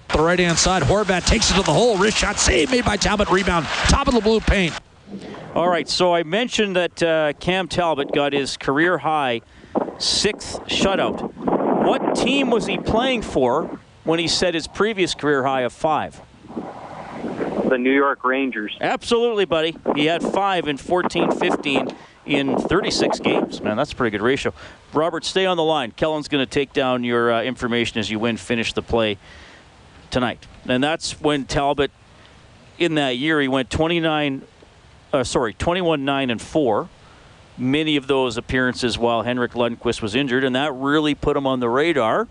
The 0.09 0.23
right 0.23 0.39
hand 0.39 0.57
side, 0.57 0.85
Horvat 0.85 1.27
takes 1.27 1.51
it 1.51 1.55
to 1.55 1.63
the 1.63 1.73
hole. 1.73 1.99
Wrist 1.99 2.17
shot 2.17 2.39
save 2.39 2.71
made 2.71 2.85
by 2.85 2.97
Talbot. 2.97 3.29
Rebound, 3.29 3.67
top 3.89 4.07
of 4.07 4.15
the 4.15 4.21
blue 4.21 4.39
paint. 4.39 4.73
All 5.55 5.69
right, 5.69 5.89
so 5.89 6.15
I 6.15 6.23
mentioned 6.23 6.77
that 6.77 7.03
uh, 7.03 7.33
Cam 7.41 7.67
Talbot 7.67 8.13
got 8.13 8.33
his 8.33 8.57
career 8.57 8.99
high 8.99 9.41
sixth 9.99 10.61
shutout. 10.67 11.33
What 11.87 12.17
team 12.17 12.51
was 12.51 12.67
he 12.67 12.79
playing 12.79 13.23
for 13.23 13.79
when 14.03 14.19
he 14.19 14.27
set 14.27 14.55
his 14.55 14.67
previous 14.67 15.15
career 15.15 15.45
high 15.45 15.61
of 15.61 15.73
five? 15.73 16.21
The 17.69 17.79
New 17.79 17.93
York 17.93 18.25
Rangers. 18.25 18.77
Absolutely, 18.81 19.45
buddy. 19.45 19.77
He 19.95 20.07
had 20.07 20.21
five 20.21 20.67
in 20.67 20.79
14 20.79 21.31
15 21.31 21.97
in 22.27 22.59
36 22.59 23.21
games. 23.21 23.61
Man, 23.61 23.77
that's 23.77 23.93
a 23.93 23.95
pretty 23.95 24.19
good 24.19 24.25
ratio. 24.25 24.53
Robert, 24.93 25.25
stay 25.25 25.47
on 25.47 25.57
the 25.57 25.63
line. 25.63 25.93
Kellen's 25.93 26.27
going 26.27 26.45
to 26.45 26.51
take 26.51 26.73
down 26.73 27.05
your 27.05 27.33
uh, 27.33 27.45
information 27.45 28.01
as 28.01 28.11
you 28.11 28.19
win 28.19 28.37
finish 28.37 28.73
the 28.73 28.83
play 28.83 29.17
tonight. 30.11 30.45
And 30.67 30.83
that's 30.83 31.21
when 31.21 31.45
Talbot, 31.45 31.93
in 32.81 32.97
that 32.97 33.17
year, 33.17 33.41
he 33.41 33.47
went 33.47 33.71
29, 33.71 34.43
uh, 35.13 35.23
sorry, 35.23 35.55
21 35.55 36.05
9 36.05 36.31
and 36.31 36.43
4. 36.43 36.89
Many 37.59 37.97
of 37.97 38.07
those 38.07 38.37
appearances 38.37 38.99
while 38.99 39.23
Henrik 39.23 39.53
Lundqvist 39.53 40.03
was 40.03 40.15
injured, 40.15 40.45
and 40.45 40.55
that 40.55 40.73
really 40.75 41.15
put 41.15 41.37
him 41.37 41.47
on 41.47 41.61
the 41.61 41.69
radar 41.69 42.29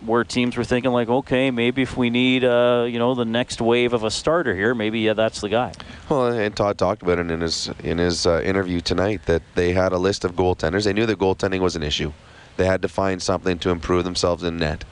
where 0.00 0.24
teams 0.24 0.56
were 0.56 0.64
thinking 0.64 0.92
like, 0.92 1.08
okay, 1.08 1.50
maybe 1.50 1.82
if 1.82 1.96
we 1.96 2.10
need, 2.10 2.44
uh, 2.44 2.86
you 2.88 2.98
know, 2.98 3.14
the 3.14 3.24
next 3.24 3.60
wave 3.60 3.92
of 3.92 4.04
a 4.04 4.10
starter 4.10 4.54
here, 4.54 4.74
maybe 4.74 5.00
yeah, 5.00 5.14
that's 5.14 5.40
the 5.40 5.48
guy. 5.48 5.72
Well, 6.08 6.26
and 6.26 6.54
Todd 6.54 6.78
talked 6.78 7.02
about 7.02 7.18
it 7.18 7.30
in 7.30 7.40
his 7.40 7.70
in 7.82 7.98
his 7.98 8.26
uh, 8.26 8.42
interview 8.44 8.80
tonight 8.80 9.22
that 9.26 9.42
they 9.54 9.72
had 9.72 9.92
a 9.92 9.98
list 9.98 10.24
of 10.24 10.32
goaltenders. 10.34 10.84
They 10.84 10.92
knew 10.92 11.06
that 11.06 11.18
goaltending 11.18 11.60
was 11.60 11.76
an 11.76 11.82
issue. 11.82 12.12
They 12.56 12.66
had 12.66 12.82
to 12.82 12.88
find 12.88 13.22
something 13.22 13.58
to 13.60 13.70
improve 13.70 14.04
themselves 14.04 14.42
in 14.42 14.58
net. 14.58 14.84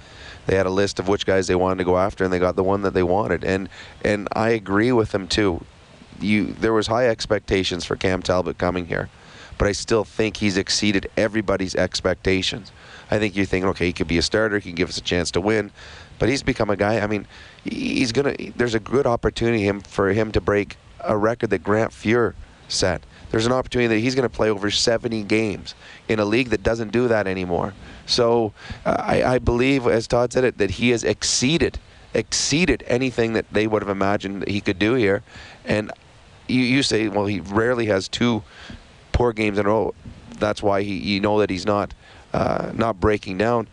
They 0.46 0.56
had 0.56 0.66
a 0.66 0.70
list 0.70 0.98
of 0.98 1.08
which 1.08 1.24
guys 1.24 1.46
they 1.46 1.54
wanted 1.54 1.78
to 1.78 1.84
go 1.84 1.96
after, 1.96 2.24
and 2.24 2.32
they 2.32 2.38
got 2.38 2.56
the 2.56 2.64
one 2.64 2.82
that 2.82 2.94
they 2.94 3.02
wanted. 3.02 3.44
And 3.44 3.68
and 4.02 4.28
I 4.32 4.50
agree 4.50 4.92
with 4.92 5.12
them 5.12 5.28
too. 5.28 5.64
You 6.20 6.46
there 6.46 6.72
was 6.72 6.86
high 6.86 7.08
expectations 7.08 7.84
for 7.84 7.96
Cam 7.96 8.22
Talbot 8.22 8.58
coming 8.58 8.86
here, 8.86 9.08
but 9.58 9.68
I 9.68 9.72
still 9.72 10.04
think 10.04 10.36
he's 10.36 10.56
exceeded 10.56 11.10
everybody's 11.16 11.74
expectations. 11.74 12.72
I 13.10 13.18
think 13.18 13.36
you're 13.36 13.46
thinking, 13.46 13.68
okay, 13.70 13.86
he 13.86 13.92
could 13.92 14.08
be 14.08 14.18
a 14.18 14.22
starter, 14.22 14.58
he 14.58 14.70
can 14.70 14.74
give 14.74 14.88
us 14.88 14.98
a 14.98 15.02
chance 15.02 15.30
to 15.32 15.40
win, 15.40 15.70
but 16.18 16.28
he's 16.28 16.42
become 16.42 16.70
a 16.70 16.76
guy. 16.76 17.00
I 17.00 17.06
mean, 17.06 17.26
he's 17.64 18.12
gonna. 18.12 18.34
There's 18.56 18.74
a 18.74 18.80
good 18.80 19.06
opportunity 19.06 19.64
him 19.64 19.80
for 19.80 20.12
him 20.12 20.32
to 20.32 20.40
break 20.40 20.76
a 21.00 21.16
record 21.16 21.50
that 21.50 21.62
Grant 21.62 21.92
Fuhr 21.92 22.34
set. 22.68 23.02
There's 23.30 23.46
an 23.46 23.52
opportunity 23.52 23.88
that 23.88 24.00
he's 24.00 24.14
going 24.14 24.28
to 24.28 24.34
play 24.34 24.48
over 24.48 24.70
70 24.70 25.24
games 25.24 25.74
in 26.08 26.20
a 26.20 26.24
league 26.24 26.50
that 26.50 26.62
doesn't 26.62 26.92
do 26.92 27.08
that 27.08 27.26
anymore. 27.26 27.74
So 28.06 28.52
uh, 28.84 28.96
I, 28.98 29.24
I 29.24 29.38
believe, 29.38 29.86
as 29.86 30.06
Todd 30.06 30.32
said 30.32 30.44
it, 30.44 30.58
that 30.58 30.70
he 30.70 30.90
has 30.90 31.02
exceeded 31.02 31.78
exceeded 32.14 32.84
anything 32.86 33.32
that 33.32 33.44
they 33.50 33.66
would 33.66 33.82
have 33.82 33.88
imagined 33.88 34.42
that 34.42 34.48
he 34.48 34.60
could 34.60 34.78
do 34.78 34.94
here. 34.94 35.22
And 35.64 35.90
you, 36.46 36.60
you 36.60 36.82
say, 36.82 37.08
well, 37.08 37.26
he 37.26 37.40
rarely 37.40 37.86
has 37.86 38.06
two 38.06 38.44
poor 39.14 39.32
games 39.32 39.58
in 39.58 39.64
a 39.64 39.68
row. 39.70 39.94
That's 40.38 40.62
why 40.62 40.82
he, 40.82 40.98
you 40.98 41.20
know 41.20 41.38
that 41.38 41.48
he's 41.48 41.64
not 41.64 41.94
uh, 42.34 42.72
not 42.74 43.00
breaking 43.00 43.38
down. 43.38 43.68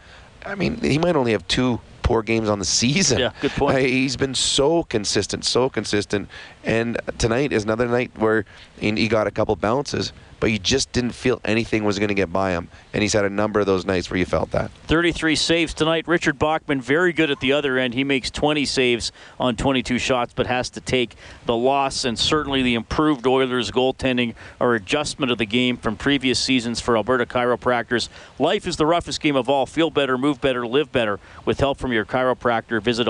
I 0.45 0.55
mean, 0.55 0.77
he 0.77 0.97
might 0.97 1.17
only 1.17 1.33
have 1.33 1.45
two 1.47 1.81
poor 2.03 2.23
games 2.23 2.47
on 2.47 2.59
the 2.59 2.65
season. 2.65 3.19
Yeah, 3.19 3.33
good 3.41 3.51
point. 3.51 3.75
Uh, 3.75 3.79
he's 3.79 4.15
been 4.15 4.35
so 4.35 4.83
consistent, 4.83 5.43
so 5.43 5.69
consistent. 5.69 6.29
And 6.63 6.99
tonight 7.17 7.51
is 7.51 7.63
another 7.63 7.87
night 7.87 8.11
where 8.17 8.45
he 8.79 8.91
he 8.91 9.07
got 9.07 9.27
a 9.27 9.31
couple 9.31 9.55
bounces, 9.55 10.13
but 10.41 10.51
you 10.51 10.57
just 10.59 10.91
didn't 10.91 11.11
feel 11.11 11.39
anything 11.45 11.85
was 11.85 11.99
going 11.99 12.09
to 12.09 12.15
get 12.15 12.33
by 12.33 12.51
him. 12.51 12.67
And 12.93 13.03
he's 13.03 13.13
had 13.13 13.23
a 13.23 13.29
number 13.29 13.59
of 13.59 13.67
those 13.67 13.85
nights 13.85 14.09
where 14.09 14.17
you 14.17 14.25
felt 14.25 14.51
that. 14.51 14.71
33 14.87 15.35
saves 15.35 15.73
tonight. 15.73 16.07
Richard 16.07 16.39
Bachman, 16.39 16.81
very 16.81 17.13
good 17.13 17.29
at 17.29 17.39
the 17.39 17.53
other 17.53 17.77
end. 17.77 17.93
He 17.93 18.03
makes 18.03 18.31
20 18.31 18.65
saves 18.65 19.11
on 19.39 19.55
22 19.55 19.99
shots, 19.99 20.33
but 20.35 20.47
has 20.47 20.71
to 20.71 20.81
take 20.81 21.15
the 21.45 21.55
loss 21.55 22.05
and 22.05 22.17
certainly 22.17 22.63
the 22.63 22.73
improved 22.73 23.27
Oilers 23.27 23.69
goaltending 23.69 24.33
or 24.59 24.73
adjustment 24.73 25.31
of 25.31 25.37
the 25.37 25.45
game 25.45 25.77
from 25.77 25.95
previous 25.95 26.39
seasons 26.39 26.81
for 26.81 26.97
Alberta 26.97 27.27
chiropractors. 27.27 28.09
Life 28.39 28.65
is 28.65 28.77
the 28.77 28.87
roughest 28.87 29.21
game 29.21 29.35
of 29.35 29.47
all. 29.47 29.67
Feel 29.67 29.91
better, 29.91 30.17
move 30.17 30.41
better, 30.41 30.65
live 30.65 30.91
better 30.91 31.19
with 31.45 31.59
help 31.59 31.77
from 31.77 31.91
your 31.91 32.03
chiropractor. 32.03 32.81
Visit 32.81 33.07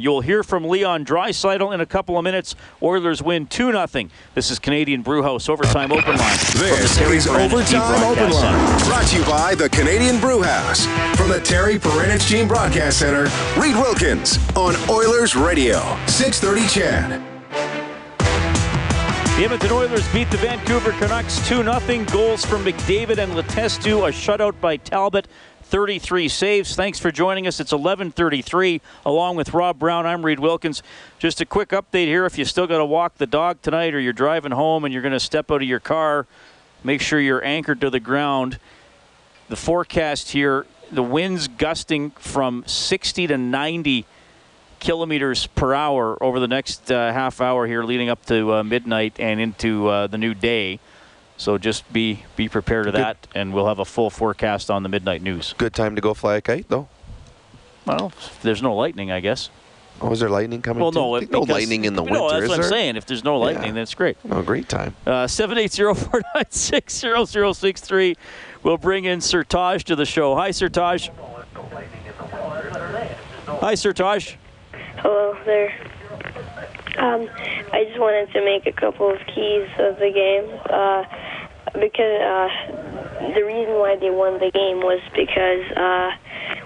You'll 0.00 0.20
hear 0.20 0.42
from 0.42 0.64
Leon 0.64 1.04
Draisaitl 1.04 1.72
in 1.74 1.80
a 1.80 1.86
couple 1.86 2.18
of 2.18 2.24
minutes. 2.24 2.54
Oilers 2.82 3.22
win 3.22 3.46
2 3.46 3.72
0. 3.72 4.08
This 4.34 4.50
is 4.50 4.58
Canadian 4.58 5.02
Brewhouse 5.02 5.48
Overtime 5.48 5.92
Open 5.92 6.16
Line. 6.16 6.36
This 6.54 6.98
is 7.00 7.26
Overtime 7.26 8.02
Open 8.04 8.30
Line, 8.30 8.32
Center. 8.32 8.84
brought 8.86 9.06
to 9.06 9.18
you 9.18 9.24
by 9.24 9.54
the 9.54 9.68
Canadian 9.68 10.18
Brew 10.20 10.42
House. 10.42 10.86
From 11.16 11.28
the 11.28 11.40
Terry 11.40 11.78
Paranych 11.78 12.26
Team 12.28 12.48
Broadcast 12.48 12.98
Center, 12.98 13.24
Reid 13.60 13.76
Wilkins 13.76 14.38
on 14.56 14.74
Oilers 14.90 15.36
Radio, 15.36 15.80
630 16.06 16.68
CHED. 16.68 17.36
The 19.36 19.44
Edmonton 19.44 19.72
Oilers 19.72 20.08
beat 20.14 20.30
the 20.30 20.38
Vancouver 20.38 20.92
Canucks 20.92 21.46
2 21.46 21.62
0. 21.62 22.04
Goals 22.06 22.42
from 22.46 22.64
McDavid 22.64 23.18
and 23.18 23.32
Letestu, 23.32 24.08
a 24.08 24.10
shutout 24.10 24.58
by 24.62 24.78
Talbot. 24.78 25.28
33 25.66 26.28
saves. 26.28 26.76
Thanks 26.76 27.00
for 27.00 27.10
joining 27.10 27.48
us. 27.48 27.58
It's 27.58 27.72
11:33. 27.72 28.80
Along 29.04 29.34
with 29.34 29.52
Rob 29.52 29.80
Brown, 29.80 30.06
I'm 30.06 30.24
Reid 30.24 30.38
Wilkins. 30.38 30.80
Just 31.18 31.40
a 31.40 31.44
quick 31.44 31.70
update 31.70 32.06
here. 32.06 32.24
If 32.24 32.38
you 32.38 32.44
still 32.44 32.68
got 32.68 32.78
to 32.78 32.84
walk 32.84 33.16
the 33.16 33.26
dog 33.26 33.60
tonight, 33.62 33.92
or 33.92 33.98
you're 33.98 34.12
driving 34.12 34.52
home 34.52 34.84
and 34.84 34.94
you're 34.94 35.02
going 35.02 35.12
to 35.12 35.18
step 35.18 35.50
out 35.50 35.62
of 35.62 35.68
your 35.68 35.80
car, 35.80 36.28
make 36.84 37.00
sure 37.00 37.18
you're 37.18 37.44
anchored 37.44 37.80
to 37.80 37.90
the 37.90 37.98
ground. 37.98 38.60
The 39.48 39.56
forecast 39.56 40.30
here: 40.30 40.66
the 40.92 41.02
winds 41.02 41.48
gusting 41.48 42.10
from 42.12 42.62
60 42.68 43.26
to 43.26 43.36
90 43.36 44.06
kilometers 44.78 45.48
per 45.48 45.74
hour 45.74 46.22
over 46.22 46.38
the 46.38 46.46
next 46.46 46.92
uh, 46.92 47.12
half 47.12 47.40
hour 47.40 47.66
here, 47.66 47.82
leading 47.82 48.08
up 48.08 48.24
to 48.26 48.54
uh, 48.54 48.62
midnight 48.62 49.18
and 49.18 49.40
into 49.40 49.88
uh, 49.88 50.06
the 50.06 50.18
new 50.18 50.32
day. 50.32 50.78
So 51.36 51.58
just 51.58 51.90
be 51.92 52.24
be 52.34 52.48
prepared 52.48 52.86
to 52.86 52.92
that, 52.92 53.26
and 53.34 53.52
we'll 53.52 53.66
have 53.66 53.78
a 53.78 53.84
full 53.84 54.08
forecast 54.10 54.70
on 54.70 54.82
the 54.82 54.88
midnight 54.88 55.22
news. 55.22 55.54
Good 55.58 55.74
time 55.74 55.94
to 55.96 56.00
go 56.00 56.14
fly 56.14 56.36
a 56.36 56.40
kite, 56.40 56.68
though. 56.68 56.88
Well, 57.84 58.12
there's 58.42 58.62
no 58.62 58.74
lightning, 58.74 59.10
I 59.12 59.20
guess. 59.20 59.50
Oh, 60.00 60.12
is 60.12 60.20
there 60.20 60.28
lightning 60.28 60.60
coming? 60.60 60.82
Well, 60.82 60.92
no, 60.92 61.14
I 61.14 61.20
think 61.20 61.30
no 61.32 61.40
lightning 61.40 61.84
in 61.86 61.94
the 61.94 62.02
no, 62.02 62.24
winter. 62.24 62.40
that's 62.40 62.42
is 62.44 62.48
what 62.48 62.54
I'm 62.56 62.60
there? 62.62 62.70
saying. 62.70 62.96
If 62.96 63.06
there's 63.06 63.24
no 63.24 63.38
lightning, 63.38 63.68
Yeah. 63.68 63.72
then 63.72 63.82
it's 63.82 63.94
great. 63.94 64.18
Oh, 64.30 64.42
great 64.42 64.68
time. 64.68 64.94
Uh, 65.06 65.26
780-496-0063. 65.26 68.16
We'll 68.62 68.76
bring 68.76 69.06
in 69.06 69.20
Sertaj 69.20 69.84
to 69.84 69.96
the 69.96 70.04
show. 70.04 70.34
Hi, 70.34 70.50
Sertaj. 70.50 71.08
Hi, 73.60 73.72
Sertaj. 73.74 74.34
Hello 74.98 75.34
there. 75.46 75.72
Um, 76.98 77.28
I 77.72 77.84
just 77.84 77.98
wanted 77.98 78.32
to 78.32 78.44
make 78.44 78.66
a 78.66 78.72
couple 78.72 79.10
of 79.10 79.18
keys 79.26 79.68
of 79.78 79.98
the 79.98 80.10
game 80.10 80.48
uh, 80.70 81.04
because 81.74 82.20
uh, 82.24 82.48
the 83.34 83.44
reason 83.44 83.74
why 83.74 83.96
they 83.96 84.10
won 84.10 84.38
the 84.40 84.50
game 84.50 84.80
was 84.80 85.00
because, 85.14 85.64
uh, 85.76 86.10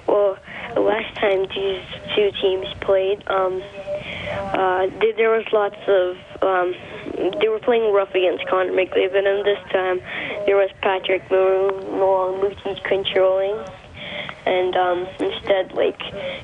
well, 0.06 0.38
last 0.76 1.14
time 1.16 1.46
these 1.54 1.82
two 2.14 2.30
teams 2.40 2.66
played, 2.80 3.26
um, 3.28 3.62
uh, 4.54 4.86
there, 5.16 5.30
was 5.30 5.46
lots 5.52 5.76
of. 5.88 6.16
Um, 6.42 6.74
they 7.40 7.48
were 7.48 7.58
playing 7.58 7.92
rough 7.92 8.14
against 8.14 8.46
Connor 8.46 8.72
McDavid, 8.72 9.26
and 9.26 9.44
this 9.44 9.58
time 9.72 10.00
there 10.46 10.56
was 10.56 10.70
Patrick 10.80 11.28
Lucic 11.28 12.82
controlling 12.84 13.58
and 14.46 14.76
um, 14.76 15.06
instead, 15.18 15.72
like 15.72 15.98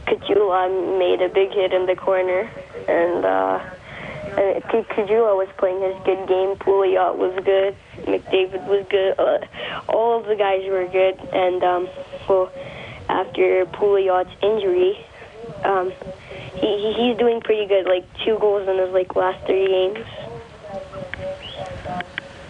Caggiula 0.07 0.99
made 0.99 1.23
a 1.23 1.29
big 1.29 1.53
hit 1.53 1.73
in 1.73 1.87
the 1.87 1.97
corner, 1.97 2.51
and 2.89 3.25
uh, 3.25 3.61
and 4.37 4.63
Caggiula 4.65 5.37
was 5.37 5.49
playing 5.57 5.81
his 5.81 5.97
good 6.05 6.29
game. 6.29 6.57
Pouliot 6.57 7.17
was 7.17 7.35
good. 7.45 7.77
McDavid 8.05 8.67
was 8.67 8.87
good. 8.91 9.19
Uh, 9.19 9.47
all 9.89 10.21
of 10.21 10.27
the 10.27 10.37
guys 10.37 10.63
were 10.69 10.87
good, 10.87 11.19
and 11.33 11.63
um, 11.63 11.89
well, 12.29 12.53
after 13.09 13.65
Pouliot's 13.67 14.35
injury, 14.43 14.99
um, 15.65 15.93
he, 16.55 16.67
he 16.67 16.93
he's 16.93 17.19
doing 17.19 17.41
pretty 17.41 17.67
good. 17.67 17.87
Like 17.87 18.05
two 18.25 18.39
goals 18.39 18.69
in 18.69 18.79
his 18.79 18.91
like 18.91 19.17
last 19.17 19.45
three 19.47 19.67
games. 19.67 20.07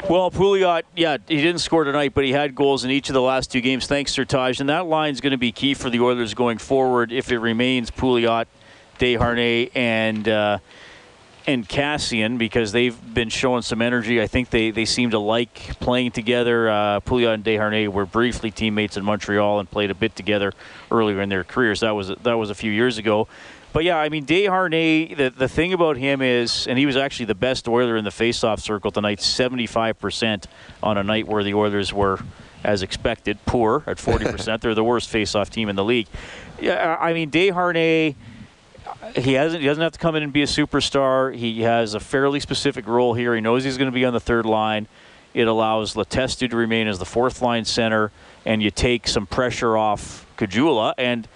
Well, 0.08 0.30
Pouliot, 0.30 0.84
yeah, 0.94 1.16
he 1.26 1.42
didn't 1.42 1.58
score 1.58 1.82
tonight, 1.82 2.14
but 2.14 2.22
he 2.22 2.30
had 2.30 2.54
goals 2.54 2.84
in 2.84 2.92
each 2.92 3.08
of 3.08 3.14
the 3.14 3.20
last 3.20 3.50
two 3.50 3.60
games. 3.60 3.88
Thanks, 3.88 4.14
Sertaj. 4.14 4.60
And 4.60 4.68
that 4.68 4.86
line 4.86 5.12
is 5.12 5.20
going 5.20 5.32
to 5.32 5.36
be 5.36 5.50
key 5.50 5.74
for 5.74 5.90
the 5.90 5.98
Oilers 5.98 6.32
going 6.32 6.58
forward 6.58 7.10
if 7.10 7.32
it 7.32 7.38
remains 7.38 7.90
Pouliot, 7.90 8.46
Desharnais, 9.00 9.72
and 9.74 10.28
uh, 10.28 10.58
and 11.48 11.68
Kassian 11.68 12.38
because 12.38 12.70
they've 12.70 12.96
been 13.14 13.30
showing 13.30 13.62
some 13.62 13.82
energy. 13.82 14.22
I 14.22 14.28
think 14.28 14.50
they, 14.50 14.70
they 14.70 14.84
seem 14.84 15.10
to 15.10 15.18
like 15.18 15.54
playing 15.80 16.12
together. 16.12 16.68
Uh, 16.68 17.00
Pouliot 17.00 17.34
and 17.34 17.44
Desharnais 17.44 17.88
were 17.88 18.06
briefly 18.06 18.52
teammates 18.52 18.96
in 18.96 19.04
Montreal 19.04 19.58
and 19.58 19.68
played 19.68 19.90
a 19.90 19.94
bit 19.94 20.14
together 20.14 20.52
earlier 20.88 21.20
in 21.20 21.28
their 21.30 21.42
careers. 21.42 21.80
That 21.80 21.96
was 21.96 22.08
that 22.08 22.34
was 22.34 22.50
a 22.50 22.54
few 22.54 22.70
years 22.70 22.96
ago. 22.98 23.26
But 23.76 23.84
yeah, 23.84 23.98
I 23.98 24.08
mean, 24.08 24.24
Desharnais, 24.24 25.14
the, 25.18 25.28
the 25.28 25.48
thing 25.48 25.74
about 25.74 25.98
him 25.98 26.22
is, 26.22 26.66
and 26.66 26.78
he 26.78 26.86
was 26.86 26.96
actually 26.96 27.26
the 27.26 27.34
best 27.34 27.68
Oiler 27.68 27.98
in 27.98 28.04
the 28.04 28.10
faceoff 28.10 28.60
circle 28.60 28.90
tonight, 28.90 29.18
75% 29.18 30.46
on 30.82 30.96
a 30.96 31.02
night 31.02 31.28
where 31.28 31.44
the 31.44 31.52
Oilers 31.52 31.92
were, 31.92 32.20
as 32.64 32.82
expected, 32.82 33.36
poor 33.44 33.84
at 33.86 33.98
40%. 33.98 34.60
They're 34.62 34.74
the 34.74 34.82
worst 34.82 35.12
faceoff 35.12 35.50
team 35.50 35.68
in 35.68 35.76
the 35.76 35.84
league. 35.84 36.06
Yeah, 36.58 36.96
I 36.98 37.12
mean, 37.12 37.30
Desharnais, 37.30 38.14
he 39.14 39.34
hasn't 39.34 39.60
he 39.60 39.68
doesn't 39.68 39.82
have 39.82 39.92
to 39.92 39.98
come 39.98 40.16
in 40.16 40.22
and 40.22 40.32
be 40.32 40.40
a 40.40 40.46
superstar. 40.46 41.36
He 41.36 41.60
has 41.60 41.92
a 41.92 42.00
fairly 42.00 42.40
specific 42.40 42.86
role 42.86 43.12
here. 43.12 43.34
He 43.34 43.42
knows 43.42 43.62
he's 43.62 43.76
going 43.76 43.90
to 43.90 43.94
be 43.94 44.06
on 44.06 44.14
the 44.14 44.20
third 44.20 44.46
line. 44.46 44.88
It 45.34 45.48
allows 45.48 45.92
Letestu 45.92 46.48
to 46.48 46.56
remain 46.56 46.86
as 46.86 46.98
the 46.98 47.04
fourth 47.04 47.42
line 47.42 47.66
center, 47.66 48.10
and 48.46 48.62
you 48.62 48.70
take 48.70 49.06
some 49.06 49.26
pressure 49.26 49.76
off 49.76 50.26
Caggiula. 50.38 50.94
And 50.96 51.28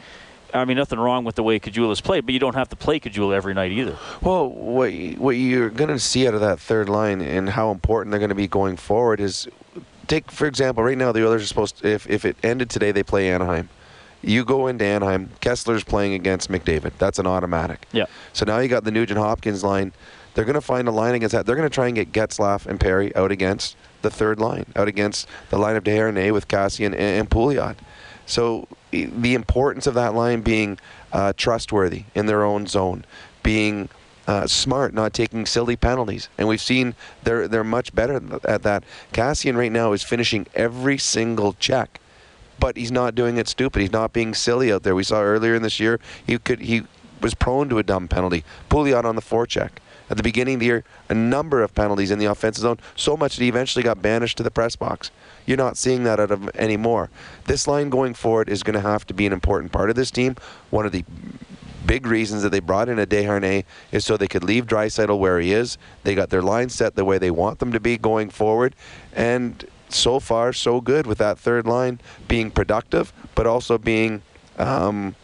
I 0.54 0.64
mean, 0.64 0.76
nothing 0.76 0.98
wrong 0.98 1.24
with 1.24 1.36
the 1.36 1.42
way 1.42 1.58
Caggiula's 1.58 2.00
played, 2.00 2.26
but 2.26 2.32
you 2.32 2.38
don't 2.40 2.54
have 2.54 2.68
to 2.70 2.76
play 2.76 3.00
Caggiula 3.00 3.34
every 3.34 3.54
night 3.54 3.72
either. 3.72 3.96
Well, 4.20 4.48
what 4.50 4.92
what 5.18 5.36
you're 5.36 5.70
going 5.70 5.90
to 5.90 5.98
see 5.98 6.26
out 6.26 6.34
of 6.34 6.40
that 6.40 6.60
third 6.60 6.88
line 6.88 7.20
and 7.20 7.50
how 7.50 7.70
important 7.70 8.10
they're 8.10 8.20
going 8.20 8.30
to 8.30 8.34
be 8.34 8.48
going 8.48 8.76
forward 8.76 9.20
is 9.20 9.48
take 10.06 10.30
for 10.30 10.46
example, 10.46 10.82
right 10.82 10.98
now 10.98 11.12
the 11.12 11.26
Oilers 11.26 11.42
are 11.42 11.46
supposed 11.46 11.78
to, 11.78 11.88
if 11.88 12.08
if 12.08 12.24
it 12.24 12.36
ended 12.42 12.70
today, 12.70 12.92
they 12.92 13.02
play 13.02 13.30
Anaheim. 13.30 13.68
You 14.22 14.44
go 14.44 14.66
into 14.66 14.84
Anaheim, 14.84 15.30
Kesler's 15.40 15.84
playing 15.84 16.12
against 16.12 16.50
McDavid. 16.50 16.92
That's 16.98 17.18
an 17.18 17.26
automatic. 17.26 17.86
Yeah. 17.92 18.04
So 18.34 18.44
now 18.44 18.58
you 18.58 18.68
got 18.68 18.84
the 18.84 18.90
Nugent 18.90 19.18
Hopkins 19.18 19.64
line. 19.64 19.92
They're 20.34 20.44
going 20.44 20.54
to 20.54 20.60
find 20.60 20.86
a 20.88 20.90
line 20.90 21.14
against 21.14 21.34
that. 21.34 21.46
They're 21.46 21.56
going 21.56 21.68
to 21.68 21.74
try 21.74 21.86
and 21.86 21.94
get 21.94 22.12
Getzlaf 22.12 22.66
and 22.66 22.78
Perry 22.78 23.14
out 23.16 23.32
against 23.32 23.76
the 24.02 24.10
third 24.10 24.38
line, 24.38 24.66
out 24.76 24.88
against 24.88 25.26
the 25.48 25.58
line 25.58 25.74
of 25.74 25.84
Desharnais 25.84 26.32
with 26.32 26.48
Kassian 26.48 26.86
and, 26.86 26.94
and 26.94 27.30
Pouliot. 27.30 27.76
So 28.26 28.68
the 28.90 29.34
importance 29.34 29.86
of 29.86 29.94
that 29.94 30.14
line 30.14 30.40
being 30.40 30.78
uh, 31.12 31.32
trustworthy 31.36 32.04
in 32.14 32.26
their 32.26 32.44
own 32.44 32.66
zone, 32.66 33.04
being 33.42 33.88
uh, 34.26 34.46
smart, 34.46 34.94
not 34.94 35.12
taking 35.12 35.46
silly 35.46 35.76
penalties, 35.76 36.28
and 36.38 36.46
we've 36.46 36.60
seen 36.60 36.94
they're 37.24 37.48
they're 37.48 37.64
much 37.64 37.94
better 37.94 38.20
at 38.44 38.62
that. 38.62 38.84
Kassian 39.12 39.56
right 39.56 39.72
now 39.72 39.92
is 39.92 40.02
finishing 40.02 40.46
every 40.54 40.98
single 40.98 41.54
check 41.54 42.00
but 42.60 42.76
he's 42.76 42.92
not 42.92 43.14
doing 43.14 43.38
it 43.38 43.48
stupid. 43.48 43.80
He's 43.80 43.90
not 43.90 44.12
being 44.12 44.34
silly 44.34 44.70
out 44.70 44.82
there. 44.82 44.94
We 44.94 45.02
saw 45.02 45.22
earlier 45.22 45.54
in 45.54 45.62
this 45.62 45.80
year 45.80 45.98
he 46.26 46.38
could 46.38 46.60
he 46.60 46.82
was 47.20 47.34
prone 47.34 47.68
to 47.70 47.78
a 47.78 47.82
dumb 47.82 48.06
penalty. 48.06 48.44
Pouliot 48.68 49.04
on 49.04 49.16
the 49.16 49.22
forecheck. 49.22 49.70
At 50.08 50.16
the 50.16 50.22
beginning 50.22 50.54
of 50.54 50.60
the 50.60 50.66
year, 50.66 50.84
a 51.08 51.14
number 51.14 51.62
of 51.62 51.74
penalties 51.74 52.10
in 52.10 52.18
the 52.18 52.24
offensive 52.26 52.62
zone, 52.62 52.78
so 52.96 53.16
much 53.16 53.36
that 53.36 53.42
he 53.42 53.48
eventually 53.48 53.84
got 53.84 54.02
banished 54.02 54.36
to 54.38 54.42
the 54.42 54.50
press 54.50 54.74
box. 54.74 55.10
You're 55.50 55.56
not 55.56 55.76
seeing 55.76 56.04
that 56.04 56.20
out 56.20 56.30
of 56.30 56.48
anymore. 56.50 57.10
This 57.46 57.66
line 57.66 57.90
going 57.90 58.14
forward 58.14 58.48
is 58.48 58.62
going 58.62 58.74
to 58.74 58.88
have 58.88 59.04
to 59.08 59.14
be 59.14 59.26
an 59.26 59.32
important 59.32 59.72
part 59.72 59.90
of 59.90 59.96
this 59.96 60.12
team. 60.12 60.36
One 60.70 60.86
of 60.86 60.92
the 60.92 61.04
big 61.84 62.06
reasons 62.06 62.44
that 62.44 62.50
they 62.50 62.60
brought 62.60 62.88
in 62.88 63.00
a 63.00 63.06
Desharnais 63.06 63.64
is 63.90 64.04
so 64.04 64.16
they 64.16 64.28
could 64.28 64.44
leave 64.44 64.68
Draisaitl 64.68 65.18
where 65.18 65.40
he 65.40 65.52
is. 65.52 65.76
They 66.04 66.14
got 66.14 66.30
their 66.30 66.40
line 66.40 66.68
set 66.68 66.94
the 66.94 67.04
way 67.04 67.18
they 67.18 67.32
want 67.32 67.58
them 67.58 67.72
to 67.72 67.80
be 67.80 67.98
going 67.98 68.30
forward, 68.30 68.76
and 69.12 69.64
so 69.88 70.20
far 70.20 70.52
so 70.52 70.80
good 70.80 71.04
with 71.04 71.18
that 71.18 71.36
third 71.36 71.66
line 71.66 72.00
being 72.28 72.52
productive, 72.52 73.12
but 73.34 73.48
also 73.48 73.76
being 73.76 74.22
um, 74.56 75.16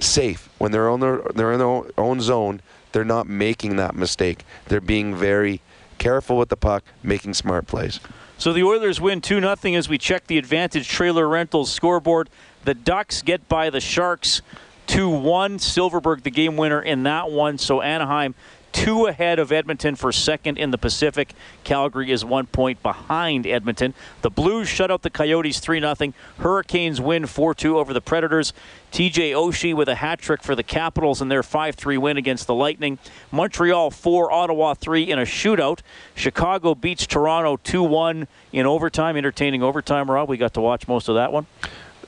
safe 0.00 0.50
when 0.58 0.70
they're 0.70 0.90
on 0.90 1.00
their 1.00 1.22
they're 1.34 1.50
in 1.50 1.58
their 1.58 1.84
own 1.96 2.20
zone. 2.20 2.60
They're 2.92 3.06
not 3.06 3.26
making 3.26 3.76
that 3.76 3.94
mistake. 3.94 4.44
They're 4.66 4.82
being 4.82 5.14
very 5.14 5.62
careful 5.96 6.36
with 6.36 6.50
the 6.50 6.58
puck, 6.58 6.84
making 7.02 7.32
smart 7.32 7.66
plays. 7.66 8.00
So 8.42 8.52
the 8.52 8.64
Oilers 8.64 9.00
win 9.00 9.20
2 9.20 9.38
0 9.40 9.56
as 9.76 9.88
we 9.88 9.98
check 9.98 10.26
the 10.26 10.36
Advantage 10.36 10.88
Trailer 10.88 11.28
Rentals 11.28 11.70
scoreboard. 11.70 12.28
The 12.64 12.74
Ducks 12.74 13.22
get 13.22 13.48
by 13.48 13.70
the 13.70 13.78
Sharks 13.78 14.42
2 14.88 15.08
1. 15.08 15.58
Silfverberg, 15.58 16.24
the 16.24 16.30
game 16.32 16.56
winner 16.56 16.82
in 16.82 17.04
that 17.04 17.30
one. 17.30 17.56
So 17.56 17.82
Anaheim 17.82 18.34
two 18.72 19.06
ahead 19.06 19.38
of 19.38 19.52
Edmonton 19.52 19.94
for 19.94 20.10
second 20.10 20.58
in 20.58 20.70
the 20.70 20.78
Pacific. 20.78 21.34
Calgary 21.62 22.10
is 22.10 22.24
one 22.24 22.46
point 22.46 22.82
behind 22.82 23.46
Edmonton. 23.46 23.94
The 24.22 24.30
Blues 24.30 24.68
shut 24.68 24.90
out 24.90 25.02
the 25.02 25.10
Coyotes 25.10 25.60
3 25.60 25.80
0. 25.80 26.12
Hurricanes 26.38 27.00
win 27.00 27.26
4 27.26 27.54
2 27.54 27.78
over 27.78 27.92
the 27.92 28.00
Predators. 28.00 28.52
TJ 28.90 29.32
Oshie 29.32 29.74
with 29.74 29.88
a 29.88 29.94
hat 29.96 30.18
trick 30.18 30.42
for 30.42 30.54
the 30.54 30.62
Capitals 30.62 31.22
in 31.22 31.28
their 31.28 31.42
5 31.42 31.74
3 31.74 31.98
win 31.98 32.16
against 32.16 32.46
the 32.46 32.54
Lightning. 32.54 32.98
Montreal 33.30 33.90
4, 33.90 34.32
Ottawa 34.32 34.74
3 34.74 35.10
in 35.10 35.18
a 35.18 35.22
shootout. 35.22 35.80
Chicago 36.14 36.74
beats 36.74 37.06
Toronto 37.06 37.58
2 37.58 37.82
1 37.82 38.26
in 38.52 38.66
overtime. 38.66 39.16
Entertaining 39.16 39.62
overtime, 39.62 40.10
Rob. 40.10 40.28
We 40.28 40.36
got 40.36 40.54
to 40.54 40.60
watch 40.60 40.88
most 40.88 41.08
of 41.08 41.14
that 41.14 41.32
one. 41.32 41.46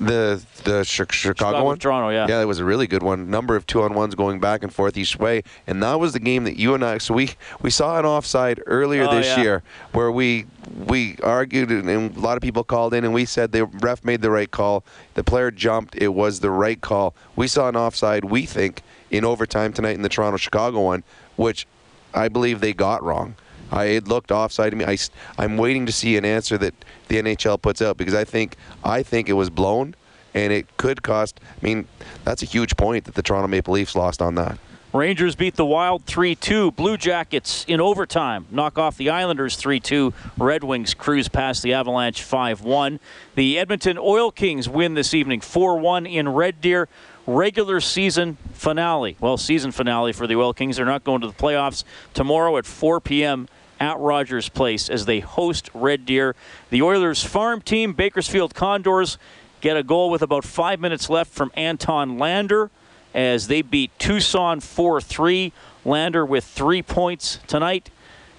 The 0.00 0.42
the 0.64 0.82
Chicago, 0.84 1.12
Chicago 1.12 1.64
one, 1.64 1.78
Toronto, 1.78 2.08
yeah, 2.08 2.26
yeah, 2.28 2.42
it 2.42 2.46
was 2.46 2.58
a 2.58 2.64
really 2.64 2.86
good 2.88 3.02
one. 3.02 3.30
Number 3.30 3.54
of 3.54 3.64
two 3.66 3.82
on 3.82 3.94
ones 3.94 4.14
going 4.16 4.40
back 4.40 4.64
and 4.64 4.74
forth 4.74 4.96
each 4.96 5.16
way, 5.16 5.44
and 5.68 5.80
that 5.84 6.00
was 6.00 6.12
the 6.12 6.18
game 6.20 6.44
that 6.44 6.58
you 6.58 6.74
and 6.74 6.84
I. 6.84 6.98
So 6.98 7.14
we 7.14 7.30
we 7.62 7.70
saw 7.70 7.98
an 7.98 8.04
offside 8.04 8.60
earlier 8.66 9.06
Oh, 9.08 9.14
this 9.14 9.26
yeah. 9.26 9.42
year 9.42 9.62
where 9.92 10.10
we 10.10 10.46
we 10.86 11.16
argued 11.22 11.70
and, 11.70 11.88
and 11.88 12.16
a 12.16 12.20
lot 12.20 12.36
of 12.36 12.42
people 12.42 12.64
called 12.64 12.92
in 12.92 13.04
and 13.04 13.14
we 13.14 13.24
said 13.24 13.52
the 13.52 13.66
ref 13.66 14.04
made 14.04 14.20
the 14.20 14.30
right 14.30 14.50
call. 14.50 14.82
The 15.14 15.22
player 15.22 15.50
jumped. 15.52 15.94
It 15.96 16.08
was 16.08 16.40
the 16.40 16.50
right 16.50 16.80
call. 16.80 17.14
We 17.36 17.46
saw 17.46 17.68
an 17.68 17.76
offside. 17.76 18.24
We 18.24 18.46
think 18.46 18.82
in 19.10 19.24
overtime 19.24 19.72
tonight 19.72 19.94
in 19.94 20.02
the 20.02 20.08
Toronto 20.08 20.38
Chicago 20.38 20.80
one, 20.80 21.04
which 21.36 21.68
I 22.12 22.28
believe 22.28 22.60
they 22.60 22.72
got 22.72 23.02
wrong. 23.02 23.36
I 23.70 23.84
it 23.84 24.08
looked 24.08 24.30
offside 24.30 24.70
to 24.70 24.76
me. 24.76 24.84
I, 24.84 24.96
I'm 25.38 25.56
waiting 25.56 25.86
to 25.86 25.92
see 25.92 26.16
an 26.16 26.24
answer 26.24 26.58
that 26.58 26.74
the 27.08 27.16
NHL 27.16 27.60
puts 27.60 27.82
out 27.82 27.96
because 27.96 28.14
I 28.14 28.24
think 28.24 28.56
I 28.82 29.02
think 29.02 29.28
it 29.28 29.34
was 29.34 29.50
blown, 29.50 29.94
and 30.34 30.52
it 30.52 30.76
could 30.76 31.02
cost. 31.02 31.40
I 31.40 31.64
mean, 31.64 31.86
that's 32.24 32.42
a 32.42 32.46
huge 32.46 32.76
point 32.76 33.04
that 33.04 33.14
the 33.14 33.22
Toronto 33.22 33.48
Maple 33.48 33.74
Leafs 33.74 33.94
lost 33.96 34.22
on 34.22 34.34
that. 34.36 34.58
Rangers 34.94 35.34
beat 35.34 35.56
the 35.56 35.66
Wild 35.66 36.04
3 36.04 36.36
2. 36.36 36.70
Blue 36.70 36.96
Jackets 36.96 37.64
in 37.66 37.80
overtime 37.80 38.46
knock 38.52 38.78
off 38.78 38.96
the 38.96 39.10
Islanders 39.10 39.56
3 39.56 39.80
2. 39.80 40.14
Red 40.38 40.62
Wings 40.62 40.94
cruise 40.94 41.26
past 41.26 41.64
the 41.64 41.72
Avalanche 41.72 42.22
5 42.22 42.60
1. 42.60 43.00
The 43.34 43.58
Edmonton 43.58 43.98
Oil 43.98 44.30
Kings 44.30 44.68
win 44.68 44.94
this 44.94 45.12
evening 45.12 45.40
4 45.40 45.80
1 45.80 46.06
in 46.06 46.28
Red 46.28 46.60
Deer. 46.60 46.88
Regular 47.26 47.80
season 47.80 48.36
finale. 48.52 49.16
Well, 49.18 49.38
season 49.38 49.72
finale 49.72 50.12
for 50.12 50.26
the 50.26 50.36
Oil 50.36 50.52
Kings. 50.52 50.76
They're 50.76 50.84
not 50.84 51.04
going 51.04 51.22
to 51.22 51.26
the 51.26 51.32
playoffs 51.32 51.82
tomorrow 52.12 52.58
at 52.58 52.66
4 52.66 53.00
p.m. 53.00 53.48
at 53.80 53.98
Rogers 53.98 54.50
Place 54.50 54.90
as 54.90 55.06
they 55.06 55.20
host 55.20 55.70
Red 55.72 56.04
Deer. 56.04 56.36
The 56.68 56.82
Oilers 56.82 57.24
farm 57.24 57.62
team, 57.62 57.94
Bakersfield 57.94 58.54
Condors, 58.54 59.16
get 59.62 59.74
a 59.74 59.82
goal 59.82 60.10
with 60.10 60.20
about 60.20 60.44
five 60.44 60.80
minutes 60.80 61.08
left 61.08 61.32
from 61.32 61.50
Anton 61.54 62.18
Lander 62.18 62.70
as 63.14 63.46
they 63.46 63.62
beat 63.62 63.98
Tucson 63.98 64.60
4 64.60 65.00
3. 65.00 65.52
Lander 65.86 66.26
with 66.26 66.44
three 66.44 66.82
points 66.82 67.38
tonight. 67.46 67.88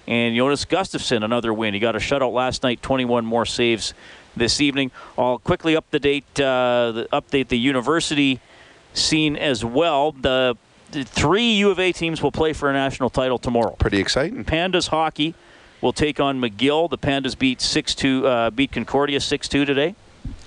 And 0.06 0.36
Jonas 0.36 0.64
Gustavsson, 0.64 1.24
another 1.24 1.52
win. 1.52 1.74
He 1.74 1.80
got 1.80 1.96
a 1.96 1.98
shutout 1.98 2.32
last 2.32 2.62
night, 2.62 2.80
21 2.82 3.26
more 3.26 3.44
saves 3.44 3.94
this 4.36 4.60
evening. 4.60 4.92
I'll 5.18 5.40
quickly 5.40 5.74
update, 5.74 6.22
uh, 6.36 6.92
the, 6.92 7.08
update 7.12 7.48
the 7.48 7.58
university 7.58 8.40
scene 8.96 9.36
as 9.36 9.64
well. 9.64 10.12
The, 10.12 10.56
three 10.90 11.52
U 11.54 11.70
of 11.70 11.78
A 11.78 11.92
teams 11.92 12.22
will 12.22 12.32
play 12.32 12.52
for 12.52 12.70
a 12.70 12.72
national 12.72 13.10
title 13.10 13.38
tomorrow. 13.38 13.76
Pretty 13.78 13.98
exciting. 13.98 14.44
Pandas 14.44 14.88
hockey 14.88 15.34
will 15.80 15.92
take 15.92 16.20
on 16.20 16.40
McGill. 16.40 16.88
The 16.88 16.98
Pandas 16.98 17.38
beat 17.38 17.58
6-2, 17.58 18.24
uh, 18.24 18.50
beat 18.50 18.72
Concordia 18.72 19.18
6-2 19.18 19.66
today. 19.66 19.94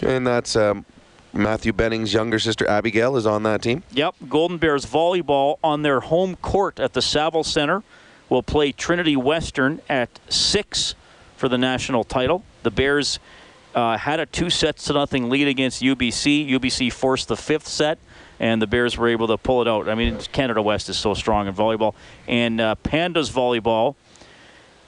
And 0.01 0.25
that's 0.25 0.55
um, 0.55 0.85
Matthew 1.33 1.73
Benning's 1.73 2.13
younger 2.13 2.39
sister 2.39 2.67
Abigail 2.67 3.15
is 3.15 3.25
on 3.25 3.43
that 3.43 3.61
team. 3.61 3.83
Yep, 3.91 4.15
Golden 4.27 4.57
Bears 4.57 4.85
volleyball 4.85 5.57
on 5.63 5.83
their 5.83 5.99
home 5.99 6.35
court 6.37 6.79
at 6.79 6.93
the 6.93 7.01
Saville 7.01 7.43
Center 7.43 7.83
will 8.29 8.43
play 8.43 8.71
Trinity 8.71 9.15
Western 9.15 9.81
at 9.89 10.19
six 10.29 10.95
for 11.35 11.49
the 11.49 11.57
national 11.57 12.03
title. 12.03 12.43
The 12.63 12.71
Bears 12.71 13.19
uh, 13.73 13.97
had 13.97 14.19
a 14.19 14.25
two 14.25 14.49
sets 14.49 14.85
to 14.85 14.93
nothing 14.93 15.29
lead 15.29 15.47
against 15.47 15.81
UBC. 15.81 16.49
UBC 16.49 16.91
forced 16.91 17.27
the 17.27 17.37
fifth 17.37 17.67
set, 17.67 17.97
and 18.39 18.61
the 18.61 18.67
Bears 18.67 18.97
were 18.97 19.07
able 19.07 19.27
to 19.27 19.37
pull 19.37 19.61
it 19.61 19.67
out. 19.67 19.89
I 19.89 19.95
mean, 19.95 20.17
Canada 20.31 20.61
West 20.61 20.89
is 20.89 20.97
so 20.97 21.13
strong 21.13 21.47
in 21.47 21.53
volleyball. 21.53 21.93
And 22.27 22.61
uh, 22.61 22.75
Pandas 22.83 23.31
volleyball 23.31 23.95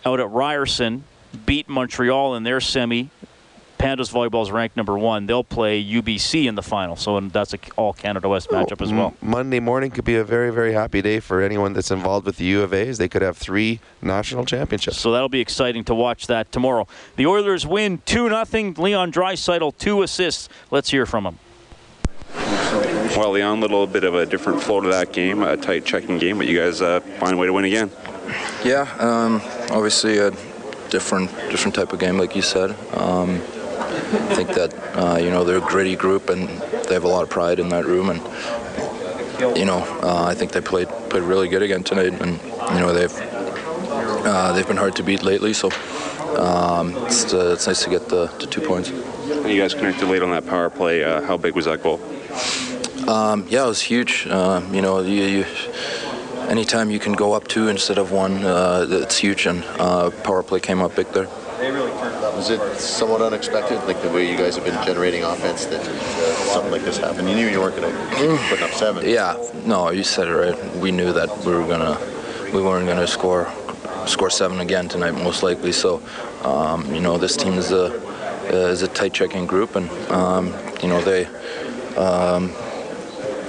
out 0.05 0.19
at 0.19 0.29
Ryerson 0.29 1.03
beat 1.45 1.69
Montreal 1.69 2.35
in 2.35 2.43
their 2.43 2.61
semi. 2.61 3.09
Pandas 3.77 4.11
volleyball 4.11 4.43
is 4.43 4.51
ranked 4.51 4.77
number 4.77 4.95
one. 4.95 5.25
They'll 5.25 5.43
play 5.43 5.83
UBC 5.83 6.45
in 6.45 6.53
the 6.53 6.61
final, 6.61 6.95
so 6.95 7.19
that's 7.19 7.55
a 7.55 7.59
all 7.77 7.93
Canada 7.93 8.29
West 8.29 8.49
matchup 8.49 8.79
as 8.79 8.93
well. 8.93 9.15
Monday 9.23 9.59
morning 9.59 9.89
could 9.89 10.05
be 10.05 10.15
a 10.17 10.23
very, 10.23 10.51
very 10.51 10.73
happy 10.73 11.01
day 11.01 11.19
for 11.19 11.41
anyone 11.41 11.73
that's 11.73 11.89
involved 11.89 12.27
with 12.27 12.37
the 12.37 12.45
U 12.45 12.61
of. 12.61 12.75
As 12.75 12.99
they 12.99 13.09
could 13.09 13.23
have 13.23 13.37
three 13.37 13.79
national 13.99 14.45
championships. 14.45 14.97
So 14.99 15.11
that'll 15.11 15.29
be 15.29 15.41
exciting 15.41 15.83
to 15.85 15.95
watch 15.95 16.27
that 16.27 16.51
tomorrow. 16.51 16.87
The 17.15 17.25
Oilers 17.25 17.65
win 17.65 18.03
2 18.05 18.29
0. 18.29 18.73
Leon 18.77 19.11
Draisaitl, 19.11 19.75
two 19.79 20.03
assists. 20.03 20.47
Let's 20.69 20.91
hear 20.91 21.07
from 21.07 21.25
him. 21.25 21.39
Well, 23.15 23.31
Leon, 23.31 23.57
a 23.57 23.61
little 23.61 23.87
bit 23.87 24.03
of 24.05 24.15
a 24.15 24.25
different 24.25 24.61
flow 24.61 24.79
to 24.79 24.89
that 24.89 25.11
game, 25.11 25.43
a 25.43 25.57
tight 25.57 25.83
checking 25.83 26.17
game, 26.17 26.37
but 26.37 26.47
you 26.47 26.57
guys 26.57 26.81
uh, 26.81 27.01
find 27.19 27.33
a 27.33 27.37
way 27.37 27.45
to 27.45 27.53
win 27.53 27.65
again. 27.65 27.91
Yeah, 28.63 28.87
um, 28.99 29.41
obviously 29.69 30.17
a 30.17 30.31
different 30.89 31.29
different 31.49 31.75
type 31.75 31.91
of 31.91 31.99
game, 31.99 32.17
like 32.17 32.35
you 32.35 32.41
said. 32.41 32.71
Um, 32.93 33.31
I 33.31 34.35
think 34.35 34.49
that 34.49 34.73
uh, 34.95 35.17
you 35.17 35.29
know 35.29 35.43
they're 35.43 35.57
a 35.57 35.61
gritty 35.61 35.95
group 35.95 36.29
and 36.29 36.47
they 36.87 36.93
have 36.93 37.03
a 37.03 37.07
lot 37.09 37.23
of 37.23 37.29
pride 37.29 37.59
in 37.59 37.69
that 37.69 37.85
room, 37.85 38.09
and 38.09 39.57
you 39.57 39.65
know 39.65 39.79
uh, 40.01 40.25
I 40.27 40.33
think 40.33 40.53
they 40.53 40.61
played 40.61 40.87
played 41.09 41.23
really 41.23 41.49
good 41.49 41.61
again 41.61 41.83
tonight, 41.83 42.13
and 42.21 42.39
you 42.73 42.79
know 42.79 42.93
they've 42.93 43.13
uh, 44.23 44.53
they've 44.53 44.67
been 44.67 44.77
hard 44.77 44.95
to 44.95 45.03
beat 45.03 45.23
lately, 45.23 45.51
so 45.53 45.69
um, 46.37 46.95
it's, 47.07 47.33
uh, 47.33 47.51
it's 47.53 47.67
nice 47.67 47.83
to 47.83 47.89
get 47.89 48.07
the, 48.07 48.27
the 48.39 48.47
two 48.47 48.61
points. 48.61 48.89
You 48.89 49.59
guys 49.59 49.73
connected 49.73 50.07
late 50.07 50.21
on 50.21 50.29
that 50.31 50.45
power 50.45 50.69
play. 50.69 51.03
Uh, 51.03 51.21
how 51.21 51.35
big 51.35 51.55
was 51.55 51.65
that 51.65 51.83
goal? 51.83 51.99
Um, 53.07 53.45
yeah, 53.49 53.65
it 53.65 53.67
was 53.67 53.81
huge. 53.81 54.27
Uh, 54.29 54.61
you 54.71 54.81
know, 54.81 55.01
you, 55.01 55.23
you, 55.23 55.45
anytime 56.47 56.91
you 56.91 56.99
can 56.99 57.13
go 57.13 57.33
up 57.33 57.47
two 57.47 57.67
instead 57.67 57.97
of 57.97 58.11
one, 58.11 58.43
uh, 58.43 58.85
it's 58.89 59.17
huge, 59.17 59.45
and 59.47 59.63
uh, 59.79 60.11
power 60.23 60.43
play 60.43 60.59
came 60.59 60.81
up 60.81 60.95
big 60.95 61.07
there. 61.07 61.27
Was 62.35 62.49
it 62.49 62.77
somewhat 62.77 63.21
unexpected, 63.21 63.83
like 63.85 64.01
the 64.01 64.09
way 64.09 64.29
you 64.29 64.37
guys 64.37 64.55
have 64.55 64.65
been 64.65 64.83
generating 64.83 65.23
offense, 65.23 65.65
that 65.65 65.81
uh, 65.81 66.33
something 66.53 66.71
like 66.71 66.83
this 66.83 66.97
happened? 66.97 67.29
You 67.29 67.35
knew 67.35 67.47
you 67.47 67.59
weren't 67.59 67.75
going 67.75 67.93
to 67.93 68.15
keep 68.15 68.39
putting 68.49 68.63
up 68.63 68.71
seven. 68.71 69.07
Yeah, 69.07 69.37
no, 69.65 69.91
you 69.91 70.03
said 70.03 70.27
it 70.27 70.33
right. 70.33 70.75
We 70.77 70.91
knew 70.91 71.13
that 71.13 71.29
we 71.45 71.53
were 71.53 71.67
gonna, 71.67 71.99
we 72.53 72.61
weren't 72.61 72.87
gonna 72.87 73.07
score, 73.07 73.51
score 74.07 74.29
seven 74.29 74.59
again 74.59 74.87
tonight, 74.87 75.11
most 75.11 75.43
likely. 75.43 75.71
So, 75.71 76.01
um, 76.43 76.91
you 76.93 77.01
know, 77.01 77.17
this 77.17 77.37
team 77.37 77.53
is 77.53 77.71
a 77.71 77.93
is 78.49 78.81
a 78.81 78.87
tight 78.87 79.13
checking 79.13 79.45
group, 79.45 79.75
and 79.75 79.89
um, 80.11 80.53
you 80.81 80.89
know 80.89 81.01
they. 81.01 81.25
Um, 81.95 82.53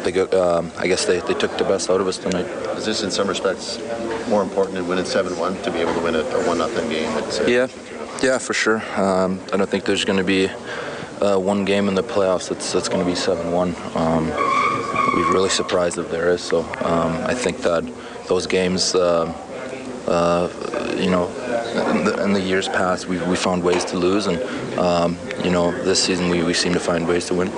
they 0.05 0.13
got, 0.13 0.33
um, 0.35 0.71
I 0.79 0.87
guess 0.87 1.05
they, 1.05 1.21
they 1.21 1.35
took 1.35 1.57
the 1.59 1.65
best 1.65 1.91
out 1.91 2.01
of 2.01 2.07
us 2.07 2.19
tonight. 2.19 2.47
Is 2.77 2.87
this, 2.87 3.03
in 3.03 3.11
some 3.11 3.29
respects, 3.29 3.79
more 4.29 4.43
important 4.43 4.75
than 4.77 4.89
winning 4.89 5.05
7-1 5.05 5.63
to 5.65 5.71
be 5.71 5.79
able 5.79 5.95
to 5.95 6.01
win 6.01 6.15
a, 6.15 6.21
a 6.21 6.45
1-0 6.45 6.91
game? 6.91 7.11
It's, 7.19 7.41
uh, 7.41 7.45
Yeah, 7.45 7.69
yeah, 8.23 8.39
for 8.39 8.55
sure. 8.55 8.83
Um, 9.01 9.41
I 9.53 9.57
don't 9.57 9.69
think 9.69 9.85
there's 9.85 10.05
going 10.05 10.19
to 10.19 10.25
be 10.25 10.49
uh, 11.21 11.39
one 11.39 11.65
game 11.65 11.89
in 11.89 11.95
the 11.95 12.03
playoffs 12.03 12.49
that's, 12.49 12.73
that's 12.73 12.89
going 12.89 13.01
to 13.01 13.07
be 13.07 13.17
7-1. 13.17 13.97
Um, 13.97 14.27
we'd 15.17 15.33
really 15.33 15.51
surprised 15.51 15.99
if 15.99 16.11
there 16.11 16.31
is. 16.31 16.43
So 16.43 16.61
um, 16.81 17.13
I 17.25 17.35
think 17.35 17.59
that 17.59 17.85
those 18.29 18.47
games, 18.47 18.95
uh, 18.95 19.33
uh, 20.07 20.49
you 20.99 21.11
know, 21.11 21.29
in 21.91 22.05
the, 22.05 22.23
in 22.25 22.33
the 22.33 22.41
years 22.41 22.69
past, 22.69 23.07
we, 23.07 23.19
we 23.27 23.37
found 23.37 23.63
ways 23.63 23.85
to 23.87 23.97
lose, 23.97 24.27
and 24.27 24.43
um, 24.79 25.17
you 25.45 25.51
know, 25.51 25.71
this 25.85 26.03
season 26.03 26.29
we, 26.29 26.43
we 26.43 26.55
seem 26.55 26.73
to 26.73 26.81
find 26.81 27.07
ways 27.07 27.27
to 27.27 27.35
win. 27.35 27.49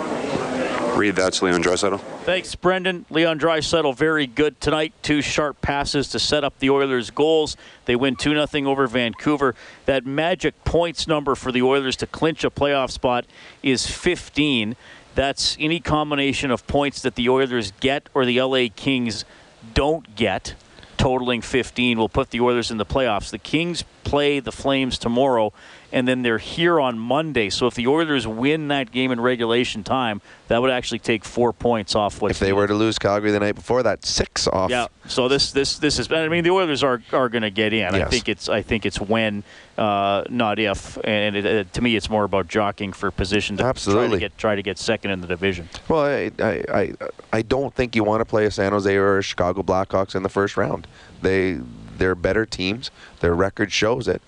Reid 0.96 1.16
that's 1.16 1.42
Leon 1.42 1.62
Draisaitl. 1.62 2.00
Thanks, 2.24 2.54
Brendan. 2.54 3.04
Leon 3.10 3.38
Draisaitl, 3.40 3.96
very 3.96 4.26
good 4.26 4.60
tonight. 4.60 4.92
Two 5.02 5.20
sharp 5.22 5.60
passes 5.60 6.08
to 6.08 6.18
set 6.18 6.44
up 6.44 6.58
the 6.60 6.70
Oilers' 6.70 7.10
goals. 7.10 7.56
They 7.86 7.96
win 7.96 8.16
2 8.16 8.46
0 8.46 8.70
over 8.70 8.86
Vancouver. 8.86 9.54
That 9.86 10.06
magic 10.06 10.64
points 10.64 11.08
number 11.08 11.34
for 11.34 11.50
the 11.50 11.62
Oilers 11.62 11.96
to 11.96 12.06
clinch 12.06 12.44
a 12.44 12.50
playoff 12.50 12.90
spot 12.90 13.26
is 13.62 13.86
15. 13.86 14.76
That's 15.14 15.56
any 15.58 15.80
combination 15.80 16.50
of 16.50 16.66
points 16.66 17.02
that 17.02 17.16
the 17.16 17.28
Oilers 17.28 17.72
get 17.80 18.08
or 18.14 18.24
the 18.24 18.40
LA 18.40 18.66
Kings 18.74 19.24
don't 19.72 20.14
get, 20.14 20.54
totaling 20.96 21.40
15, 21.40 21.98
will 21.98 22.08
put 22.08 22.30
the 22.30 22.40
Oilers 22.40 22.70
in 22.70 22.78
the 22.78 22.86
playoffs. 22.86 23.30
The 23.30 23.38
Kings 23.38 23.84
play 24.04 24.40
the 24.40 24.52
Flames 24.52 24.98
tomorrow 24.98 25.52
and 25.94 26.08
then 26.08 26.22
they're 26.22 26.38
here 26.38 26.80
on 26.80 26.98
Monday. 26.98 27.48
So 27.48 27.68
if 27.68 27.74
the 27.74 27.86
Oilers 27.86 28.26
win 28.26 28.66
that 28.68 28.90
game 28.90 29.12
in 29.12 29.20
regulation 29.20 29.84
time, 29.84 30.20
that 30.48 30.60
would 30.60 30.72
actually 30.72 30.98
take 30.98 31.24
four 31.24 31.52
points 31.52 31.94
off 31.94 32.20
what 32.20 32.32
if 32.32 32.40
they 32.40 32.52
were 32.52 32.66
to 32.66 32.74
lose 32.74 32.98
Calgary 32.98 33.30
the 33.30 33.38
night 33.38 33.54
before, 33.54 33.84
that 33.84 34.04
six 34.04 34.48
off. 34.48 34.70
Yeah. 34.70 34.88
So 35.06 35.28
this 35.28 35.52
this 35.52 35.78
this 35.78 36.00
is. 36.00 36.10
I 36.10 36.26
mean, 36.26 36.42
the 36.42 36.50
Oilers 36.50 36.82
are 36.82 37.00
are 37.12 37.28
going 37.28 37.42
to 37.42 37.50
get 37.50 37.72
in. 37.72 37.94
Yes. 37.94 37.94
I 37.94 38.04
think 38.10 38.28
it's 38.28 38.48
I 38.48 38.60
think 38.60 38.84
it's 38.84 39.00
when, 39.00 39.44
uh, 39.78 40.24
not 40.28 40.58
if. 40.58 40.98
And 41.04 41.36
it, 41.36 41.46
it, 41.46 41.72
to 41.74 41.80
me, 41.80 41.94
it's 41.94 42.10
more 42.10 42.24
about 42.24 42.48
jockeying 42.48 42.92
for 42.92 43.12
position 43.12 43.56
to 43.58 43.64
Absolutely. 43.64 44.08
try 44.08 44.14
to 44.14 44.20
get 44.20 44.38
try 44.38 44.56
to 44.56 44.62
get 44.64 44.78
second 44.78 45.12
in 45.12 45.20
the 45.20 45.28
division. 45.28 45.68
Well, 45.88 46.00
I, 46.00 46.32
I, 46.40 46.64
I, 46.74 46.92
I 47.32 47.42
don't 47.42 47.72
think 47.72 47.94
you 47.94 48.02
want 48.02 48.20
to 48.20 48.24
play 48.24 48.46
a 48.46 48.50
San 48.50 48.72
Jose 48.72 48.92
or 48.96 49.18
a 49.18 49.22
Chicago 49.22 49.62
Blackhawks 49.62 50.16
in 50.16 50.24
the 50.24 50.28
first 50.28 50.56
round. 50.56 50.88
They 51.22 51.60
they're 51.98 52.16
better 52.16 52.44
teams. 52.44 52.90
Their 53.20 53.34
record 53.34 53.70
shows 53.70 54.08
it. 54.08 54.20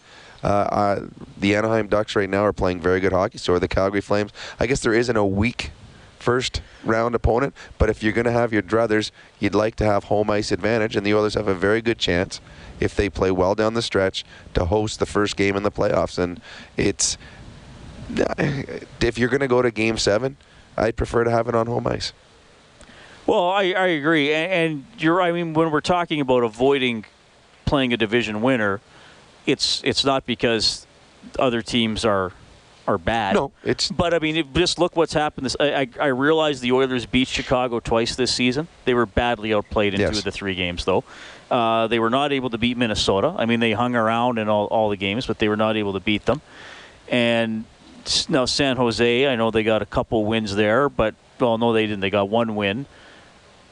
Uh, 0.42 0.46
uh, 0.46 1.06
the 1.38 1.56
Anaheim 1.56 1.88
Ducks 1.88 2.14
right 2.16 2.28
now 2.28 2.44
are 2.44 2.52
playing 2.52 2.80
very 2.80 3.00
good 3.00 3.12
hockey. 3.12 3.38
So 3.38 3.54
are 3.54 3.58
the 3.58 3.68
Calgary 3.68 4.00
Flames. 4.00 4.32
I 4.60 4.66
guess 4.66 4.80
there 4.80 4.94
isn't 4.94 5.16
a 5.16 5.26
weak 5.26 5.70
first 6.18 6.60
round 6.84 7.14
opponent, 7.14 7.54
but 7.78 7.88
if 7.88 8.02
you're 8.02 8.12
going 8.12 8.24
to 8.24 8.32
have 8.32 8.52
your 8.52 8.62
druthers, 8.62 9.10
you'd 9.38 9.54
like 9.54 9.76
to 9.76 9.84
have 9.84 10.04
home 10.04 10.28
ice 10.30 10.50
advantage, 10.50 10.96
and 10.96 11.06
the 11.06 11.14
Oilers 11.14 11.34
have 11.34 11.46
a 11.46 11.54
very 11.54 11.80
good 11.80 11.98
chance 11.98 12.40
if 12.80 12.94
they 12.96 13.08
play 13.08 13.30
well 13.30 13.54
down 13.54 13.74
the 13.74 13.82
stretch 13.82 14.24
to 14.54 14.64
host 14.64 14.98
the 14.98 15.06
first 15.06 15.36
game 15.36 15.56
in 15.56 15.62
the 15.62 15.70
playoffs. 15.70 16.18
And 16.18 16.40
it's 16.76 17.16
if 19.00 19.18
you're 19.18 19.28
going 19.28 19.40
to 19.40 19.48
go 19.48 19.62
to 19.62 19.70
Game 19.70 19.98
Seven, 19.98 20.36
I'd 20.76 20.96
prefer 20.96 21.24
to 21.24 21.30
have 21.30 21.48
it 21.48 21.54
on 21.54 21.66
home 21.66 21.86
ice. 21.86 22.12
Well, 23.26 23.50
I, 23.50 23.72
I 23.72 23.86
agree, 23.86 24.32
and, 24.32 24.52
and 24.52 24.86
you're. 24.98 25.20
I 25.20 25.32
mean, 25.32 25.52
when 25.54 25.70
we're 25.70 25.80
talking 25.80 26.20
about 26.20 26.44
avoiding 26.44 27.04
playing 27.64 27.92
a 27.92 27.96
division 27.96 28.40
winner, 28.40 28.80
it's 29.46 29.82
it's 29.84 30.04
not 30.04 30.26
because 30.26 30.86
other 31.38 31.62
teams 31.62 32.04
are 32.04 32.32
are 32.86 32.98
bad. 32.98 33.34
No, 33.34 33.50
it's. 33.64 33.90
But 33.90 34.14
I 34.14 34.18
mean, 34.20 34.36
it, 34.36 34.54
just 34.54 34.78
look 34.78 34.96
what's 34.96 35.12
happened. 35.12 35.46
This 35.46 35.56
I, 35.58 35.80
I, 35.82 35.88
I 36.00 36.06
realize 36.06 36.60
the 36.60 36.72
Oilers 36.72 37.04
beat 37.06 37.26
Chicago 37.28 37.80
twice 37.80 38.14
this 38.14 38.32
season. 38.32 38.68
They 38.84 38.94
were 38.94 39.06
badly 39.06 39.52
outplayed 39.52 39.94
in 39.94 40.00
Yes. 40.00 40.10
two 40.12 40.18
of 40.18 40.24
the 40.24 40.30
three 40.32 40.54
games, 40.54 40.84
though. 40.84 41.02
Uh, 41.50 41.86
they 41.86 41.98
were 41.98 42.10
not 42.10 42.32
able 42.32 42.50
to 42.50 42.58
beat 42.58 42.76
Minnesota. 42.76 43.34
I 43.36 43.46
mean, 43.46 43.60
they 43.60 43.72
hung 43.72 43.94
around 43.94 44.38
in 44.38 44.48
all, 44.48 44.66
all 44.66 44.88
the 44.88 44.96
games, 44.96 45.26
but 45.26 45.38
they 45.38 45.48
were 45.48 45.56
not 45.56 45.76
able 45.76 45.92
to 45.92 46.00
beat 46.00 46.26
them. 46.26 46.42
And 47.08 47.64
now 48.28 48.44
San 48.46 48.76
Jose, 48.76 49.26
I 49.26 49.36
know 49.36 49.50
they 49.50 49.62
got 49.62 49.82
a 49.82 49.86
couple 49.86 50.24
wins 50.24 50.54
there, 50.56 50.88
but 50.88 51.14
well, 51.38 51.58
no, 51.58 51.72
they 51.72 51.86
didn't. 51.86 52.00
They 52.00 52.10
got 52.10 52.28
one 52.28 52.56
win. 52.56 52.86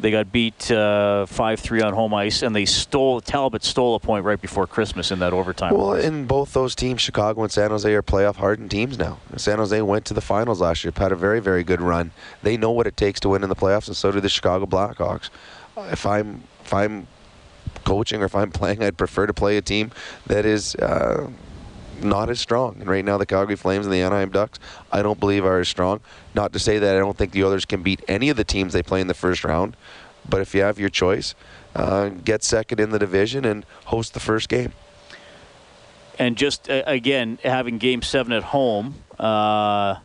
They 0.04 0.10
got 0.10 0.30
beat 0.30 0.70
uh, 0.70 1.24
five 1.24 1.60
three 1.60 1.80
on 1.80 1.94
home 1.94 2.12
ice, 2.12 2.42
and 2.42 2.54
they 2.54 2.66
stole 2.66 3.22
Talbot 3.22 3.64
stole 3.64 3.94
a 3.94 3.98
point 3.98 4.26
right 4.26 4.38
before 4.38 4.66
Christmas 4.66 5.10
in 5.10 5.18
that 5.20 5.32
overtime. 5.32 5.74
Well, 5.74 5.94
in 5.94 6.26
both 6.26 6.52
those 6.52 6.74
teams, 6.74 7.00
Chicago 7.00 7.42
and 7.42 7.50
San 7.50 7.70
Jose 7.70 7.90
are 7.90 8.02
playoff 8.02 8.36
hardened 8.36 8.70
teams 8.70 8.98
now. 8.98 9.18
San 9.38 9.56
Jose 9.56 9.80
went 9.80 10.04
to 10.04 10.12
the 10.12 10.20
finals 10.20 10.60
last 10.60 10.84
year, 10.84 10.92
had 10.94 11.10
a 11.10 11.16
very, 11.16 11.40
very 11.40 11.64
good 11.64 11.80
run. 11.80 12.10
They 12.42 12.58
know 12.58 12.70
what 12.70 12.86
it 12.86 12.98
takes 12.98 13.18
to 13.20 13.30
win 13.30 13.42
in 13.42 13.48
the 13.48 13.56
playoffs, 13.56 13.86
and 13.86 13.96
so 13.96 14.12
do 14.12 14.20
the 14.20 14.28
Chicago 14.28 14.66
Blackhawks. 14.66 15.30
If 15.78 16.04
I'm 16.04 16.42
if 16.62 16.74
I'm 16.74 17.06
coaching 17.86 18.20
or 18.20 18.26
if 18.26 18.34
I'm 18.34 18.50
playing, 18.60 18.82
I'd 18.82 18.98
prefer 18.98 19.26
to 19.26 19.32
play 19.32 19.56
a 19.56 19.62
team 19.62 19.90
that 20.26 20.44
is 20.44 20.74
uh, 20.74 21.30
not 22.02 22.30
as 22.30 22.40
strong. 22.40 22.76
And 22.80 22.88
right 22.88 23.04
now, 23.04 23.18
the 23.18 23.26
Calgary 23.26 23.56
Flames 23.56 23.86
and 23.86 23.92
the 23.92 24.00
Anaheim 24.00 24.30
Ducks, 24.30 24.58
I 24.92 25.02
don't 25.02 25.20
believe 25.20 25.44
are 25.44 25.60
as 25.60 25.68
strong. 25.68 26.00
Not 26.34 26.52
to 26.52 26.58
say 26.58 26.78
that 26.78 26.96
I 26.96 26.98
don't 26.98 27.16
think 27.16 27.32
the 27.32 27.42
others 27.42 27.64
can 27.64 27.82
beat 27.82 28.02
any 28.08 28.28
of 28.30 28.36
the 28.36 28.44
teams 28.44 28.72
they 28.72 28.82
play 28.82 29.00
in 29.00 29.06
the 29.06 29.14
first 29.14 29.44
round, 29.44 29.76
but 30.28 30.40
if 30.40 30.54
you 30.54 30.62
have 30.62 30.78
your 30.78 30.88
choice, 30.90 31.34
uh, 31.74 32.08
get 32.08 32.42
second 32.44 32.80
in 32.80 32.90
the 32.90 32.98
division 32.98 33.44
and 33.44 33.64
host 33.86 34.14
the 34.14 34.20
first 34.20 34.48
game. 34.48 34.72
and 36.18 36.36
just 36.36 36.70
uh, 36.70 36.82
again 36.86 37.38
having 37.42 37.78
Game 37.78 38.02
Seven 38.02 38.32
at 38.32 38.44
home. 38.44 38.94
Uh, 39.18 39.96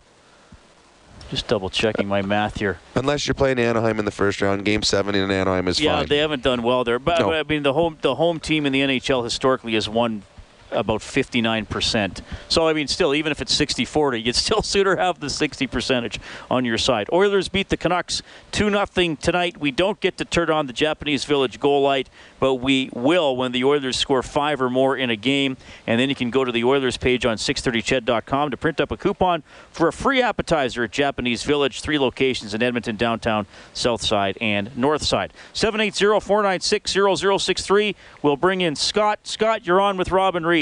just 1.30 1.48
double 1.48 1.70
checking 1.70 2.08
my 2.08 2.24
math 2.24 2.58
here. 2.58 2.80
Unless 2.96 3.28
you're 3.28 3.36
playing 3.36 3.60
Anaheim 3.60 4.00
in 4.00 4.06
the 4.06 4.12
first 4.12 4.42
round, 4.42 4.66
Game 4.66 4.82
Seven 4.82 5.14
in 5.14 5.30
Anaheim 5.30 5.68
is 5.68 5.80
yeah, 5.80 5.98
fine. 6.00 6.08
they 6.08 6.18
haven't 6.18 6.42
done 6.42 6.64
well 6.64 6.84
there. 6.84 6.98
But, 6.98 7.20
No. 7.20 7.32
I 7.32 7.44
mean, 7.44 7.62
the 7.62 7.74
home 7.74 7.98
the 8.02 8.16
home 8.16 8.40
team 8.40 8.66
in 8.66 8.74
the 8.74 8.82
NHL 8.82 9.24
historically 9.24 9.74
has 9.76 9.88
won 9.88 10.24
about 10.72 11.02
59%. 11.02 12.22
So, 12.48 12.68
I 12.68 12.74
mean, 12.74 12.88
still, 12.88 13.14
even 13.14 13.32
if 13.32 13.42
it's 13.42 13.54
60 13.54 13.86
40, 13.86 14.22
you'd 14.22 14.36
still 14.36 14.62
sooner 14.64 14.96
have 14.96 15.20
the 15.20 15.30
60 15.30 15.68
percentage 15.68 16.20
on 16.50 16.66
your 16.66 16.78
side. 16.78 17.10
Oilers 17.12 17.50
beat 17.50 17.70
the 17.70 17.78
Canucks 17.78 18.22
2 18.52 18.70
0 18.70 19.16
tonight. 19.16 19.58
We 19.58 19.72
don't 19.72 20.00
get 20.00 20.18
to 20.18 20.26
turn 20.26 20.50
on 20.50 20.68
the 20.68 20.74
Japanese 20.74 21.26
Village 21.26 21.60
goal 21.60 21.82
light, 21.82 22.10
but 22.40 22.56
we 22.56 22.90
will 22.94 23.36
when 23.36 23.52
the 23.52 23.64
Oilers 23.64 23.98
score 23.98 24.24
five 24.24 24.62
or 24.62 24.70
more 24.70 24.98
in 24.98 25.10
a 25.10 25.16
game. 25.16 25.58
And 25.88 26.00
then 26.00 26.10
you 26.10 26.16
can 26.16 26.30
go 26.30 26.44
to 26.44 26.52
the 26.52 26.64
Oilers 26.64 26.98
page 26.98 27.26
on 27.26 27.38
630ched.com 27.38 28.52
to 28.52 28.58
print 28.58 28.80
up 28.80 28.92
a 28.92 28.98
coupon 28.98 29.44
for 29.72 29.88
a 29.88 29.94
free 29.94 30.22
appetizer 30.22 30.84
at 30.84 30.92
Japanese 30.92 31.44
Village, 31.44 31.82
three 31.82 32.00
locations 32.00 32.54
in 32.54 32.62
Edmonton, 32.62 32.96
downtown, 32.96 33.46
south 33.74 34.02
side, 34.02 34.38
and 34.42 34.76
north 34.78 35.04
side. 35.04 35.34
780 35.54 36.20
496 36.20 36.94
0063. 37.20 37.96
We'll 38.22 38.38
bring 38.38 38.62
in 38.62 38.76
Scott. 38.76 39.20
Scott, 39.24 39.66
you're 39.66 39.82
on 39.82 39.98
with 39.98 40.12
Robin 40.12 40.46
Reid. 40.46 40.59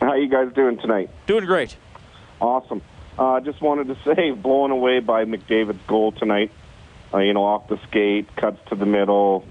How 0.00 0.14
you 0.14 0.28
guys 0.28 0.52
doing 0.54 0.78
tonight? 0.78 1.10
Doing 1.26 1.44
great. 1.44 1.76
Awesome. 2.40 2.80
Uh, 3.18 3.40
just 3.40 3.60
wanted 3.60 3.88
to 3.88 3.96
say, 4.14 4.30
blown 4.30 4.70
away 4.70 5.00
by 5.00 5.24
McDavid's 5.24 5.82
goal 5.86 6.12
tonight. 6.12 6.50
Uh, 7.12 7.18
you 7.18 7.34
know, 7.34 7.44
off 7.44 7.68
the 7.68 7.78
skate, 7.88 8.34
cuts 8.36 8.58
to 8.68 8.76
the 8.76 8.86
middle, 8.86 9.44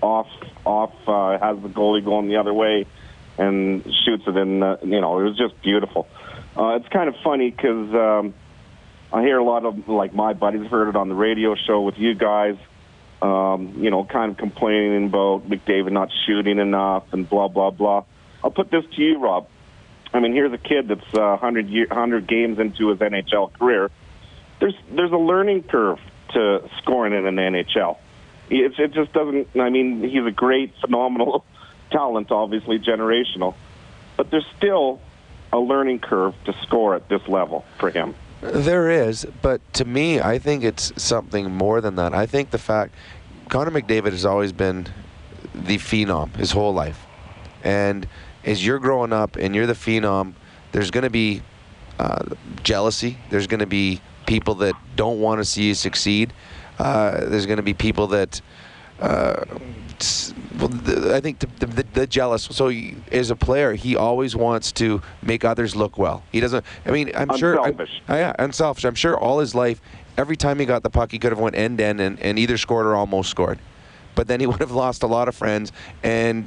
off, 0.00 0.28
off, 0.64 0.92
uh, 1.08 1.38
has 1.38 1.60
the 1.62 1.68
goalie 1.68 2.04
going 2.04 2.28
the 2.28 2.36
other 2.36 2.54
way, 2.54 2.86
and 3.36 3.82
shoots 4.04 4.24
it 4.26 4.36
in. 4.36 4.60
The, 4.60 4.78
you 4.82 5.00
know, 5.00 5.18
it 5.18 5.24
was 5.24 5.36
just 5.36 5.60
beautiful. 5.62 6.06
Uh, 6.56 6.76
it's 6.76 6.88
kind 6.88 7.08
of 7.08 7.16
funny 7.24 7.50
because 7.50 7.92
um, 7.94 8.34
I 9.12 9.22
hear 9.22 9.38
a 9.38 9.44
lot 9.44 9.64
of 9.64 9.88
like 9.88 10.14
my 10.14 10.34
buddies 10.34 10.66
heard 10.70 10.88
it 10.88 10.96
on 10.96 11.08
the 11.08 11.14
radio 11.14 11.56
show 11.56 11.80
with 11.80 11.98
you 11.98 12.14
guys. 12.14 12.56
Um, 13.22 13.74
you 13.78 13.90
know, 13.90 14.04
kind 14.04 14.30
of 14.30 14.38
complaining 14.38 15.06
about 15.06 15.48
McDavid 15.48 15.92
not 15.92 16.10
shooting 16.26 16.58
enough 16.58 17.04
and 17.12 17.28
blah 17.28 17.48
blah 17.48 17.70
blah. 17.70 18.04
I'll 18.44 18.50
put 18.50 18.70
this 18.70 18.84
to 18.96 19.02
you, 19.02 19.18
Rob. 19.18 19.48
I 20.12 20.20
mean, 20.20 20.32
here's 20.32 20.52
a 20.52 20.58
kid 20.58 20.88
that's 20.88 21.14
uh, 21.14 21.38
100, 21.38 21.68
year, 21.68 21.86
100 21.88 22.26
games 22.26 22.58
into 22.58 22.88
his 22.88 22.98
NHL 22.98 23.52
career. 23.52 23.90
There's 24.58 24.74
there's 24.90 25.12
a 25.12 25.16
learning 25.16 25.64
curve 25.64 25.98
to 26.34 26.68
scoring 26.78 27.12
in 27.12 27.26
an 27.26 27.36
NHL. 27.36 27.96
It's, 28.50 28.74
it 28.78 28.92
just 28.92 29.12
doesn't. 29.12 29.48
I 29.58 29.70
mean, 29.70 30.02
he's 30.02 30.26
a 30.26 30.32
great, 30.32 30.74
phenomenal 30.80 31.44
talent, 31.90 32.30
obviously 32.30 32.78
generational, 32.78 33.54
but 34.16 34.30
there's 34.30 34.46
still 34.56 35.00
a 35.52 35.58
learning 35.58 36.00
curve 36.00 36.34
to 36.44 36.54
score 36.62 36.94
at 36.94 37.08
this 37.08 37.26
level 37.28 37.64
for 37.78 37.90
him. 37.90 38.14
There 38.40 38.90
is, 38.90 39.26
but 39.42 39.60
to 39.74 39.84
me, 39.84 40.20
I 40.20 40.38
think 40.38 40.64
it's 40.64 40.92
something 41.02 41.50
more 41.50 41.80
than 41.80 41.96
that. 41.96 42.14
I 42.14 42.26
think 42.26 42.50
the 42.50 42.58
fact 42.58 42.94
Connor 43.48 43.70
McDavid 43.70 44.12
has 44.12 44.24
always 44.24 44.52
been 44.52 44.86
the 45.54 45.76
phenom 45.76 46.34
his 46.36 46.52
whole 46.52 46.72
life, 46.72 47.06
and 47.62 48.06
as 48.44 48.64
you're 48.64 48.78
growing 48.78 49.12
up 49.12 49.36
and 49.36 49.54
you're 49.54 49.66
the 49.66 49.74
phenom, 49.74 50.34
there's 50.72 50.90
going 50.90 51.04
to 51.04 51.10
be 51.10 51.42
uh, 51.98 52.24
jealousy. 52.62 53.18
There's 53.30 53.46
going 53.46 53.60
to 53.60 53.66
be 53.66 54.00
people 54.26 54.54
that 54.56 54.74
don't 54.96 55.20
want 55.20 55.40
to 55.40 55.44
see 55.44 55.64
you 55.64 55.74
succeed. 55.74 56.32
Uh, 56.78 57.26
there's 57.26 57.46
going 57.46 57.58
to 57.58 57.62
be 57.62 57.74
people 57.74 58.06
that. 58.08 58.40
Uh, 59.00 59.44
well, 60.58 60.68
the, 60.68 61.14
I 61.14 61.20
think 61.20 61.40
the, 61.40 61.46
the, 61.66 61.82
the 61.92 62.06
jealous. 62.06 62.44
So 62.44 62.72
as 63.12 63.30
a 63.30 63.36
player, 63.36 63.74
he 63.74 63.96
always 63.96 64.34
wants 64.34 64.72
to 64.72 65.02
make 65.22 65.44
others 65.44 65.76
look 65.76 65.98
well. 65.98 66.22
He 66.32 66.40
doesn't. 66.40 66.64
I 66.86 66.90
mean, 66.90 67.10
I'm 67.14 67.36
sure. 67.36 67.58
Unselfish. 67.58 68.02
I, 68.08 68.18
yeah, 68.18 68.34
unselfish. 68.38 68.84
I'm 68.84 68.94
sure 68.94 69.18
all 69.18 69.40
his 69.40 69.54
life, 69.54 69.80
every 70.16 70.36
time 70.36 70.58
he 70.58 70.66
got 70.66 70.82
the 70.82 70.90
puck, 70.90 71.12
he 71.12 71.18
could 71.18 71.32
have 71.32 71.38
went 71.38 71.56
end 71.56 71.80
end 71.80 72.00
and, 72.00 72.18
and 72.20 72.38
either 72.38 72.56
scored 72.56 72.86
or 72.86 72.94
almost 72.94 73.30
scored. 73.30 73.58
But 74.14 74.28
then 74.28 74.40
he 74.40 74.46
would 74.48 74.60
have 74.60 74.70
lost 74.72 75.02
a 75.02 75.06
lot 75.06 75.28
of 75.28 75.34
friends, 75.34 75.72
and 76.02 76.46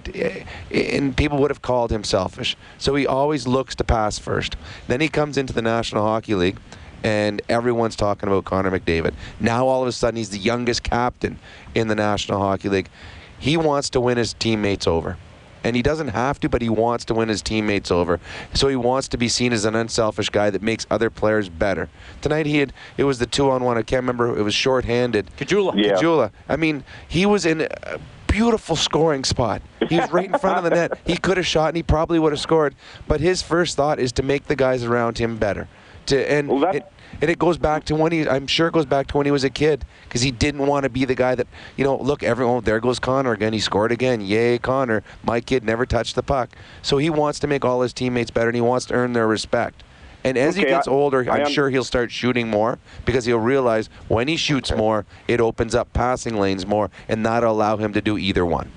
and 0.71 1.15
people 1.15 1.37
would 1.39 1.51
have 1.51 1.61
called 1.61 1.91
him 1.91 2.03
selfish. 2.03 2.55
So 2.77 2.95
he 2.95 3.07
always 3.07 3.47
looks 3.47 3.75
to 3.75 3.83
pass 3.83 4.19
first. 4.19 4.55
Then 4.87 5.01
he 5.01 5.09
comes 5.09 5.37
into 5.37 5.53
the 5.53 5.61
National 5.61 6.03
Hockey 6.03 6.35
League, 6.35 6.57
and 7.03 7.41
everyone's 7.49 7.95
talking 7.95 8.29
about 8.29 8.45
Connor 8.45 8.71
McDavid. 8.71 9.13
Now 9.39 9.67
all 9.67 9.81
of 9.81 9.87
a 9.87 9.91
sudden 9.91 10.17
he's 10.17 10.29
the 10.29 10.37
youngest 10.37 10.83
captain 10.83 11.39
in 11.75 11.87
the 11.87 11.95
National 11.95 12.39
Hockey 12.39 12.69
League. 12.69 12.89
He 13.37 13.57
wants 13.57 13.89
to 13.91 13.99
win 13.99 14.17
his 14.17 14.33
teammates 14.33 14.87
over. 14.87 15.17
And 15.63 15.75
he 15.75 15.81
doesn't 15.81 16.09
have 16.09 16.39
to, 16.41 16.49
but 16.49 16.61
he 16.61 16.69
wants 16.69 17.05
to 17.05 17.13
win 17.13 17.29
his 17.29 17.41
teammates 17.41 17.91
over. 17.91 18.19
So 18.53 18.67
he 18.67 18.75
wants 18.75 19.07
to 19.09 19.17
be 19.17 19.29
seen 19.29 19.53
as 19.53 19.65
an 19.65 19.75
unselfish 19.75 20.29
guy 20.29 20.49
that 20.49 20.61
makes 20.61 20.85
other 20.89 21.09
players 21.09 21.49
better. 21.49 21.89
Tonight 22.21 22.45
he 22.45 22.57
had 22.57 22.73
it 22.97 23.05
was 23.05 23.19
the 23.19 23.25
two 23.25 23.49
on 23.49 23.63
one. 23.63 23.77
I 23.77 23.81
can't 23.81 24.01
remember. 24.01 24.37
It 24.37 24.43
was 24.43 24.53
shorthanded. 24.53 25.29
Caggiula. 25.37 25.73
Yeah. 25.75 25.93
Caggiula. 25.93 26.31
I 26.49 26.55
mean, 26.57 26.83
he 27.07 27.25
was 27.25 27.45
in 27.45 27.61
a 27.61 27.99
beautiful 28.27 28.75
scoring 28.75 29.23
spot. 29.23 29.61
He 29.87 29.99
was 29.99 30.11
right 30.11 30.25
in 30.31 30.37
front 30.39 30.57
of 30.57 30.63
the 30.63 30.71
net. 30.71 30.99
He 31.05 31.17
could 31.17 31.37
have 31.37 31.45
shot 31.45 31.69
and 31.69 31.77
he 31.77 31.83
probably 31.83 32.19
would 32.19 32.31
have 32.31 32.41
scored. 32.41 32.75
But 33.07 33.21
his 33.21 33.41
first 33.41 33.75
thought 33.75 33.99
is 33.99 34.11
to 34.13 34.23
make 34.23 34.45
the 34.47 34.55
guys 34.55 34.83
around 34.83 35.17
him 35.17 35.37
better. 35.37 35.67
To 36.07 36.31
and 36.31 36.51
it, 36.75 36.91
and 37.23 37.31
it 37.31 37.39
goes 37.39 37.57
back 37.57 37.85
to 37.85 37.95
when 37.95 38.11
he. 38.11 38.27
I'm 38.27 38.47
sure 38.47 38.67
it 38.67 38.73
goes 38.73 38.85
back 38.85 39.07
to 39.07 39.17
when 39.17 39.25
he 39.25 39.31
was 39.31 39.45
a 39.45 39.49
kid 39.49 39.85
because 40.03 40.21
he 40.21 40.29
didn't 40.29 40.67
want 40.67 40.83
to 40.83 40.89
be 40.89 41.05
the 41.05 41.15
guy 41.15 41.35
that 41.35 41.47
you 41.77 41.85
know. 41.85 41.95
Look, 41.95 42.21
everyone. 42.21 42.65
There 42.65 42.81
goes 42.81 42.99
Connor 42.99 43.31
again. 43.31 43.53
He 43.53 43.61
scored 43.61 43.93
again. 43.93 44.19
Yay, 44.19 44.57
Connor! 44.57 45.03
My 45.23 45.39
kid 45.39 45.63
never 45.63 45.85
touched 45.85 46.15
the 46.15 46.21
puck. 46.21 46.49
So 46.81 46.97
he 46.97 47.09
wants 47.09 47.39
to 47.39 47.47
make 47.47 47.63
all 47.63 47.81
his 47.81 47.93
teammates 47.93 48.29
better 48.29 48.49
and 48.49 48.55
he 48.55 48.61
wants 48.61 48.87
to 48.87 48.95
earn 48.95 49.13
their 49.13 49.25
respect. 49.25 49.83
And 50.25 50.37
as 50.37 50.57
he 50.57 50.63
gets 50.65 50.85
I- 50.85 50.91
older, 50.91 51.25
I 51.31 51.35
I'm 51.35 51.45
am- 51.45 51.49
sure 51.49 51.69
he'll 51.69 51.85
start 51.85 52.11
shooting 52.11 52.49
more 52.49 52.77
because 53.05 53.23
he'll 53.23 53.39
realize 53.39 53.87
when 54.09 54.27
he 54.27 54.35
shoots 54.35 54.75
more, 54.75 55.05
it 55.29 55.39
opens 55.39 55.73
up 55.75 55.93
passing 55.93 56.35
lanes 56.35 56.67
more, 56.67 56.91
and 57.07 57.25
that'll 57.25 57.53
allow 57.53 57.77
him 57.77 57.93
to 57.93 58.01
do 58.01 58.17
either 58.17 58.45
one. 58.45 58.69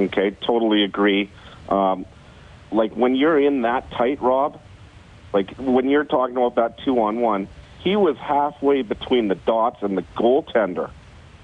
Okay, 0.00 0.30
totally 0.40 0.84
agree. 0.84 1.30
Um, 1.68 2.06
like 2.72 2.94
when 2.94 3.14
you're 3.14 3.38
in 3.38 3.60
that 3.62 3.90
tight, 3.90 4.22
Rob, 4.22 4.58
like 5.34 5.50
when 5.56 5.90
you're 5.90 6.04
talking 6.04 6.34
about 6.34 6.54
that 6.54 6.78
two 6.82 6.98
on 7.02 7.20
one, 7.20 7.48
he 7.78 7.96
was 7.96 8.16
halfway 8.16 8.82
between 8.82 9.28
the 9.28 9.34
dots 9.34 9.82
and 9.82 9.96
the 9.96 10.02
goaltender. 10.16 10.90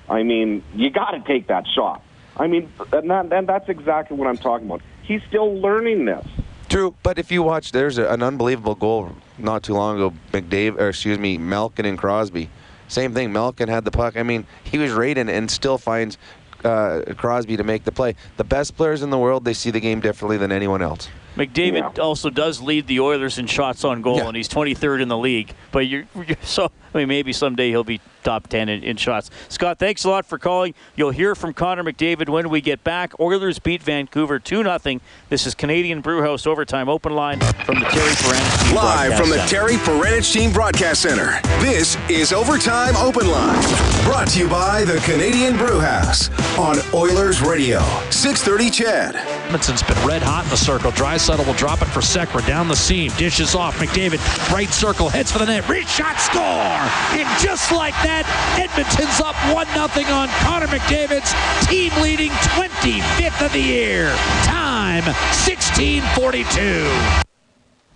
I 0.08 0.22
mean, 0.22 0.62
you 0.74 0.90
got 0.90 1.12
to 1.12 1.20
take 1.20 1.46
that 1.48 1.66
shot. 1.66 2.02
I 2.36 2.46
mean, 2.46 2.72
and, 2.92 3.10
that, 3.10 3.32
and 3.32 3.48
that's 3.48 3.68
exactly 3.68 4.16
what 4.16 4.28
I'm 4.28 4.36
talking 4.36 4.66
about. 4.66 4.82
He's 5.02 5.22
still 5.28 5.54
learning 5.60 6.04
this. 6.04 6.26
True, 6.68 6.94
but 7.02 7.18
if 7.18 7.30
you 7.30 7.42
watch, 7.42 7.72
there's 7.72 7.98
an 7.98 8.22
unbelievable 8.22 8.74
goal 8.74 9.12
not 9.38 9.62
too 9.62 9.74
long 9.74 9.96
ago. 9.96 10.12
McDave, 10.32 10.78
or 10.78 10.88
excuse 10.88 11.18
me, 11.18 11.38
Malkin 11.38 11.86
and 11.86 11.96
Crosby. 11.96 12.50
Same 12.88 13.14
thing. 13.14 13.32
Malkin 13.32 13.68
had 13.68 13.84
the 13.84 13.90
puck. 13.90 14.16
I 14.16 14.22
mean, 14.22 14.46
he 14.64 14.78
was 14.78 14.90
raiding 14.90 15.28
and 15.28 15.50
still 15.50 15.78
finds 15.78 16.18
uh, 16.64 17.02
Crosby 17.16 17.56
to 17.56 17.64
make 17.64 17.84
the 17.84 17.92
play. 17.92 18.16
The 18.36 18.44
best 18.44 18.76
players 18.76 19.02
in 19.02 19.10
the 19.10 19.18
world, 19.18 19.44
they 19.44 19.54
see 19.54 19.70
the 19.70 19.80
game 19.80 20.00
differently 20.00 20.36
than 20.36 20.50
anyone 20.50 20.82
else. 20.82 21.08
McDavid 21.36 21.98
also 21.98 22.30
does 22.30 22.60
lead 22.60 22.86
the 22.86 23.00
Oilers 23.00 23.38
in 23.38 23.46
shots 23.46 23.84
on 23.84 24.02
goal, 24.02 24.20
and 24.28 24.36
he's 24.36 24.48
23rd 24.48 25.02
in 25.02 25.08
the 25.08 25.18
league. 25.18 25.52
But 25.72 25.80
you're, 25.88 26.04
you're 26.14 26.36
so 26.42 26.70
I 26.94 26.98
mean 26.98 27.08
maybe 27.08 27.32
someday 27.32 27.70
he'll 27.70 27.84
be 27.84 28.00
top 28.22 28.46
10 28.48 28.68
in, 28.68 28.82
in 28.82 28.96
shots. 28.96 29.30
Scott, 29.48 29.78
thanks 29.78 30.04
a 30.04 30.10
lot 30.10 30.24
for 30.24 30.38
calling. 30.38 30.74
You'll 30.96 31.10
hear 31.10 31.34
from 31.34 31.52
Connor 31.52 31.82
McDavid 31.82 32.28
when 32.28 32.48
we 32.48 32.60
get 32.60 32.82
back. 32.84 33.18
Oilers 33.20 33.58
beat 33.58 33.82
Vancouver 33.82 34.38
2 34.38 34.62
0 34.62 35.00
This 35.28 35.46
is 35.46 35.54
Canadian 35.54 36.00
Brewhouse 36.00 36.46
overtime 36.46 36.88
open 36.88 37.14
line 37.14 37.40
from 37.40 37.80
the 37.80 37.86
Terry 37.86 38.12
Paranych 38.12 38.66
Team 38.66 38.74
Live 38.76 39.08
Broadcast 39.08 39.20
from 39.20 39.30
the 39.30 39.46
Center. 39.46 39.48
Terry 39.48 39.74
Paranych 39.74 40.32
Team 40.32 40.52
Broadcast 40.52 41.02
Center. 41.02 41.40
This 41.60 41.96
is 42.08 42.32
Overtime 42.32 42.96
Open 42.96 43.28
Line. 43.28 43.62
Brought 44.04 44.28
to 44.28 44.38
you 44.38 44.48
by 44.48 44.84
the 44.84 44.98
Canadian 45.00 45.56
Brewhouse 45.56 46.30
on 46.58 46.78
Oilers 46.94 47.42
Radio. 47.42 47.80
630 48.10 48.70
CHED. 48.70 49.16
Edmonton's 49.54 49.82
been 49.84 50.06
red 50.06 50.20
hot 50.20 50.44
in 50.44 50.50
the 50.50 50.56
circle. 50.56 50.90
Draisaitl 50.92 51.46
will 51.46 51.54
drop 51.54 51.80
it 51.80 51.86
for 51.86 52.00
Sekera 52.00 52.44
down 52.46 52.66
the 52.66 52.74
seam. 52.74 53.12
Dishes 53.16 53.54
off. 53.54 53.78
McDavid, 53.78 54.18
right 54.52 54.68
circle, 54.68 55.08
heads 55.08 55.30
for 55.30 55.38
the 55.38 55.46
net. 55.46 55.68
Reach 55.68 55.88
shot, 55.88 56.18
score! 56.18 56.83
And 57.12 57.28
just 57.40 57.72
like 57.72 57.94
that, 58.02 58.26
Edmonton's 58.58 59.20
up 59.20 59.36
1 59.52 59.66
0 59.66 60.14
on 60.14 60.28
Connor 60.42 60.66
McDavid's 60.66 61.32
team 61.66 61.92
leading 62.02 62.30
25th 62.56 63.46
of 63.46 63.52
the 63.52 63.60
year. 63.60 64.14
Time 64.44 65.04
1642. 65.04 67.24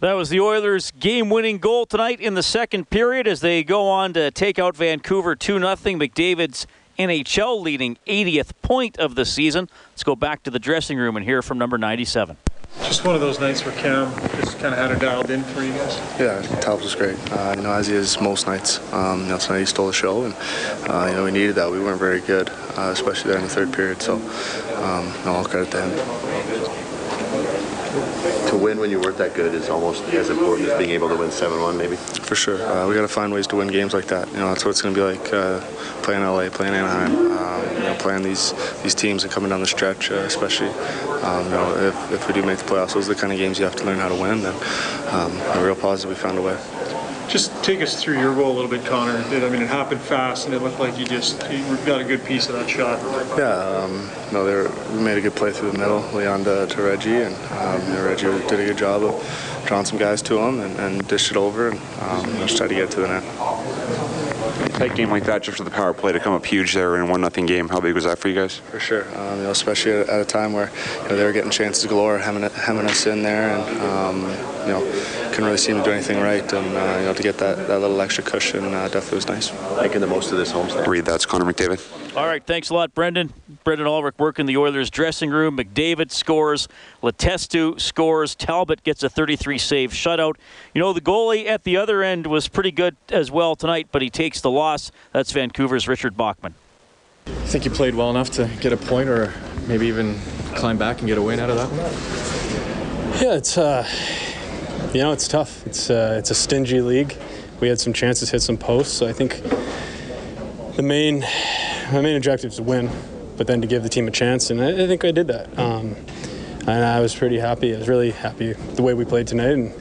That 0.00 0.12
was 0.12 0.28
the 0.28 0.38
Oilers' 0.38 0.92
game-winning 0.92 1.58
goal 1.58 1.84
tonight 1.84 2.20
in 2.20 2.34
the 2.34 2.42
second 2.42 2.88
period 2.88 3.26
as 3.26 3.40
they 3.40 3.64
go 3.64 3.88
on 3.88 4.12
to 4.12 4.30
take 4.30 4.58
out 4.58 4.76
Vancouver 4.76 5.34
2 5.34 5.58
0. 5.58 5.74
McDavid's 5.74 6.66
NHL 6.98 7.60
leading 7.60 7.98
80th 8.06 8.52
point 8.62 8.98
of 8.98 9.14
the 9.14 9.24
season. 9.24 9.68
Let's 9.90 10.04
go 10.04 10.16
back 10.16 10.42
to 10.44 10.50
the 10.50 10.58
dressing 10.58 10.98
room 10.98 11.16
and 11.16 11.24
hear 11.24 11.42
from 11.42 11.58
number 11.58 11.78
97. 11.78 12.36
Just 12.84 13.04
one 13.04 13.14
of 13.14 13.20
those 13.20 13.38
nights 13.38 13.64
where 13.64 13.74
Cam 13.74 14.14
just 14.40 14.58
kind 14.58 14.72
of 14.72 14.78
had 14.78 14.90
it 14.90 14.98
dialed 15.00 15.30
in 15.30 15.42
for 15.42 15.62
you 15.62 15.72
guys. 15.72 15.98
Yeah, 16.18 16.40
Talbot 16.60 16.84
was 16.84 16.94
great. 16.94 17.16
Uh, 17.32 17.54
you 17.56 17.62
know, 17.62 17.72
as 17.72 17.86
he 17.86 17.94
is 17.94 18.20
most 18.20 18.46
nights. 18.46 18.80
Um, 18.92 19.22
you 19.22 19.28
know, 19.28 19.38
tonight 19.38 19.60
he 19.60 19.66
stole 19.66 19.86
the 19.88 19.92
show, 19.92 20.24
and 20.24 20.34
uh, 20.88 21.06
you 21.08 21.16
know 21.16 21.24
we 21.24 21.30
needed 21.30 21.56
that. 21.56 21.70
We 21.70 21.80
weren't 21.80 21.98
very 21.98 22.20
good, 22.20 22.48
uh, 22.76 22.90
especially 22.92 23.30
there 23.30 23.38
in 23.38 23.44
the 23.44 23.50
third 23.50 23.72
period. 23.72 24.00
So, 24.00 24.14
um, 24.14 25.12
no, 25.24 25.32
all 25.34 25.44
credit 25.44 25.70
to 25.72 25.82
him. 25.82 25.90
To 28.48 28.56
win 28.56 28.78
when 28.78 28.90
you 28.90 29.00
weren't 29.00 29.18
that 29.18 29.34
good 29.34 29.54
is 29.54 29.68
almost 29.68 30.02
as 30.14 30.30
important 30.30 30.68
as 30.68 30.78
being 30.78 30.90
able 30.90 31.08
to 31.08 31.16
win 31.16 31.28
7-1 31.30 31.76
maybe. 31.76 31.96
For 31.96 32.34
sure, 32.34 32.62
uh, 32.62 32.86
we 32.88 32.94
got 32.94 33.02
to 33.02 33.08
find 33.08 33.32
ways 33.32 33.46
to 33.48 33.56
win 33.56 33.68
games 33.68 33.92
like 33.92 34.06
that. 34.06 34.28
You 34.28 34.38
know, 34.38 34.48
that's 34.48 34.64
what 34.64 34.70
it's 34.70 34.80
going 34.82 34.94
to 34.94 35.00
be 35.00 35.04
like 35.04 35.32
uh, 35.32 35.60
playing 36.02 36.22
LA, 36.22 36.48
playing 36.48 36.74
Anaheim, 36.74 37.12
um, 37.32 37.76
you 37.76 37.82
know, 37.82 37.96
playing 37.98 38.22
these 38.22 38.54
these 38.82 38.94
teams 38.94 39.24
and 39.24 39.32
coming 39.32 39.50
down 39.50 39.60
the 39.60 39.66
stretch, 39.66 40.10
uh, 40.10 40.14
especially. 40.14 40.70
Um, 41.22 41.44
you 41.44 41.50
know, 41.50 41.76
if, 41.76 42.12
if 42.12 42.26
we 42.28 42.34
do 42.34 42.42
make 42.42 42.58
the 42.58 42.64
playoffs, 42.64 42.94
those 42.94 43.08
are 43.08 43.14
the 43.14 43.20
kind 43.20 43.32
of 43.32 43.38
games 43.38 43.58
you 43.58 43.64
have 43.64 43.76
to 43.76 43.84
learn 43.84 43.98
how 43.98 44.08
to 44.08 44.14
win. 44.14 44.44
And 44.44 44.56
um, 45.08 45.32
I'm 45.52 45.64
real 45.64 45.74
positive 45.74 46.16
we 46.16 46.20
found 46.20 46.38
a 46.38 46.42
way. 46.42 46.56
Just 47.28 47.52
take 47.62 47.82
us 47.82 48.00
through 48.02 48.18
your 48.20 48.34
goal 48.34 48.52
a 48.52 48.56
little 48.56 48.70
bit, 48.70 48.86
Connor. 48.86 49.18
It- 49.34 49.42
I 49.42 49.50
mean, 49.50 49.60
it 49.60 49.68
happened 49.68 50.00
fast, 50.00 50.46
and 50.46 50.54
it 50.54 50.62
looked 50.62 50.78
like 50.80 50.98
you 50.98 51.04
just 51.04 51.42
you 51.52 51.62
got 51.84 52.00
a 52.00 52.04
good 52.04 52.24
piece 52.24 52.48
of 52.48 52.54
that 52.54 52.70
shot. 52.70 52.98
Yeah, 53.38 53.52
um, 53.52 54.08
no, 54.32 54.44
they 54.46 54.54
were, 54.54 54.70
we 54.96 55.02
made 55.02 55.18
a 55.18 55.20
good 55.20 55.34
play 55.36 55.52
through 55.52 55.72
the 55.72 55.78
middle, 55.78 56.00
Leon 56.14 56.44
to, 56.44 56.66
to 56.66 56.82
Reggie, 56.82 57.16
and 57.22 57.34
um, 57.52 58.02
Reggie 58.02 58.24
did 58.48 58.60
a 58.60 58.64
good 58.64 58.78
job 58.78 59.02
of 59.02 59.62
drawing 59.66 59.84
some 59.84 59.98
guys 59.98 60.22
to 60.22 60.38
him 60.38 60.60
and, 60.60 60.78
and 60.80 61.06
dished 61.06 61.30
it 61.30 61.36
over, 61.36 61.68
and 61.70 61.78
um, 62.00 62.24
just 62.38 62.56
tried 62.56 62.68
to 62.68 62.74
get 62.74 62.84
it 62.84 62.90
to 62.92 63.00
the 63.00 63.08
net. 63.08 63.24
Tight 64.78 64.94
game 64.94 65.10
like 65.10 65.24
that, 65.24 65.42
just 65.42 65.58
for 65.58 65.64
the 65.64 65.72
power 65.72 65.92
play 65.92 66.12
to 66.12 66.20
come 66.20 66.34
up 66.34 66.46
huge 66.46 66.72
there 66.72 66.94
in 66.94 67.00
a 67.00 67.06
one 67.10 67.20
nothing 67.20 67.46
game. 67.46 67.68
How 67.68 67.80
big 67.80 67.96
was 67.96 68.04
that 68.04 68.16
for 68.16 68.28
you 68.28 68.36
guys? 68.36 68.58
For 68.58 68.78
sure, 68.78 69.02
um, 69.18 69.38
you 69.38 69.42
know, 69.42 69.50
especially 69.50 69.90
at, 69.90 70.20
a 70.20 70.24
time 70.24 70.52
where 70.52 70.70
you 71.02 71.08
know, 71.08 71.16
they 71.16 71.24
were 71.24 71.32
getting 71.32 71.50
chances 71.50 71.84
galore, 71.86 72.16
hemming, 72.16 72.48
hemming 72.50 72.86
us 72.86 73.04
in 73.06 73.24
there, 73.24 73.56
and 73.56 73.80
um, 73.82 74.22
you 74.68 74.74
know, 74.74 75.30
couldn't 75.30 75.46
really 75.46 75.56
seem 75.56 75.76
to 75.76 75.82
do 75.82 75.90
anything 75.90 76.20
right. 76.20 76.52
And 76.52 76.76
uh, 76.76 76.98
you 76.98 77.06
know, 77.06 77.14
to 77.14 77.22
get 77.22 77.38
that, 77.38 77.66
that 77.68 77.80
little 77.80 78.00
extra 78.00 78.22
cushion 78.22 78.74
uh, 78.74 78.88
definitely 78.88 79.16
was 79.16 79.28
nice. 79.28 79.52
Making 79.80 80.00
the 80.00 80.06
most 80.06 80.30
of 80.30 80.38
this 80.38 80.52
homestand. 80.52 80.86
Reid 80.86 81.04
that's 81.04 81.26
Connor 81.26 81.50
McDavid. 81.50 82.16
All 82.16 82.26
right, 82.26 82.44
thanks 82.44 82.70
a 82.70 82.74
lot, 82.74 82.94
Brendan. 82.94 83.32
Brendan 83.64 83.86
Ulrich 83.86 84.16
working 84.18 84.44
in 84.44 84.46
the 84.46 84.56
Oilers' 84.56 84.90
dressing 84.90 85.30
room. 85.30 85.56
McDavid 85.56 86.10
scores. 86.10 86.68
Letestu 87.02 87.80
scores. 87.80 88.34
Talbot 88.34 88.82
gets 88.82 89.02
a 89.02 89.08
33 89.08 89.58
save 89.58 89.92
shutout. 89.92 90.36
You 90.74 90.80
know, 90.80 90.92
the 90.92 91.00
goalie 91.00 91.46
at 91.46 91.64
the 91.64 91.76
other 91.76 92.02
end 92.02 92.26
was 92.26 92.48
pretty 92.48 92.72
good 92.72 92.96
as 93.08 93.30
well 93.30 93.56
tonight, 93.56 93.88
but 93.90 94.02
he 94.02 94.10
takes 94.10 94.40
the 94.40 94.50
loss. 94.50 94.90
That's 95.12 95.32
Vancouver's 95.32 95.88
Richard 95.88 96.16
Bachman. 96.16 96.54
I 97.26 97.30
think 97.30 97.64
you 97.64 97.70
played 97.70 97.94
well 97.94 98.10
enough 98.10 98.30
to 98.32 98.50
get 98.60 98.72
a 98.72 98.76
point 98.76 99.08
or 99.08 99.32
maybe 99.66 99.86
even 99.86 100.18
climb 100.54 100.78
back 100.78 100.98
and 100.98 101.06
get 101.06 101.18
a 101.18 101.22
win 101.22 101.38
out 101.38 101.50
of 101.50 101.56
that 101.56 101.68
one? 101.70 103.22
Yeah, 103.22 103.36
it's 103.36 103.58
uh, 103.58 103.86
you 104.92 105.00
know 105.00 105.12
it's 105.12 105.28
tough. 105.28 105.66
It's 105.66 105.90
uh, 105.90 106.16
it's 106.18 106.30
a 106.30 106.34
stingy 106.34 106.80
league. 106.80 107.16
We 107.60 107.68
had 107.68 107.80
some 107.80 107.92
chances, 107.92 108.30
hit 108.30 108.42
some 108.42 108.56
posts. 108.56 108.94
So 108.94 109.06
I 109.06 109.12
think 109.12 109.42
the 110.76 110.82
main 110.82 111.20
my 111.92 112.00
main 112.00 112.16
objective 112.16 112.50
is 112.50 112.56
to 112.56 112.62
win, 112.62 112.90
but 113.36 113.46
then 113.46 113.60
to 113.60 113.66
give 113.66 113.82
the 113.82 113.88
team 113.88 114.08
a 114.08 114.10
chance, 114.10 114.50
and 114.50 114.60
I, 114.62 114.84
I 114.84 114.86
think 114.86 115.04
I 115.04 115.10
did 115.10 115.26
that. 115.28 115.58
Um, 115.58 115.96
and 116.60 116.84
I 116.84 117.00
was 117.00 117.14
pretty 117.14 117.38
happy. 117.38 117.74
I 117.74 117.78
was 117.78 117.88
really 117.88 118.10
happy 118.10 118.52
the 118.52 118.82
way 118.82 118.94
we 118.94 119.04
played 119.04 119.26
tonight, 119.26 119.52
and 119.52 119.74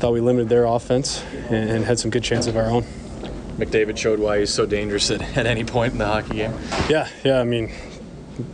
thought 0.00 0.12
we 0.12 0.20
limited 0.20 0.48
their 0.48 0.64
offense 0.64 1.22
and, 1.48 1.70
and 1.70 1.84
had 1.84 1.98
some 1.98 2.10
good 2.10 2.22
chances 2.24 2.48
of 2.48 2.56
our 2.56 2.70
own. 2.70 2.84
McDavid 3.56 3.98
showed 3.98 4.18
why 4.18 4.38
he's 4.38 4.52
so 4.52 4.64
dangerous 4.64 5.10
at, 5.10 5.20
at 5.36 5.46
any 5.46 5.64
point 5.64 5.92
in 5.92 5.98
the 5.98 6.06
hockey 6.06 6.36
game. 6.36 6.54
Yeah, 6.88 7.08
yeah. 7.24 7.40
I 7.40 7.44
mean, 7.44 7.70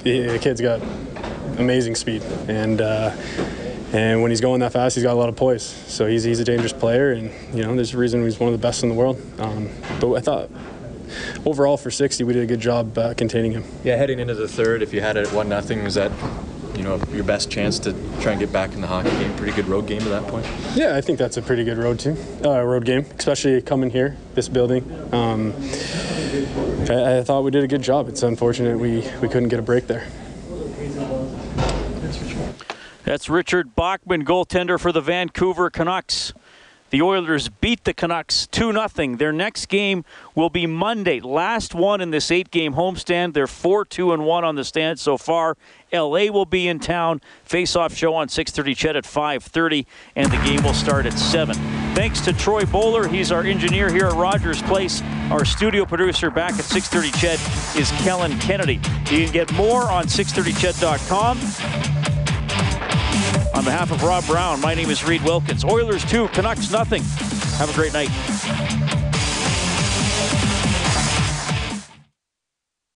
the, 0.03 0.27
the 0.27 0.39
kid's 0.39 0.61
got 0.61 0.81
amazing 1.59 1.95
speed, 1.95 2.23
and 2.49 2.81
uh, 2.81 3.15
and 3.97 4.21
when 4.21 4.31
he's 4.31 4.43
going 4.43 4.61
that 4.61 4.73
fast, 4.73 4.95
he's 4.95 5.05
got 5.05 5.15
a 5.15 5.19
lot 5.19 5.31
of 5.31 5.37
poise. 5.37 5.63
So 5.63 6.07
he's 6.07 6.23
he's 6.23 6.39
a 6.39 6.45
dangerous 6.45 6.75
player, 6.75 7.13
and 7.13 7.31
you 7.57 7.63
know, 7.63 7.75
there's 7.75 7.95
a 7.95 7.99
reason 7.99 8.23
he's 8.23 8.39
one 8.39 8.53
of 8.53 8.59
the 8.59 8.63
best 8.63 8.83
in 8.83 8.91
the 8.91 8.95
world. 8.95 9.19
Um, 9.39 9.71
but 10.01 10.13
I 10.13 10.21
thought 10.21 10.51
overall 11.47 11.79
for 11.79 11.91
60, 11.91 12.23
we 12.25 12.35
did 12.35 12.43
a 12.43 12.47
good 12.47 12.61
job 12.61 12.99
uh, 12.99 13.15
containing 13.15 13.53
him. 13.53 13.65
Yeah, 13.85 13.97
heading 13.97 14.19
into 14.19 14.35
the 14.35 14.49
third, 14.49 14.83
if 14.83 14.93
you 14.93 15.01
had 15.01 15.17
it 15.17 15.29
at 15.29 15.33
one 15.33 15.49
nothing, 15.49 15.83
was 15.83 15.95
that 15.95 16.13
you 16.77 16.83
know 16.83 17.01
your 17.11 17.25
best 17.25 17.51
chance 17.51 17.79
to 17.79 17.95
try 18.21 18.33
and 18.33 18.41
get 18.41 18.53
back 18.53 18.75
in 18.75 18.83
the 18.83 18.87
hockey 18.87 19.09
game? 19.09 19.35
Pretty 19.37 19.55
good 19.55 19.67
road 19.67 19.87
game 19.87 20.03
at 20.03 20.11
that 20.11 20.27
point. 20.27 20.47
Yeah, 20.75 20.95
I 20.95 21.01
think 21.01 21.19
that's 21.19 21.39
a 21.39 21.43
pretty 21.43 21.65
good 21.65 21.79
road 21.79 21.99
team, 21.99 22.19
uh, 22.45 22.61
road 22.63 22.85
game, 22.85 23.07
especially 23.19 23.63
coming 23.63 23.89
here, 23.89 24.19
this 24.35 24.51
building. 24.51 24.85
Um, 25.15 25.55
I, 26.91 27.19
I 27.19 27.23
thought 27.23 27.45
we 27.45 27.51
did 27.51 27.65
a 27.65 27.69
good 27.69 27.83
job. 27.83 28.11
It's 28.11 28.23
unfortunate 28.23 28.79
we, 28.79 29.09
we 29.23 29.29
couldn't 29.29 29.49
get 29.49 29.59
a 29.59 29.63
break 29.63 29.87
there. 29.87 30.07
That's 33.07 33.29
Richard 33.29 33.77
Bachman, 33.77 34.25
goaltender 34.25 34.81
for 34.81 34.91
the 34.91 35.01
Vancouver 35.01 35.71
Canucks. 35.71 36.35
The 36.91 37.03
Oilers 37.03 37.49
beat 37.49 37.85
the 37.85 37.95
Canucks 37.95 38.49
2 38.49 38.73
0. 38.73 39.15
Their 39.15 39.31
next 39.31 39.67
game 39.67 40.05
will 40.35 40.51
be 40.51 40.67
Monday. 40.67 41.21
Last 41.21 41.73
one 41.73 42.01
in 42.01 42.11
this 42.11 42.33
eight 42.33 42.51
game 42.51 42.75
homestand. 42.75 43.35
They're 43.35 43.47
4 43.47 43.85
2 43.85 44.13
and 44.13 44.25
1 44.25 44.45
on 44.45 44.57
the 44.57 44.65
stand 44.65 44.99
so 44.99 45.17
far. 45.17 45.57
LA 45.93 46.33
will 46.33 46.47
be 46.47 46.67
in 46.67 46.81
town. 46.81 47.21
Face-off 47.45 47.95
show 47.95 48.13
on 48.13 48.27
6:30 48.27 48.75
CHED 48.75 48.97
at 48.97 49.07
5:30 49.07 49.87
and 50.17 50.33
the 50.33 50.39
game 50.39 50.65
will 50.65 50.75
start 50.75 51.07
at 51.07 51.17
7. 51.17 51.55
Thanks 51.95 52.21
to 52.23 52.33
Troy 52.33 52.65
Bowler, 52.65 53.07
he's 53.07 53.31
our 53.31 53.45
engineer 53.45 53.89
here 53.89 54.07
at 54.07 54.15
Rogers 54.15 54.63
Place. 54.63 55.01
Our 55.31 55.45
studio 55.45 55.85
producer 55.85 56.29
back 56.29 56.55
at 56.55 56.65
6:30 56.65 57.13
CHED 57.13 57.39
is 57.79 57.89
Kellen 58.03 58.37
Kennedy. 58.41 58.81
You 59.13 59.27
can 59.27 59.33
get 59.33 59.53
more 59.53 59.93
on 59.93 60.09
630ched.com. 60.09 62.16
On 63.57 63.65
behalf 63.65 63.91
of 63.91 64.03
Rob 64.03 64.27
Brown, 64.27 64.61
my 64.61 64.75
name 64.75 64.91
is 64.91 65.03
Reid 65.03 65.23
Wilkins. 65.23 65.65
Oilers 65.65 66.05
2, 66.05 66.29
Canucks 66.29 66.71
nothing. 66.71 67.03
Have 67.59 67.71
a 67.71 67.73
great 67.73 67.95
night. 67.95 68.86